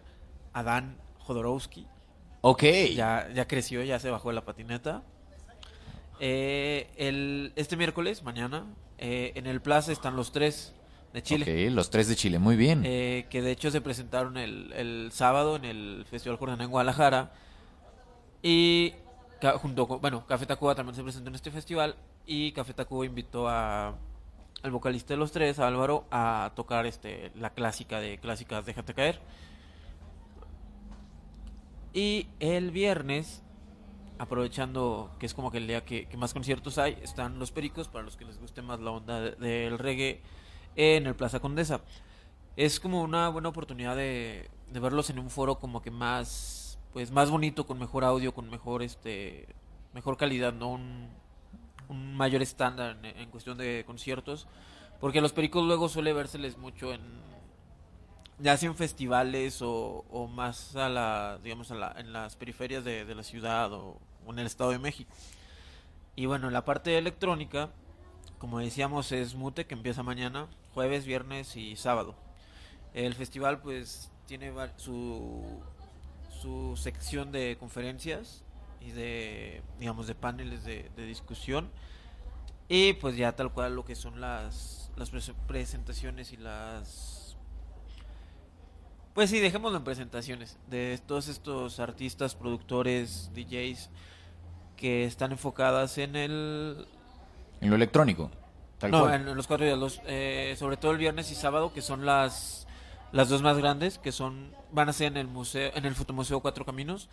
Adán 0.53 0.97
Jodorowsky. 1.21 1.87
Ok. 2.43 2.63
Ya, 2.95 3.29
ya 3.35 3.49
creció, 3.49 3.83
ya 3.83 3.99
se 3.99 4.11
bajó 4.11 4.29
de 4.29 4.35
la 4.37 4.45
patineta. 4.45 5.03
Eh, 6.21 6.89
el, 6.97 7.53
este 7.57 7.77
miércoles, 7.77 8.23
mañana, 8.23 8.65
eh, 8.99 9.33
en 9.35 9.47
el 9.47 9.61
Plaza 9.61 9.93
están 9.93 10.17
los 10.17 10.33
tres 10.33 10.73
de 11.13 11.23
Chile. 11.23 11.71
Los 11.71 11.91
tres 11.91 12.09
de 12.09 12.17
Chile, 12.17 12.39
muy 12.39 12.57
bien. 12.57 12.83
eh, 12.85 13.27
que 13.31 13.41
de 13.43 13.51
hecho 13.51 13.71
se 13.71 13.81
presentaron 13.81 14.37
el, 14.37 14.73
el 14.75 15.11
sábado 15.13 15.57
en 15.57 15.65
el 15.65 16.05
Festival 16.11 16.37
Jornada 16.39 16.63
en 16.65 16.71
Guadalajara. 16.71 17.33
Y 18.43 18.93
junto 19.61 19.89
con, 19.89 20.01
bueno, 20.01 20.27
Café 20.27 20.47
Tacuba 20.47 20.75
también 20.75 20.95
se 20.95 21.03
presentó 21.03 21.29
en 21.31 21.35
este 21.35 21.51
festival. 21.51 21.97
Y 22.27 22.53
Café 22.53 22.75
Tacuba 22.75 23.07
invitó 23.07 23.49
a, 23.49 23.95
al 24.63 24.71
vocalista 24.71 25.15
de 25.15 25.19
los 25.19 25.33
tres, 25.33 25.59
a 25.59 25.67
Álvaro, 25.69 26.05
a 26.11 26.53
tocar 26.55 26.85
este 26.87 27.31
la 27.35 27.51
clásica 27.51 28.01
de 28.01 28.19
clásicas 28.19 28.67
Déjate 28.67 28.93
caer. 28.95 29.21
Y 31.93 32.29
el 32.41 32.73
viernes, 32.73 33.43
aprovechando 34.19 35.11
que 35.19 35.27
es 35.27 35.35
como 35.35 35.51
que 35.51 35.59
el 35.59 35.67
día 35.67 35.85
que, 35.85 36.07
que 36.09 36.17
más 36.19 36.35
conciertos 36.35 36.77
hay, 36.79 36.99
están 37.03 37.39
los 37.39 37.53
Pericos, 37.53 37.89
para 37.89 38.05
los 38.05 38.17
que 38.17 38.25
les 38.27 38.39
guste 38.39 38.61
más 38.61 38.81
la 38.81 38.91
onda 38.91 39.21
de- 39.21 39.31
del 39.37 39.79
reggae, 39.79 40.21
en 40.77 41.07
el 41.07 41.17
Plaza 41.17 41.41
Condesa. 41.41 41.81
Es 42.57 42.81
como 42.81 43.03
una 43.03 43.29
buena 43.29 43.49
oportunidad 43.49 43.97
de, 43.97 44.49
de 44.71 44.81
verlos 44.81 45.11
en 45.11 45.19
un 45.19 45.31
foro 45.31 45.59
como 45.59 45.83
que 45.83 45.91
más, 45.91 46.79
pues 46.93 47.11
más 47.11 47.31
bonito, 47.31 47.67
con 47.67 47.79
mejor 47.79 48.05
audio, 48.05 48.33
con 48.33 48.49
mejor 48.51 48.83
este 48.83 49.49
mejor 49.93 50.17
calidad, 50.17 50.53
no 50.53 50.69
un, 50.69 51.09
un 51.89 52.15
mayor 52.17 52.43
estándar 52.43 52.99
en, 53.03 53.19
en 53.19 53.31
cuestión 53.31 53.57
de 53.57 53.83
conciertos, 53.87 54.47
porque 55.01 55.19
a 55.21 55.23
los 55.23 55.33
pericos 55.33 55.65
luego 55.65 55.89
suele 55.89 56.13
vérseles 56.13 56.59
mucho 56.59 56.93
en 56.93 57.01
ya 58.39 58.57
sea 58.59 58.69
en 58.69 58.77
festivales 58.77 59.63
o, 59.63 60.05
o 60.11 60.27
más 60.27 60.77
a 60.77 60.91
la 60.91 61.39
digamos 61.43 61.71
a 61.71 61.75
la, 61.75 61.95
en 61.97 62.13
las 62.13 62.37
periferias 62.37 62.85
de, 62.85 63.07
de 63.07 63.15
la 63.15 63.23
ciudad 63.23 63.73
o, 63.73 63.99
o 64.27 64.33
en 64.33 64.39
el 64.39 64.47
Estado 64.47 64.71
de 64.71 64.79
México. 64.79 65.11
Y 66.15 66.27
bueno, 66.27 66.47
en 66.49 66.55
la 66.55 66.65
parte 66.65 66.97
electrónica, 66.97 67.71
como 68.39 68.59
decíamos, 68.59 69.13
es 69.13 69.35
Mute 69.35 69.67
que 69.67 69.75
empieza 69.75 70.03
mañana, 70.03 70.47
jueves, 70.75 71.07
viernes 71.07 71.57
y 71.57 71.77
sábado. 71.77 72.15
El 72.95 73.15
festival 73.15 73.61
pues 73.61 74.11
tiene 74.27 74.53
su, 74.77 75.43
su 76.41 76.77
sección 76.77 77.33
de 77.33 77.57
conferencias 77.59 78.43
y 78.81 78.91
de, 78.91 79.63
digamos, 79.79 80.07
de 80.07 80.15
paneles 80.15 80.65
de, 80.65 80.91
de 80.97 81.07
discusión. 81.07 81.71
Y 82.69 82.95
pues 82.95 83.17
ya 83.17 83.33
tal 83.33 83.53
cual 83.53 83.77
lo 83.77 83.85
que 83.85 83.95
son 83.95 84.21
las, 84.21 84.91
las 84.97 85.13
prese- 85.13 85.35
presentaciones 85.47 86.33
y 86.33 86.37
las... 86.37 87.37
Pues 89.15 89.31
sí, 89.31 89.41
dejémoslo 89.41 89.79
en 89.79 89.85
presentaciones 89.85 90.59
de 90.69 91.01
todos 91.07 91.29
estos 91.29 91.81
artistas, 91.81 92.35
productores, 92.35 93.31
DJs 93.35 93.89
que 94.77 95.05
están 95.05 95.33
enfocadas 95.33 95.97
en 95.97 96.17
el 96.17 96.87
En 97.61 97.71
lo 97.71 97.77
electrónico. 97.77 98.31
Tal 98.79 98.91
no, 98.91 99.01
cual. 99.03 99.15
en, 99.15 99.29
en 99.29 99.37
los 99.37 99.47
cuatro 99.47 99.65
días, 99.65 99.79
los, 99.79 100.01
eh, 100.07 100.55
sobre 100.59 100.77
todo 100.77 100.93
el 100.93 100.99
viernes 100.99 101.31
y 101.31 101.35
sábado, 101.35 101.73
que 101.73 101.83
son 101.83 102.05
las 102.05 102.67
las 103.13 103.29
dos 103.29 103.43
más 103.43 103.57
grandes, 103.57 103.99
que 103.99 104.13
son 104.13 104.55
van 104.73 104.89
a 104.89 104.93
ser 104.93 105.09
en 105.09 105.17
el 105.17 105.29
museo, 105.29 105.71
en 105.75 105.87
el 105.87 105.95
Fotomuseo 105.95 106.41
Cuatro 106.41 106.65
Caminos, 106.65 107.09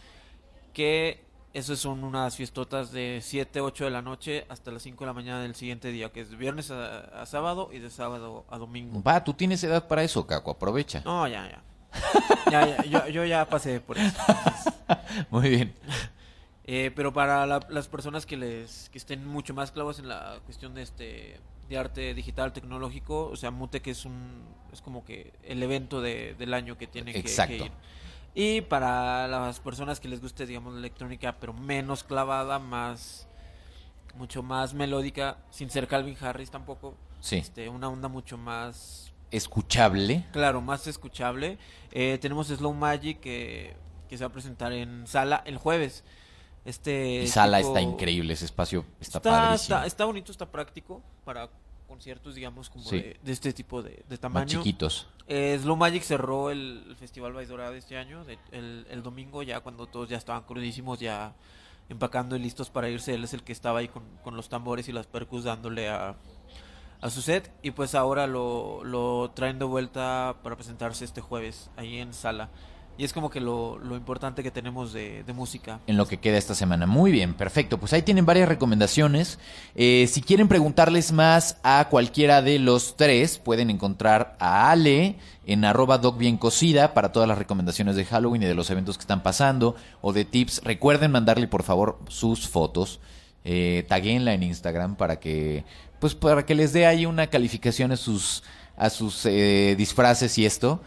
que 0.73 1.23
esos 1.53 1.79
son 1.79 2.03
unas 2.03 2.35
fiestotas 2.35 2.91
de 2.91 3.19
7, 3.21 3.61
8 3.61 3.85
de 3.85 3.91
la 3.91 4.01
noche 4.01 4.45
hasta 4.49 4.71
las 4.71 4.81
5 4.81 5.03
de 5.03 5.05
la 5.07 5.13
mañana 5.13 5.41
del 5.41 5.55
siguiente 5.55 5.89
día, 5.89 6.11
que 6.11 6.21
es 6.21 6.31
de 6.31 6.35
viernes 6.35 6.71
a, 6.71 7.21
a 7.21 7.25
sábado 7.25 7.69
y 7.71 7.79
de 7.79 7.89
sábado 7.89 8.45
a 8.49 8.57
domingo. 8.57 9.01
Va, 9.03 9.23
tú 9.23 9.33
tienes 9.33 9.63
edad 9.63 9.87
para 9.87 10.03
eso, 10.03 10.25
Caco, 10.25 10.51
aprovecha. 10.51 11.03
No, 11.05 11.27
ya, 11.27 11.47
ya. 11.47 11.63
ya, 12.51 12.77
ya, 12.77 12.83
yo, 12.85 13.07
yo 13.07 13.25
ya 13.25 13.47
pasé 13.47 13.79
por 13.79 13.99
eso. 13.99 14.17
Muy 15.29 15.49
bien. 15.49 15.73
Eh, 16.65 16.91
pero 16.95 17.11
para 17.11 17.45
la- 17.45 17.65
las 17.69 17.87
personas 17.87 18.25
que 18.25 18.37
les 18.37 18.89
que 18.89 18.97
estén 18.97 19.27
mucho 19.27 19.53
más 19.53 19.71
clavos 19.71 19.99
en 19.99 20.07
la 20.07 20.39
cuestión 20.45 20.73
de 20.73 20.81
este 20.83 21.39
de 21.67 21.77
arte 21.77 22.13
digital 22.13 22.53
tecnológico, 22.53 23.27
o 23.27 23.35
sea, 23.35 23.51
Mutec 23.51 23.87
es 23.87 24.05
un 24.05 24.43
es 24.71 24.81
como 24.81 25.03
que 25.03 25.33
el 25.43 25.61
evento 25.61 26.01
de, 26.01 26.35
del 26.35 26.53
año 26.53 26.77
que 26.77 26.87
tienen 26.87 27.13
que, 27.13 27.55
ir. 27.55 27.71
Y 28.35 28.61
para 28.61 29.27
las 29.27 29.59
personas 29.59 29.99
que 29.99 30.07
les 30.07 30.19
guste, 30.21 30.45
digamos, 30.45 30.73
la 30.73 30.79
electrónica, 30.79 31.37
pero 31.39 31.53
menos 31.53 32.03
clavada, 32.03 32.57
más 32.59 33.27
mucho 34.15 34.41
más 34.41 34.73
melódica, 34.73 35.37
sin 35.49 35.69
ser 35.69 35.87
Calvin 35.87 36.17
Harris 36.19 36.49
tampoco. 36.49 36.95
Sí. 37.19 37.37
Este, 37.37 37.69
una 37.69 37.89
onda 37.89 38.07
mucho 38.07 38.37
más 38.37 39.13
Escuchable. 39.33 40.25
Claro, 40.31 40.61
más 40.61 40.85
escuchable. 40.85 41.57
Eh, 41.91 42.19
tenemos 42.21 42.47
Slow 42.49 42.73
Magic 42.75 43.19
que, 43.19 43.75
que 44.07 44.15
se 44.15 44.23
va 44.23 44.27
a 44.27 44.31
presentar 44.31 44.71
en 44.73 45.07
sala 45.07 45.41
el 45.47 45.57
jueves. 45.57 46.03
Este 46.65 47.23
Y 47.23 47.27
sala 47.27 47.57
tipo- 47.57 47.69
está 47.69 47.81
increíble, 47.81 48.33
ese 48.33 48.45
espacio 48.45 48.85
está, 49.01 49.17
Está, 49.19 49.29
padrísimo. 49.31 49.55
está, 49.77 49.85
está 49.85 50.05
bonito, 50.05 50.31
está 50.31 50.45
práctico 50.49 51.01
para 51.25 51.49
conciertos, 51.87 52.35
digamos, 52.35 52.69
como 52.69 52.85
Sí. 52.85 52.97
de, 53.01 53.19
de 53.21 53.31
este 53.31 53.51
tipo 53.53 53.81
de, 53.83 53.91
de 53.91 54.03
Más 54.09 54.19
tamaño. 54.19 54.47
chiquitos. 54.47 55.07
Eh, 55.27 55.57
Slow 55.61 55.75
Magic 55.75 56.03
cerró 56.03 56.49
el, 56.51 56.83
el 56.87 56.95
Festival 56.95 57.33
Baidora 57.33 57.69
de 57.69 57.77
este 57.79 57.97
año, 57.97 58.23
de- 58.23 58.39
el, 58.51 58.87
el 58.89 59.03
domingo, 59.03 59.43
ya 59.43 59.59
cuando 59.59 59.85
todos 59.87 60.07
ya 60.09 60.17
estaban 60.17 60.43
crudísimos, 60.43 60.99
ya 60.99 61.33
empacando 61.89 62.35
y 62.35 62.39
listos 62.39 62.69
para 62.69 62.89
irse. 62.89 63.13
Él 63.13 63.25
es 63.25 63.33
el 63.33 63.43
que 63.43 63.51
estaba 63.51 63.79
ahí 63.79 63.89
con, 63.89 64.03
con 64.23 64.35
los 64.37 64.47
tambores 64.49 64.87
y 64.87 64.93
las 64.93 65.05
percus 65.05 65.43
dándole 65.43 65.89
a, 65.89 66.15
a 67.01 67.09
su 67.09 67.21
set. 67.21 67.51
Y 67.61 67.71
pues 67.71 67.93
ahora 67.93 68.25
lo, 68.25 68.83
lo 68.85 69.31
traen 69.35 69.59
de 69.59 69.65
vuelta 69.65 70.37
para 70.41 70.55
presentarse 70.55 71.03
este 71.05 71.19
jueves 71.21 71.69
ahí 71.75 71.97
en 71.99 72.13
sala. 72.13 72.49
Y 72.97 73.05
es 73.05 73.13
como 73.13 73.29
que 73.31 73.39
lo, 73.39 73.79
lo 73.79 73.95
importante 73.95 74.43
que 74.43 74.51
tenemos 74.51 74.93
de, 74.93 75.23
de 75.23 75.33
música. 75.33 75.79
en 75.87 75.97
lo 75.97 76.07
que 76.07 76.17
queda 76.17 76.37
esta 76.37 76.53
semana. 76.53 76.85
Muy 76.85 77.11
bien, 77.11 77.33
perfecto. 77.33 77.79
Pues 77.79 77.91
ahí 77.93 78.03
tienen 78.03 78.25
varias 78.25 78.47
recomendaciones. 78.47 79.39
Eh, 79.75 80.07
si 80.11 80.21
quieren 80.21 80.47
preguntarles 80.47 81.11
más 81.11 81.57
a 81.63 81.87
cualquiera 81.89 82.41
de 82.43 82.59
los 82.59 82.95
tres, 82.95 83.39
pueden 83.39 83.71
encontrar 83.71 84.35
a 84.39 84.69
Ale 84.69 85.15
en 85.45 85.65
arroba 85.65 85.97
doc 85.97 86.17
bien 86.17 86.37
cocida 86.37 86.93
para 86.93 87.11
todas 87.11 87.27
las 87.27 87.37
recomendaciones 87.37 87.95
de 87.95 88.05
Halloween 88.05 88.43
y 88.43 88.45
de 88.45 88.53
los 88.53 88.69
eventos 88.69 88.97
que 88.97 89.01
están 89.01 89.23
pasando 89.23 89.75
o 90.01 90.13
de 90.13 90.25
tips. 90.25 90.61
Recuerden 90.63 91.11
mandarle 91.11 91.47
por 91.47 91.63
favor 91.63 91.97
sus 92.09 92.47
fotos. 92.47 92.99
Eh, 93.43 93.85
taguenla 93.89 94.33
en 94.33 94.43
Instagram 94.43 94.95
para 94.95 95.19
que 95.19 95.65
pues 95.99 96.15
para 96.15 96.45
que 96.45 96.55
les 96.55 96.71
dé 96.73 96.85
ahí 96.85 97.05
una 97.05 97.27
calificación 97.27 97.91
a 97.91 97.97
sus 97.97 98.43
a 98.77 98.89
sus 98.89 99.25
eh, 99.25 99.75
disfraces 99.77 100.37
y 100.37 100.45
esto 100.45 100.79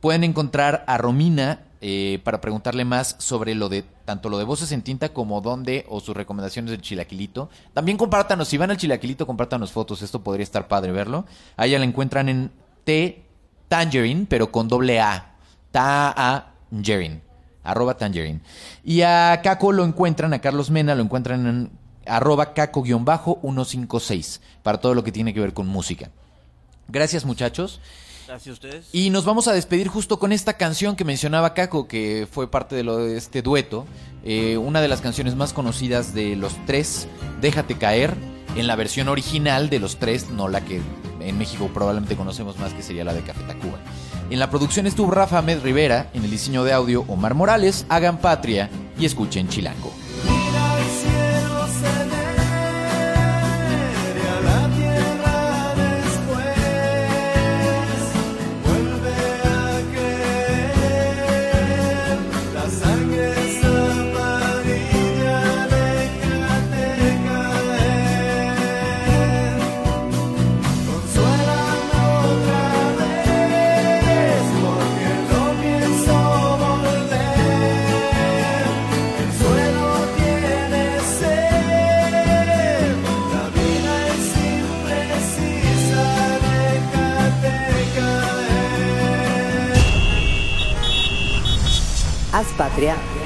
pueden 0.00 0.24
encontrar 0.24 0.84
a 0.86 0.98
Romina 0.98 1.60
eh, 1.80 2.20
para 2.24 2.40
preguntarle 2.40 2.84
más 2.84 3.16
sobre 3.18 3.54
lo 3.54 3.68
de 3.68 3.84
tanto 4.04 4.28
lo 4.28 4.38
de 4.38 4.44
voces 4.44 4.72
en 4.72 4.82
tinta 4.82 5.10
como 5.10 5.40
dónde 5.40 5.86
o 5.88 6.00
sus 6.00 6.16
recomendaciones 6.16 6.70
del 6.70 6.82
chilaquilito. 6.82 7.48
También 7.72 7.96
compártanos, 7.96 8.48
si 8.48 8.58
van 8.58 8.70
al 8.70 8.76
chilaquilito, 8.76 9.26
compártanos 9.26 9.72
fotos, 9.72 10.02
esto 10.02 10.22
podría 10.22 10.44
estar 10.44 10.68
padre 10.68 10.92
verlo. 10.92 11.26
A 11.56 11.66
ella 11.66 11.78
la 11.78 11.84
encuentran 11.84 12.28
en 12.28 12.50
T 12.84 13.24
Tangerine, 13.68 14.26
pero 14.28 14.50
con 14.50 14.68
doble 14.68 15.00
A. 15.00 15.36
Tangerine. 15.70 17.22
Arroba 17.62 17.96
Tangerine. 17.96 18.40
Y 18.84 19.02
a 19.02 19.40
Caco 19.42 19.70
lo 19.70 19.84
encuentran, 19.84 20.32
a 20.32 20.40
Carlos 20.40 20.70
Mena 20.70 20.94
lo 20.94 21.02
encuentran 21.02 21.46
en 21.46 21.70
arroba 22.06 22.54
caco-156 22.54 24.40
para 24.62 24.80
todo 24.80 24.94
lo 24.94 25.04
que 25.04 25.12
tiene 25.12 25.32
que 25.32 25.40
ver 25.40 25.54
con 25.54 25.68
música. 25.68 26.10
Gracias 26.88 27.24
muchachos. 27.24 27.80
Y 28.92 29.10
nos 29.10 29.24
vamos 29.24 29.48
a 29.48 29.52
despedir 29.52 29.88
justo 29.88 30.18
con 30.18 30.32
esta 30.32 30.54
canción 30.54 30.96
que 30.96 31.04
mencionaba 31.04 31.54
Caco, 31.54 31.88
que 31.88 32.28
fue 32.30 32.50
parte 32.50 32.76
de, 32.76 32.84
lo 32.84 32.98
de 32.98 33.16
este 33.16 33.42
dueto. 33.42 33.86
Eh, 34.24 34.56
una 34.56 34.80
de 34.80 34.88
las 34.88 35.00
canciones 35.00 35.34
más 35.36 35.52
conocidas 35.52 36.14
de 36.14 36.36
los 36.36 36.54
tres, 36.66 37.08
Déjate 37.40 37.78
caer, 37.78 38.14
en 38.56 38.66
la 38.66 38.76
versión 38.76 39.08
original 39.08 39.70
de 39.70 39.78
los 39.78 39.98
tres, 39.98 40.28
no 40.30 40.48
la 40.48 40.64
que 40.64 40.80
en 41.20 41.38
México 41.38 41.70
probablemente 41.72 42.16
conocemos 42.16 42.58
más, 42.58 42.72
que 42.72 42.82
sería 42.82 43.04
la 43.04 43.14
de 43.14 43.22
Café 43.22 43.42
Tacuba. 43.44 43.78
En 44.30 44.38
la 44.38 44.50
producción 44.50 44.86
estuvo 44.86 45.10
Rafa 45.10 45.38
Ahmed 45.38 45.62
Rivera, 45.62 46.10
en 46.14 46.24
el 46.24 46.30
diseño 46.30 46.64
de 46.64 46.72
audio 46.72 47.04
Omar 47.08 47.34
Morales, 47.34 47.86
hagan 47.88 48.18
patria 48.18 48.70
y 48.98 49.06
escuchen 49.06 49.48
Chilango. 49.48 49.92